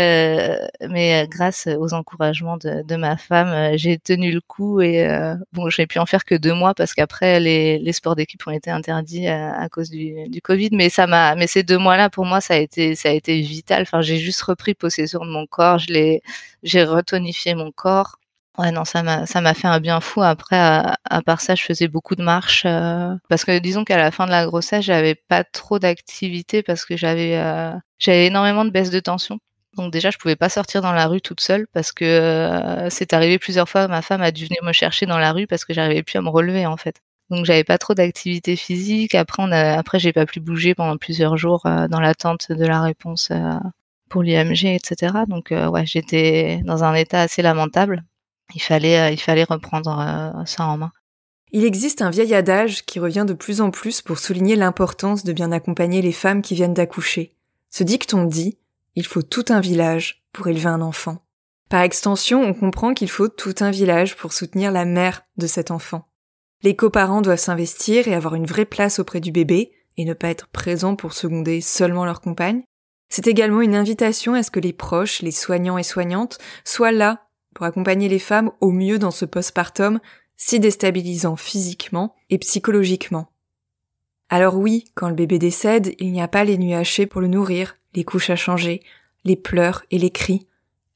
euh, 0.54 0.66
mais 0.88 1.24
euh, 1.24 1.26
grâce 1.28 1.66
aux 1.66 1.92
encouragements 1.94 2.56
de, 2.56 2.82
de 2.82 2.96
ma 2.96 3.16
femme, 3.16 3.48
euh, 3.48 3.76
j'ai 3.76 3.98
tenu 3.98 4.30
le 4.32 4.40
coup 4.40 4.80
et 4.80 5.04
euh, 5.08 5.34
bon, 5.52 5.68
j'ai 5.70 5.86
pu 5.88 5.98
en 5.98 6.06
faire 6.06 6.24
que 6.24 6.36
deux 6.36 6.54
mois 6.54 6.72
parce 6.74 6.94
qu'après 6.94 7.40
les, 7.40 7.78
les 7.78 7.92
sports 7.92 8.14
d'équipe 8.16 8.46
ont 8.46 8.52
été 8.52 8.70
interdits 8.70 9.26
à, 9.26 9.52
à 9.60 9.68
cause 9.68 9.90
du, 9.90 10.28
du 10.28 10.40
Covid. 10.40 10.70
Mais 10.72 10.88
ça 10.88 11.06
m'a, 11.08 11.34
mais 11.34 11.48
ces 11.48 11.64
deux 11.64 11.78
mois-là 11.78 12.10
pour 12.10 12.24
moi 12.26 12.40
ça 12.40 12.55
a 12.55 12.59
été 12.59 12.94
ça 12.94 13.09
a 13.11 13.12
été 13.12 13.40
vital. 13.40 13.82
Enfin, 13.82 14.03
j'ai 14.03 14.18
juste 14.18 14.42
repris 14.42 14.74
possession 14.74 15.20
de 15.24 15.30
mon 15.30 15.46
corps, 15.46 15.78
je 15.80 15.92
l'ai, 15.92 16.22
j'ai 16.62 16.84
retonifié 16.84 17.55
mon 17.57 17.72
corps. 17.72 18.20
Ouais, 18.59 18.72
non, 18.72 18.84
ça 18.84 19.03
m'a 19.03 19.26
ça 19.26 19.40
m'a 19.40 19.55
fait 19.55 19.68
un 19.68 19.80
bien 19.80 20.01
fou. 20.01 20.22
Après, 20.22 20.57
à, 20.57 20.96
à, 21.09 21.22
part 21.22 21.40
ça, 21.40 21.55
je 21.55 21.62
faisais 21.62 21.88
beaucoup 21.88 22.16
de 22.16 22.22
marches 22.22 22.64
euh, 22.66 23.14
parce 23.28 23.44
que 23.44 23.59
disons 23.59 23.84
qu'à 23.84 23.96
la 23.96 24.11
fin 24.11 24.26
de 24.26 24.30
la 24.30 24.44
grossesse, 24.44 24.84
j'avais 24.84 25.14
pas 25.14 25.44
trop 25.44 25.78
d'activité 25.78 26.62
parce 26.62 26.84
que 26.84 26.96
j'avais 26.96 27.36
euh, 27.38 27.72
j'avais 27.98 28.26
énormément 28.26 28.64
de 28.64 28.70
baisse 28.70 28.90
de 28.90 29.01
tension. 29.01 29.38
Donc 29.76 29.92
déjà, 29.92 30.11
je 30.11 30.18
pouvais 30.18 30.36
pas 30.36 30.48
sortir 30.48 30.82
dans 30.82 30.92
la 30.92 31.07
rue 31.07 31.20
toute 31.20 31.40
seule 31.40 31.66
parce 31.72 31.92
que 31.92 32.05
euh, 32.05 32.90
c'est 32.90 33.12
arrivé 33.12 33.38
plusieurs 33.38 33.68
fois. 33.68 33.86
Ma 33.88 34.03
femme 34.03 34.20
a 34.20 34.32
dû 34.32 34.44
venir 34.46 34.62
me 34.64 34.72
chercher 34.72 35.07
dans 35.07 35.18
la 35.18 35.32
rue 35.32 35.46
parce 35.46 35.64
que 35.64 35.72
j'arrivais 35.72 36.03
plus 36.03 36.18
à 36.18 36.22
me 36.22 36.28
relever 36.28 36.66
en 36.66 36.76
fait. 36.76 37.01
Donc 37.30 37.44
j'avais 37.46 37.64
pas 37.64 37.78
trop 37.78 37.94
d'activité 37.94 38.57
physique. 38.57 39.14
Après 39.14 39.42
on 39.44 39.53
a, 39.53 39.78
après 39.78 40.01
j'ai 40.01 40.12
pas 40.12 40.26
pu 40.26 40.40
bouger 40.40 40.74
pendant 40.74 40.96
plusieurs 40.98 41.36
jours 41.36 41.62
dans 41.64 42.01
l'attente 42.01 42.51
de 42.51 42.66
la 42.66 42.82
réponse 42.82 43.30
pour 44.09 44.22
l'IMG, 44.24 44.64
etc. 44.66 45.24
Donc 45.28 45.51
ouais, 45.53 45.86
j'étais 45.86 46.61
dans 46.64 46.82
un 46.84 46.94
état 46.94 47.22
assez 47.22 47.42
lamentable. 47.42 48.05
Il 48.55 48.61
fallait, 48.61 49.12
il 49.12 49.20
fallait 49.20 49.44
reprendre 49.44 50.42
ça 50.46 50.66
en 50.66 50.76
main. 50.76 50.92
Il 51.53 51.64
existe 51.64 52.01
un 52.03 52.11
vieil 52.11 52.34
adage 52.34 52.84
qui 52.84 53.01
revient 53.01 53.24
de 53.26 53.34
plus 53.34 53.61
en 53.61 53.70
plus 53.70 54.03
pour 54.03 54.18
souligner 54.18 54.55
l'importance 54.55 55.24
de 55.24 55.32
bien 55.32 55.51
accompagner 55.51 56.01
les 56.01 56.12
femmes 56.12 56.42
qui 56.42 56.55
viennent 56.55 56.74
d'accoucher. 56.74 57.34
Ce 57.70 57.82
dicton 57.82 58.24
dit 58.24 58.59
il 58.96 59.07
faut 59.07 59.22
tout 59.22 59.44
un 59.48 59.61
village 59.61 60.22
pour 60.32 60.48
élever 60.48 60.68
un 60.68 60.80
enfant. 60.80 61.24
Par 61.68 61.82
extension, 61.82 62.42
on 62.42 62.55
comprend 62.55 62.94
qu'il 62.94 63.09
faut 63.09 63.28
tout 63.28 63.55
un 63.61 63.70
village 63.70 64.16
pour 64.16 64.32
soutenir 64.32 64.72
la 64.72 64.84
mère 64.84 65.22
de 65.36 65.46
cet 65.46 65.70
enfant. 65.70 66.09
Les 66.62 66.76
coparents 66.76 67.22
doivent 67.22 67.38
s'investir 67.38 68.09
et 68.09 68.14
avoir 68.14 68.34
une 68.34 68.46
vraie 68.46 68.64
place 68.64 68.98
auprès 68.98 69.20
du 69.20 69.32
bébé, 69.32 69.72
et 69.96 70.05
ne 70.05 70.12
pas 70.12 70.28
être 70.28 70.48
présents 70.48 70.96
pour 70.96 71.12
seconder 71.12 71.61
seulement 71.61 72.05
leur 72.05 72.20
compagne. 72.20 72.62
C'est 73.09 73.26
également 73.26 73.61
une 73.61 73.74
invitation 73.74 74.34
à 74.34 74.42
ce 74.42 74.51
que 74.51 74.61
les 74.61 74.72
proches, 74.72 75.22
les 75.22 75.30
soignants 75.30 75.78
et 75.78 75.82
soignantes, 75.82 76.38
soient 76.64 76.92
là 76.92 77.28
pour 77.61 77.66
accompagner 77.66 78.08
les 78.08 78.18
femmes 78.18 78.52
au 78.62 78.70
mieux 78.70 78.98
dans 78.98 79.11
ce 79.11 79.26
postpartum 79.26 80.00
si 80.38 80.61
déstabilisant 80.61 81.36
physiquement 81.36 82.14
et 82.30 82.38
psychologiquement. 82.38 83.30
Alors 84.30 84.56
oui, 84.56 84.86
quand 84.94 85.11
le 85.11 85.14
bébé 85.14 85.38
décède, 85.38 85.94
il 85.98 86.11
n'y 86.11 86.22
a 86.22 86.26
pas 86.28 86.44
les 86.44 86.56
nuits 86.56 86.72
hachées 86.72 87.04
pour 87.04 87.20
le 87.20 87.26
nourrir, 87.26 87.76
les 87.92 88.02
couches 88.02 88.30
à 88.30 88.36
changer, 88.36 88.80
les 89.24 89.36
pleurs 89.36 89.84
et 89.90 89.98
les 89.98 90.08
cris, 90.08 90.46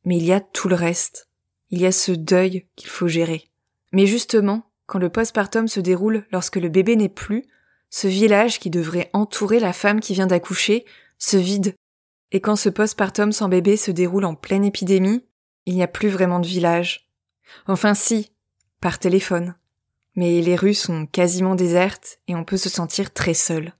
mais 0.07 0.17
il 0.17 0.25
y 0.25 0.33
a 0.33 0.41
tout 0.41 0.71
le 0.71 0.75
reste. 0.75 1.29
Il 1.69 1.83
y 1.83 1.85
a 1.85 1.93
ce 1.93 2.13
deuil 2.13 2.65
qu'il 2.77 2.89
faut 2.89 3.09
gérer. 3.09 3.51
Mais 3.93 4.07
justement, 4.07 4.71
quand 4.87 4.99
le 4.99 5.11
postpartum 5.11 5.69
se 5.69 5.81
déroule 5.81 6.25
lorsque 6.33 6.57
le 6.57 6.71
bébé 6.71 6.97
n'est 6.97 7.11
plus, 7.11 7.45
ce 7.91 8.09
village 8.09 8.59
qui 8.59 8.71
devrait 8.71 9.11
entourer 9.13 9.61
la 9.61 9.75
femme 9.75 10.01
qui 10.01 10.15
vient 10.15 10.29
d'accoucher 10.29 10.87
se 11.19 11.37
vide. 11.37 11.75
Et 12.33 12.41
quand 12.41 12.57
ce 12.57 12.71
postpartum 12.71 13.33
sans 13.33 13.51
bébé 13.51 13.77
se 13.77 13.91
déroule 13.91 14.25
en 14.25 14.35
pleine 14.35 14.65
épidémie, 14.65 15.27
il 15.67 15.75
n'y 15.75 15.83
a 15.83 15.89
plus 15.89 16.09
vraiment 16.09 16.41
de 16.41 16.47
village. 16.47 17.09
Enfin 17.67 17.95
si, 17.95 18.33
par 18.81 18.99
téléphone. 18.99 19.55
Mais 20.17 20.41
les 20.41 20.57
rues 20.57 20.75
sont 20.75 21.07
quasiment 21.07 21.55
désertes 21.55 22.19
et 22.29 22.35
on 22.35 22.45
peut 22.45 22.57
se 22.57 22.69
sentir 22.69 23.13
très 23.13 23.35
seul. 23.35 23.73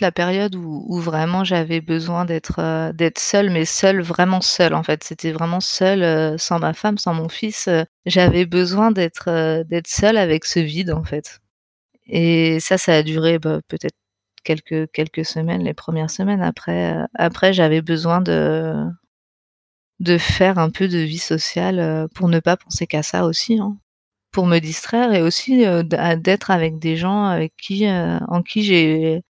La 0.00 0.12
période 0.12 0.54
où, 0.54 1.00
vraiment 1.00 1.42
j'avais 1.42 1.80
besoin 1.80 2.24
d'être 2.24 2.60
euh, 2.60 2.92
seule, 3.16 3.50
mais 3.50 3.64
seule, 3.64 4.00
vraiment 4.00 4.40
seule 4.40 4.74
en 4.74 4.82
fait. 4.82 5.02
C'était 5.02 5.32
vraiment 5.32 5.60
seule, 5.60 6.02
euh, 6.02 6.38
sans 6.38 6.60
ma 6.60 6.72
femme, 6.72 6.98
sans 6.98 7.14
mon 7.14 7.28
fils. 7.28 7.66
Euh, 7.68 7.82
j'avais 8.06 8.46
besoin 8.46 8.92
d'être 8.92 9.64
d'être 9.64 9.88
seule 9.88 10.16
avec 10.16 10.44
ce 10.44 10.60
vide 10.60 10.92
en 10.92 11.04
fait. 11.04 11.40
Et 12.06 12.60
ça, 12.60 12.78
ça 12.78 12.94
a 12.94 13.02
duré 13.02 13.38
bah, 13.38 13.60
peut-être 13.68 13.96
quelques 14.44 14.90
quelques 14.92 15.24
semaines, 15.24 15.64
les 15.64 15.74
premières 15.74 16.10
semaines. 16.10 16.42
Après, 16.42 16.96
après 17.14 17.52
j'avais 17.52 17.82
besoin 17.82 18.20
de 18.20 18.74
de 20.00 20.18
faire 20.18 20.58
un 20.58 20.70
peu 20.70 20.88
de 20.88 20.98
vie 20.98 21.18
sociale 21.18 22.08
pour 22.14 22.28
ne 22.28 22.40
pas 22.40 22.56
penser 22.56 22.86
qu'à 22.86 23.02
ça 23.02 23.24
aussi. 23.24 23.58
Hein 23.58 23.78
pour 24.30 24.46
me 24.46 24.58
distraire 24.58 25.12
et 25.12 25.22
aussi 25.22 25.66
euh, 25.66 25.82
d'être 25.82 26.50
avec 26.50 26.78
des 26.78 26.96
gens 26.96 27.24
avec 27.24 27.54
qui, 27.56 27.86
euh, 27.86 28.18
en 28.28 28.42
qui 28.42 28.62
j'ai 28.62 29.22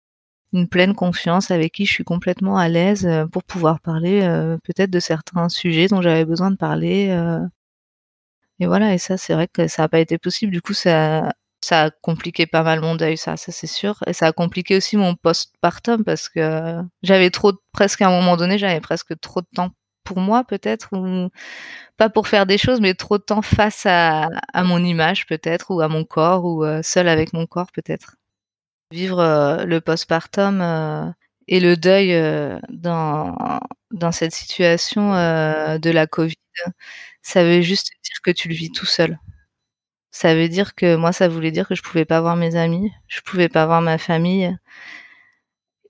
une 0.54 0.68
pleine 0.68 0.96
confiance, 0.96 1.52
avec 1.52 1.74
qui 1.74 1.86
je 1.86 1.94
suis 1.94 2.04
complètement 2.04 2.58
à 2.58 2.68
l'aise 2.70 3.06
euh, 3.06 3.26
pour 3.26 3.44
pouvoir 3.44 3.80
parler 3.82 4.22
peut-être 4.64 4.92
de 4.92 5.00
certains 5.00 5.50
sujets 5.50 5.88
dont 5.88 6.02
j'avais 6.02 6.26
besoin 6.26 6.52
de 6.52 6.58
parler. 6.58 7.08
et 8.60 8.66
voilà, 8.66 8.94
et 8.94 8.98
ça, 8.98 9.18
c'est 9.18 9.34
vrai 9.34 9.48
que 9.48 9.68
ça 9.68 9.84
n'a 9.84 9.90
pas 9.90 10.00
été 10.00 10.18
possible. 10.18 10.52
Du 10.52 10.62
coup, 10.62 10.74
ça, 10.74 11.34
ça 11.62 11.86
a 11.86 11.90
compliqué 11.92 12.48
pas 12.48 12.64
mal 12.64 12.82
mon 12.82 12.96
deuil, 12.96 13.18
ça, 13.18 13.38
ça 13.38 13.52
c'est 13.52 13.68
sûr. 13.68 14.04
Et 14.08 14.14
ça 14.14 14.28
a 14.28 14.32
compliqué 14.34 14.78
aussi 14.78 14.98
mon 14.98 15.16
postpartum 15.16 16.04
parce 16.04 16.30
que 16.30 16.82
j'avais 17.04 17.30
trop, 17.30 17.54
presque 17.72 18.02
à 18.02 18.08
un 18.08 18.12
moment 18.12 18.38
donné, 18.38 18.58
j'avais 18.58 18.82
presque 18.82 19.20
trop 19.20 19.42
de 19.42 19.48
temps 19.56 19.72
pour 20.08 20.20
moi 20.20 20.46
peut-être 20.46 20.90
ou 20.94 21.30
pas 21.98 22.10
pour 22.10 22.28
faire 22.30 22.46
des 22.46 22.58
choses 22.58 22.80
mais 22.80 22.94
trop 22.94 23.18
de 23.18 23.24
temps 23.24 23.42
face 23.42 23.86
à, 23.86 24.30
mon 24.64 24.84
image 24.84 25.26
peut-être 25.28 25.72
ou 25.72 25.82
à 25.82 25.90
mon 25.90 26.06
corps 26.06 26.46
ou 26.46 26.64
euh, 26.64 26.82
seul 26.82 27.10
avec 27.10 27.34
mon 27.34 27.46
corps 27.46 27.72
peut-être. 27.74 28.16
Vivre 28.92 29.20
euh, 29.20 29.66
le 29.66 29.82
postpartum 29.82 30.62
euh, 30.62 31.12
et 31.50 31.60
le 31.60 31.76
deuil 31.78 32.12
dans 32.70 33.36
dans 33.92 34.12
cette 34.14 34.34
situation 34.34 35.12
de 35.14 35.90
la 35.92 36.08
Covid 36.08 36.36
ça 37.22 37.44
veut 37.44 37.62
juste 37.62 37.92
dire 38.04 38.22
que 38.24 38.32
tu 38.32 38.48
le 38.50 38.56
vis 38.56 38.72
tout 38.72 38.86
seul. 38.86 39.20
Ça 40.12 40.36
veut 40.36 40.50
dire 40.50 40.76
que 40.76 40.96
moi 40.96 41.12
ça 41.14 41.28
voulait 41.28 41.52
dire 41.52 41.68
que 41.68 41.76
je 41.76 41.84
pouvais 41.84 42.06
pas 42.06 42.22
voir 42.22 42.36
mes 42.38 42.56
amis 42.56 42.92
je 43.08 43.22
pouvais 43.22 43.50
pas 43.50 43.66
voir 43.66 43.82
ma 43.82 43.98
famille 43.98 44.58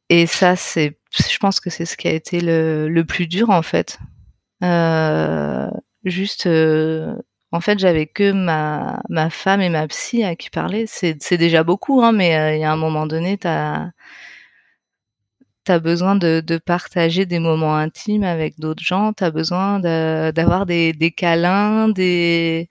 et 0.09 0.27
ça 0.27 0.55
c'est 0.55 0.97
je 1.11 1.37
pense 1.37 1.59
que 1.59 1.69
c'est 1.69 1.85
ce 1.85 1.97
qui 1.97 2.07
a 2.07 2.13
été 2.13 2.41
le, 2.41 2.87
le 2.89 3.05
plus 3.05 3.27
dur 3.27 3.49
en 3.49 3.61
fait. 3.61 3.99
Euh, 4.63 5.69
juste, 6.03 6.47
euh, 6.47 7.15
en 7.51 7.61
fait, 7.61 7.79
j'avais 7.79 8.07
que 8.07 8.31
ma, 8.31 9.01
ma 9.09 9.29
femme 9.29 9.61
et 9.61 9.69
ma 9.69 9.87
psy 9.87 10.23
à 10.23 10.35
qui 10.35 10.49
parler. 10.49 10.85
C'est, 10.87 11.37
déjà 11.37 11.63
beaucoup, 11.63 12.01
hein, 12.03 12.11
mais 12.11 12.35
euh, 12.37 12.55
il 12.55 12.61
y 12.61 12.63
a 12.63 12.71
un 12.71 12.77
moment 12.77 13.07
donné, 13.07 13.37
t'as 13.37 13.91
as 15.69 15.79
besoin 15.79 16.15
de, 16.15 16.41
de, 16.45 16.57
partager 16.57 17.25
des 17.25 17.39
moments 17.39 17.75
intimes 17.75 18.23
avec 18.23 18.57
d'autres 18.59 18.83
gens. 18.83 19.11
T'as 19.13 19.31
besoin 19.31 19.79
d'avoir 19.79 20.65
des, 20.65 20.93
des 20.93 21.11
câlins, 21.11 21.89
des 21.89 22.69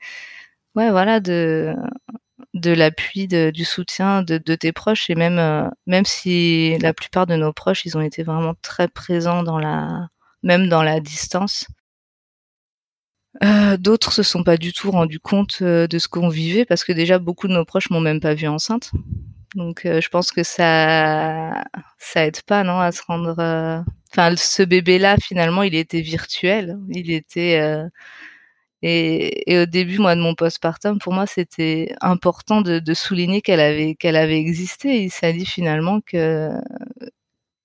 ouais, 0.76 0.90
voilà, 0.90 1.20
de 1.20 1.74
de 2.56 2.72
l'appui, 2.72 3.28
du 3.28 3.64
soutien 3.64 4.22
de, 4.22 4.38
tes 4.38 4.72
proches 4.72 5.10
et 5.10 5.14
même 5.14 5.38
euh, 5.38 5.68
même 5.86 6.04
si 6.04 6.76
la 6.78 6.94
plupart 6.94 7.26
de 7.26 7.36
nos 7.36 7.52
proches 7.52 7.84
ils 7.84 7.96
ont 7.96 8.00
été 8.00 8.22
vraiment 8.22 8.54
très 8.62 8.88
présents 8.88 9.42
dans 9.42 9.58
la 9.58 10.08
même 10.42 10.68
dans 10.68 10.82
la 10.82 11.00
distance. 11.00 11.66
Euh, 13.44 13.76
d'autres 13.76 14.12
se 14.12 14.22
sont 14.22 14.42
pas 14.42 14.56
du 14.56 14.72
tout 14.72 14.90
rendus 14.90 15.20
compte 15.20 15.58
euh, 15.60 15.86
de 15.86 15.98
ce 15.98 16.08
qu'on 16.08 16.30
vivait 16.30 16.64
parce 16.64 16.84
que 16.84 16.92
déjà 16.92 17.18
beaucoup 17.18 17.48
de 17.48 17.52
nos 17.52 17.66
proches 17.66 17.90
m'ont 17.90 18.00
même 18.00 18.20
pas 18.20 18.34
vu 18.34 18.48
enceinte. 18.48 18.90
Donc 19.54 19.82
je 19.84 20.08
pense 20.08 20.32
que 20.32 20.42
ça 20.42 21.64
ça 21.98 22.26
aide 22.26 22.42
pas 22.42 22.62
non 22.64 22.80
à 22.80 22.92
se 22.92 23.02
rendre. 23.06 23.36
Enfin 24.12 24.34
ce 24.36 24.62
bébé 24.62 24.98
là 24.98 25.16
finalement 25.22 25.62
il 25.62 25.74
était 25.74 26.00
virtuel, 26.00 26.78
il 26.90 27.10
était 27.10 27.58
et, 28.82 29.58
au 29.58 29.66
début, 29.66 29.98
moi, 29.98 30.14
de 30.14 30.20
mon 30.20 30.34
postpartum, 30.34 30.98
pour 30.98 31.12
moi, 31.12 31.26
c'était 31.26 31.94
important 32.00 32.60
de, 32.60 32.94
souligner 32.94 33.42
qu'elle 33.42 33.60
avait 33.60 33.94
qu'elle 33.96 34.16
avait 34.16 34.38
existé. 34.38 35.04
Il 35.04 35.10
s'est 35.10 35.32
dit 35.32 35.46
finalement 35.46 36.00
que 36.00 36.50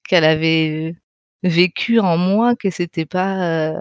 qu'elle 0.08 0.24
avait 0.26 0.96
vécu 1.44 2.00
en 2.00 2.18
moi, 2.18 2.56
que 2.56 2.70
c'était 2.70 3.06
pas, 3.06 3.72
euh... 3.74 3.80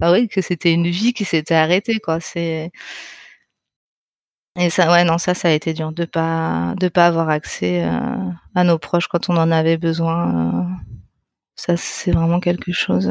ah 0.00 0.12
oui, 0.12 0.28
que 0.28 0.40
c'était 0.42 0.72
une 0.72 0.88
vie 0.88 1.12
qui 1.12 1.24
s'était 1.24 1.54
arrêtée, 1.54 1.98
quoi. 2.00 2.18
Et 4.56 4.70
ça, 4.70 4.90
ouais, 4.90 5.04
non, 5.04 5.18
ça, 5.18 5.34
ça 5.34 5.48
a 5.48 5.52
été 5.52 5.72
dur 5.72 5.92
de 5.92 6.04
pas 6.04 6.74
de 6.80 6.88
pas 6.88 7.06
avoir 7.06 7.28
accès 7.30 7.84
euh, 7.84 8.30
à 8.54 8.64
nos 8.64 8.78
proches 8.78 9.06
quand 9.08 9.28
on 9.30 9.36
en 9.36 9.50
avait 9.52 9.76
besoin. 9.76 10.64
Euh. 10.64 10.92
ça, 11.56 11.76
c'est 11.76 12.12
vraiment 12.12 12.40
quelque 12.40 12.72
chose. 12.72 13.10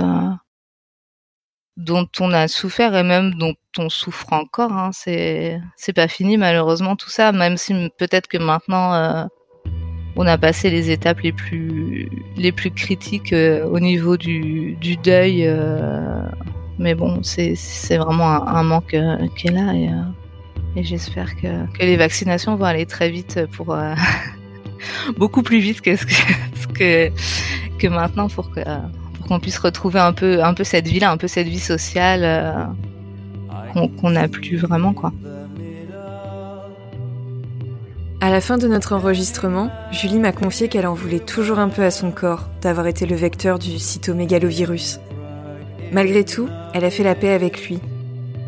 Dont 1.77 2.07
on 2.19 2.33
a 2.33 2.47
souffert 2.47 2.95
et 2.95 3.03
même 3.03 3.35
dont 3.35 3.53
on 3.77 3.89
souffre 3.89 4.33
encore. 4.33 4.73
Hein. 4.73 4.89
C'est 4.93 5.61
c'est 5.77 5.93
pas 5.93 6.07
fini 6.07 6.37
malheureusement 6.37 6.95
tout 6.95 7.09
ça, 7.09 7.31
même 7.31 7.57
si 7.57 7.73
peut-être 7.97 8.27
que 8.27 8.39
maintenant 8.39 8.93
euh, 8.95 9.23
on 10.15 10.25
a 10.25 10.37
passé 10.37 10.71
les 10.71 10.89
étapes 10.89 11.21
les 11.21 11.31
plus 11.31 12.09
les 12.35 12.51
plus 12.51 12.71
critiques 12.71 13.31
euh, 13.31 13.63
au 13.65 13.79
niveau 13.79 14.17
du, 14.17 14.75
du 14.81 14.97
deuil. 14.97 15.45
Euh, 15.45 16.23
mais 16.79 16.95
bon, 16.95 17.21
c'est 17.23 17.55
c'est 17.55 17.97
vraiment 17.97 18.47
un, 18.47 18.63
manque 18.63 18.95
qui 19.35 19.47
est 19.47 19.51
là 19.51 19.73
et, 19.73 19.89
et 20.79 20.83
j'espère 20.83 21.35
que, 21.35 21.65
que 21.73 21.79
les 21.79 21.97
vaccinations 21.97 22.55
vont 22.55 22.65
aller 22.65 22.85
très 22.85 23.09
vite 23.09 23.45
pour 23.51 23.75
beaucoup 25.17 25.41
plus 25.41 25.59
vite 25.59 25.81
que 25.81 25.95
que, 25.95 26.73
que, 26.73 27.11
que 27.79 27.87
maintenant 27.87 28.29
pour 28.29 28.51
que 28.51 28.61
qu'on 29.27 29.39
puisse 29.39 29.57
retrouver 29.57 29.99
un 29.99 30.13
peu, 30.13 30.43
un 30.43 30.53
peu 30.53 30.63
cette 30.63 30.87
vie-là, 30.87 31.11
un 31.11 31.17
peu 31.17 31.27
cette 31.27 31.47
vie 31.47 31.59
sociale 31.59 32.21
euh, 32.23 33.87
qu'on 33.99 34.09
n'a 34.09 34.27
plus 34.27 34.57
vraiment, 34.57 34.93
quoi. 34.93 35.11
À 38.19 38.31
la 38.31 38.41
fin 38.41 38.57
de 38.57 38.67
notre 38.67 38.93
enregistrement, 38.93 39.69
Julie 39.91 40.17
m'a 40.17 40.31
confié 40.31 40.69
qu'elle 40.69 40.87
en 40.87 40.95
voulait 40.95 41.19
toujours 41.19 41.59
un 41.59 41.69
peu 41.69 41.83
à 41.83 41.91
son 41.91 42.09
corps 42.09 42.49
d'avoir 42.61 42.87
été 42.87 43.05
le 43.05 43.15
vecteur 43.15 43.59
du 43.59 43.77
cytomégalovirus. 43.77 44.99
Malgré 45.91 46.25
tout, 46.25 46.49
elle 46.73 46.83
a 46.83 46.89
fait 46.89 47.03
la 47.03 47.13
paix 47.13 47.29
avec 47.29 47.67
lui. 47.67 47.79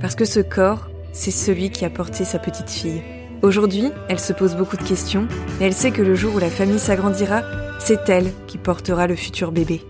Parce 0.02 0.16
que 0.16 0.26
ce 0.26 0.40
corps, 0.40 0.90
c'est 1.14 1.32
celui 1.32 1.70
qui 1.70 1.86
a 1.86 1.92
porté 1.92 2.26
sa 2.26 2.40
petite 2.40 2.70
fille. 2.70 3.04
Aujourd'hui, 3.44 3.92
elle 4.10 4.20
se 4.20 4.34
pose 4.34 4.56
beaucoup 4.56 4.76
de 4.76 4.84
questions, 4.84 5.28
mais 5.60 5.68
elle 5.68 5.74
sait 5.74 5.92
que 5.92 6.02
le 6.02 6.16
jour 6.16 6.36
où 6.36 6.40
la 6.40 6.50
famille 6.50 6.80
s'agrandira, 6.80 7.44
c'est 7.80 8.10
elle 8.10 8.32
qui 8.48 8.58
portera 8.58 9.06
le 9.06 9.16
futur 9.16 9.52
bébé. 9.52 9.82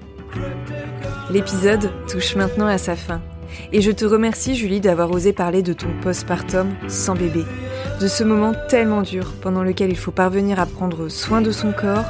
L'épisode 1.31 1.91
touche 2.07 2.35
maintenant 2.35 2.65
à 2.65 2.79
sa 2.79 2.95
fin. 2.95 3.21
Et 3.71 3.81
je 3.81 3.91
te 3.91 4.05
remercie 4.05 4.55
Julie 4.55 4.79
d'avoir 4.79 5.11
osé 5.11 5.31
parler 5.31 5.61
de 5.61 5.73
ton 5.73 5.89
postpartum 6.01 6.69
sans 6.87 7.13
bébé. 7.15 7.43
de 8.01 8.07
ce 8.07 8.23
moment 8.23 8.53
tellement 8.69 9.01
dur 9.01 9.33
pendant 9.41 9.63
lequel 9.63 9.89
il 9.89 9.97
faut 9.97 10.11
parvenir 10.11 10.59
à 10.59 10.65
prendre 10.65 11.09
soin 11.09 11.41
de 11.41 11.51
son 11.51 11.71
corps, 11.71 12.05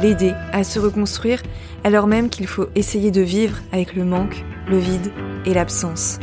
l'aider 0.00 0.32
à 0.52 0.64
se 0.64 0.78
reconstruire, 0.78 1.42
alors 1.84 2.06
même 2.06 2.30
qu'il 2.30 2.46
faut 2.46 2.66
essayer 2.74 3.10
de 3.10 3.20
vivre 3.20 3.58
avec 3.70 3.94
le 3.94 4.04
manque, 4.04 4.44
le 4.68 4.78
vide 4.78 5.12
et 5.44 5.52
l'absence. 5.52 6.18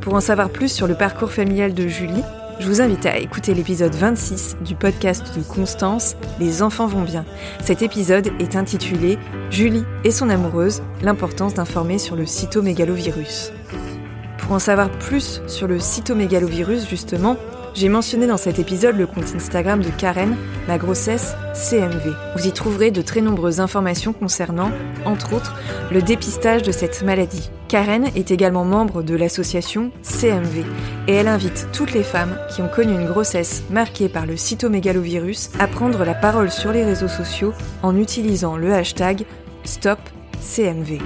Pour 0.00 0.14
en 0.14 0.20
savoir 0.20 0.50
plus 0.50 0.72
sur 0.72 0.86
le 0.86 0.94
parcours 0.94 1.30
familial 1.30 1.74
de 1.74 1.86
Julie, 1.86 2.24
je 2.60 2.68
vous 2.68 2.80
invite 2.80 3.06
à 3.06 3.18
écouter 3.18 3.54
l'épisode 3.54 3.94
26 3.94 4.56
du 4.64 4.74
podcast 4.74 5.36
de 5.36 5.42
Constance, 5.42 6.16
Les 6.38 6.62
enfants 6.62 6.86
vont 6.86 7.02
bien. 7.02 7.24
Cet 7.62 7.82
épisode 7.82 8.30
est 8.38 8.56
intitulé 8.56 9.18
Julie 9.50 9.84
et 10.04 10.10
son 10.10 10.30
amoureuse, 10.30 10.82
l'importance 11.02 11.54
d'informer 11.54 11.98
sur 11.98 12.16
le 12.16 12.26
cytomégalovirus. 12.26 13.52
Pour 14.38 14.52
en 14.52 14.58
savoir 14.58 14.90
plus 14.90 15.42
sur 15.46 15.66
le 15.66 15.78
cytomégalovirus, 15.78 16.88
justement, 16.88 17.36
j'ai 17.74 17.88
mentionné 17.88 18.26
dans 18.26 18.36
cet 18.36 18.58
épisode 18.58 18.96
le 18.96 19.06
compte 19.06 19.34
Instagram 19.34 19.82
de 19.82 19.90
Karen, 19.90 20.36
la 20.68 20.78
grossesse 20.78 21.34
CMV. 21.54 22.12
Vous 22.36 22.46
y 22.46 22.52
trouverez 22.52 22.90
de 22.90 23.02
très 23.02 23.20
nombreuses 23.20 23.60
informations 23.60 24.12
concernant, 24.12 24.70
entre 25.04 25.34
autres, 25.34 25.54
le 25.90 26.00
dépistage 26.00 26.62
de 26.62 26.72
cette 26.72 27.02
maladie. 27.02 27.50
Karen 27.68 28.06
est 28.14 28.30
également 28.30 28.64
membre 28.64 29.02
de 29.02 29.16
l'association 29.16 29.90
CMV 30.02 30.64
et 31.08 31.14
elle 31.14 31.28
invite 31.28 31.68
toutes 31.72 31.92
les 31.92 32.04
femmes 32.04 32.38
qui 32.54 32.62
ont 32.62 32.68
connu 32.68 32.92
une 32.92 33.08
grossesse 33.08 33.64
marquée 33.70 34.08
par 34.08 34.26
le 34.26 34.36
cytomégalovirus 34.36 35.50
à 35.58 35.66
prendre 35.66 36.04
la 36.04 36.14
parole 36.14 36.50
sur 36.50 36.72
les 36.72 36.84
réseaux 36.84 37.08
sociaux 37.08 37.52
en 37.82 37.96
utilisant 37.96 38.56
le 38.56 38.72
hashtag 38.72 39.24
StopCMV. 39.64 41.00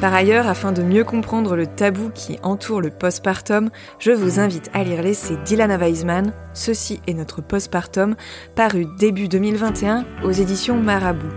Par 0.00 0.14
ailleurs, 0.14 0.48
afin 0.48 0.72
de 0.72 0.82
mieux 0.82 1.04
comprendre 1.04 1.56
le 1.56 1.66
tabou 1.66 2.10
qui 2.14 2.38
entoure 2.42 2.80
le 2.80 2.88
postpartum, 2.88 3.68
je 3.98 4.12
vous 4.12 4.40
invite 4.40 4.70
à 4.72 4.82
lire 4.82 5.02
l'essai 5.02 5.36
d'Ilana 5.44 5.76
Weisman, 5.76 6.32
Ceci 6.54 7.00
est 7.06 7.12
notre 7.12 7.42
postpartum, 7.42 8.16
paru 8.54 8.86
début 8.98 9.28
2021 9.28 10.06
aux 10.24 10.30
éditions 10.30 10.80
Marabout. 10.80 11.28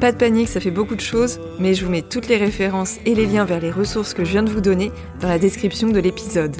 Pas 0.00 0.12
de 0.12 0.18
panique, 0.18 0.48
ça 0.48 0.60
fait 0.60 0.70
beaucoup 0.70 0.96
de 0.96 1.00
choses, 1.00 1.40
mais 1.58 1.72
je 1.72 1.82
vous 1.82 1.90
mets 1.90 2.02
toutes 2.02 2.28
les 2.28 2.36
références 2.36 2.98
et 3.06 3.14
les 3.14 3.24
liens 3.24 3.46
vers 3.46 3.60
les 3.60 3.70
ressources 3.70 4.12
que 4.12 4.22
je 4.22 4.32
viens 4.32 4.42
de 4.42 4.50
vous 4.50 4.60
donner 4.60 4.92
dans 5.20 5.28
la 5.28 5.38
description 5.38 5.88
de 5.88 5.98
l'épisode. 5.98 6.54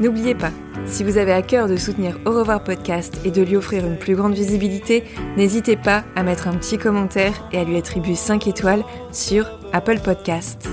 N'oubliez 0.00 0.34
pas, 0.34 0.50
si 0.86 1.02
vous 1.04 1.18
avez 1.18 1.32
à 1.32 1.42
cœur 1.42 1.68
de 1.68 1.76
soutenir 1.76 2.18
Au 2.26 2.30
revoir 2.30 2.62
podcast 2.62 3.18
et 3.24 3.30
de 3.30 3.42
lui 3.42 3.56
offrir 3.56 3.86
une 3.86 3.98
plus 3.98 4.14
grande 4.14 4.34
visibilité, 4.34 5.04
n'hésitez 5.36 5.76
pas 5.76 6.04
à 6.14 6.22
mettre 6.22 6.48
un 6.48 6.54
petit 6.54 6.78
commentaire 6.78 7.48
et 7.52 7.58
à 7.58 7.64
lui 7.64 7.76
attribuer 7.76 8.14
5 8.14 8.46
étoiles 8.46 8.84
sur 9.10 9.58
Apple 9.72 10.00
Podcast. 10.00 10.68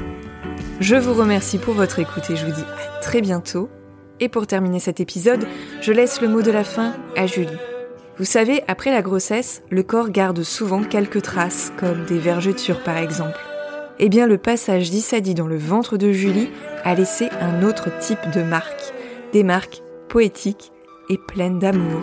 Je 0.79 0.95
vous 0.95 1.13
remercie 1.13 1.57
pour 1.57 1.73
votre 1.73 1.99
écoute 1.99 2.29
et 2.29 2.35
je 2.35 2.45
vous 2.45 2.51
dis 2.51 2.61
à 2.61 2.99
très 3.01 3.21
bientôt. 3.21 3.69
Et 4.19 4.29
pour 4.29 4.47
terminer 4.47 4.79
cet 4.79 4.99
épisode, 4.99 5.47
je 5.81 5.91
laisse 5.91 6.21
le 6.21 6.27
mot 6.27 6.41
de 6.41 6.51
la 6.51 6.63
fin 6.63 6.93
à 7.15 7.25
Julie. 7.25 7.49
Vous 8.17 8.25
savez, 8.25 8.63
après 8.67 8.91
la 8.91 9.01
grossesse, 9.01 9.63
le 9.71 9.81
corps 9.81 10.11
garde 10.11 10.43
souvent 10.43 10.83
quelques 10.83 11.23
traces, 11.23 11.71
comme 11.77 12.05
des 12.05 12.19
vergetures 12.19 12.83
par 12.83 12.97
exemple. 12.97 13.39
Eh 13.97 14.09
bien, 14.09 14.27
le 14.27 14.37
passage 14.37 14.91
d'Issadi 14.91 15.33
dans 15.33 15.47
le 15.47 15.57
ventre 15.57 15.97
de 15.97 16.11
Julie 16.11 16.49
a 16.83 16.95
laissé 16.95 17.29
un 17.39 17.63
autre 17.63 17.89
type 17.99 18.29
de 18.33 18.43
marque. 18.43 18.93
Des 19.33 19.43
marques 19.43 19.81
poétique 20.11 20.73
et 21.09 21.17
pleine 21.17 21.57
d'amour. 21.57 22.01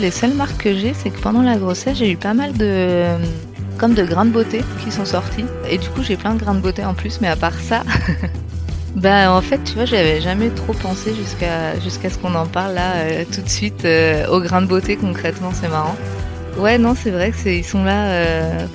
Les 0.00 0.10
seules 0.10 0.34
marques 0.34 0.62
que 0.62 0.74
j'ai, 0.74 0.92
c'est 0.92 1.08
que 1.08 1.18
pendant 1.18 1.40
la 1.40 1.56
grossesse, 1.56 1.96
j'ai 1.96 2.10
eu 2.10 2.16
pas 2.16 2.34
mal 2.34 2.52
de 2.52 3.06
comme 3.78 3.94
de 3.94 4.04
grains 4.04 4.26
de 4.26 4.30
beauté 4.30 4.62
qui 4.84 4.92
sont 4.92 5.06
sortis. 5.06 5.46
Et 5.68 5.78
du 5.78 5.88
coup, 5.88 6.02
j'ai 6.02 6.16
plein 6.16 6.34
de 6.34 6.38
grains 6.38 6.54
de 6.54 6.60
beauté 6.60 6.84
en 6.84 6.94
plus, 6.94 7.20
mais 7.20 7.28
à 7.28 7.36
part 7.36 7.58
ça, 7.58 7.82
bah 8.96 9.32
en 9.32 9.40
fait, 9.40 9.64
tu 9.64 9.74
vois, 9.74 9.86
j'avais 9.86 10.20
jamais 10.20 10.50
trop 10.50 10.74
pensé 10.74 11.14
jusqu'à 11.14 11.78
jusqu'à 11.80 12.10
ce 12.10 12.18
qu'on 12.18 12.34
en 12.34 12.46
parle 12.46 12.74
là 12.74 12.96
euh, 12.96 13.24
tout 13.32 13.40
de 13.40 13.48
suite 13.48 13.84
euh, 13.86 14.26
aux 14.28 14.40
grains 14.40 14.60
de 14.60 14.66
beauté 14.66 14.96
concrètement, 14.96 15.52
c'est 15.54 15.68
marrant. 15.68 15.96
Ouais, 16.58 16.76
non, 16.76 16.94
c'est 16.94 17.10
vrai 17.10 17.30
que 17.30 17.48
ils 17.48 17.64
sont 17.64 17.82
là 17.82 18.08
euh, 18.08 18.66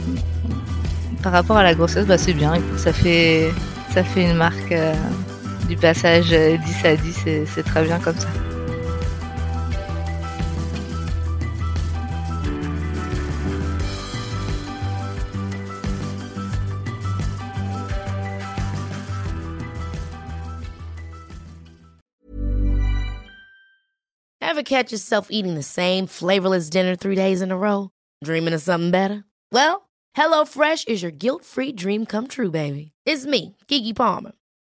par 1.21 1.31
rapport 1.31 1.57
à 1.57 1.63
la 1.63 1.75
grossesse, 1.75 2.07
bah 2.07 2.17
c'est 2.17 2.33
bien. 2.33 2.53
Ça 2.75 2.91
fait 2.91 3.51
ça 3.93 4.03
fait 4.03 4.23
une 4.23 4.35
marque 4.35 4.73
du 5.69 5.77
passage 5.77 6.29
10 6.31 6.85
à 6.85 6.95
10, 6.95 7.25
c'est 7.45 7.63
très 7.63 7.83
bien 7.83 7.99
comme 7.99 8.17
ça. 8.17 8.27
Ever 24.41 24.63
catch 24.63 24.91
yourself 24.91 25.27
eating 25.29 25.53
the 25.53 25.61
same 25.61 26.07
flavorless 26.07 26.69
dinner 26.69 26.95
three 26.95 27.15
days 27.15 27.41
in 27.41 27.51
a 27.51 27.57
row? 27.57 27.91
Dreaming 28.23 28.55
of 28.55 28.61
something 28.61 28.89
better? 28.89 29.23
Well, 29.51 29.87
HelloFresh 30.17 30.87
is 30.87 31.03
your 31.03 31.11
guilt-free 31.11 31.73
dream 31.73 32.07
come 32.07 32.27
true, 32.27 32.49
baby. 32.49 32.91
It's 33.05 33.27
me, 33.27 33.55
Kiki 33.67 33.93
Palmer. 33.93 34.31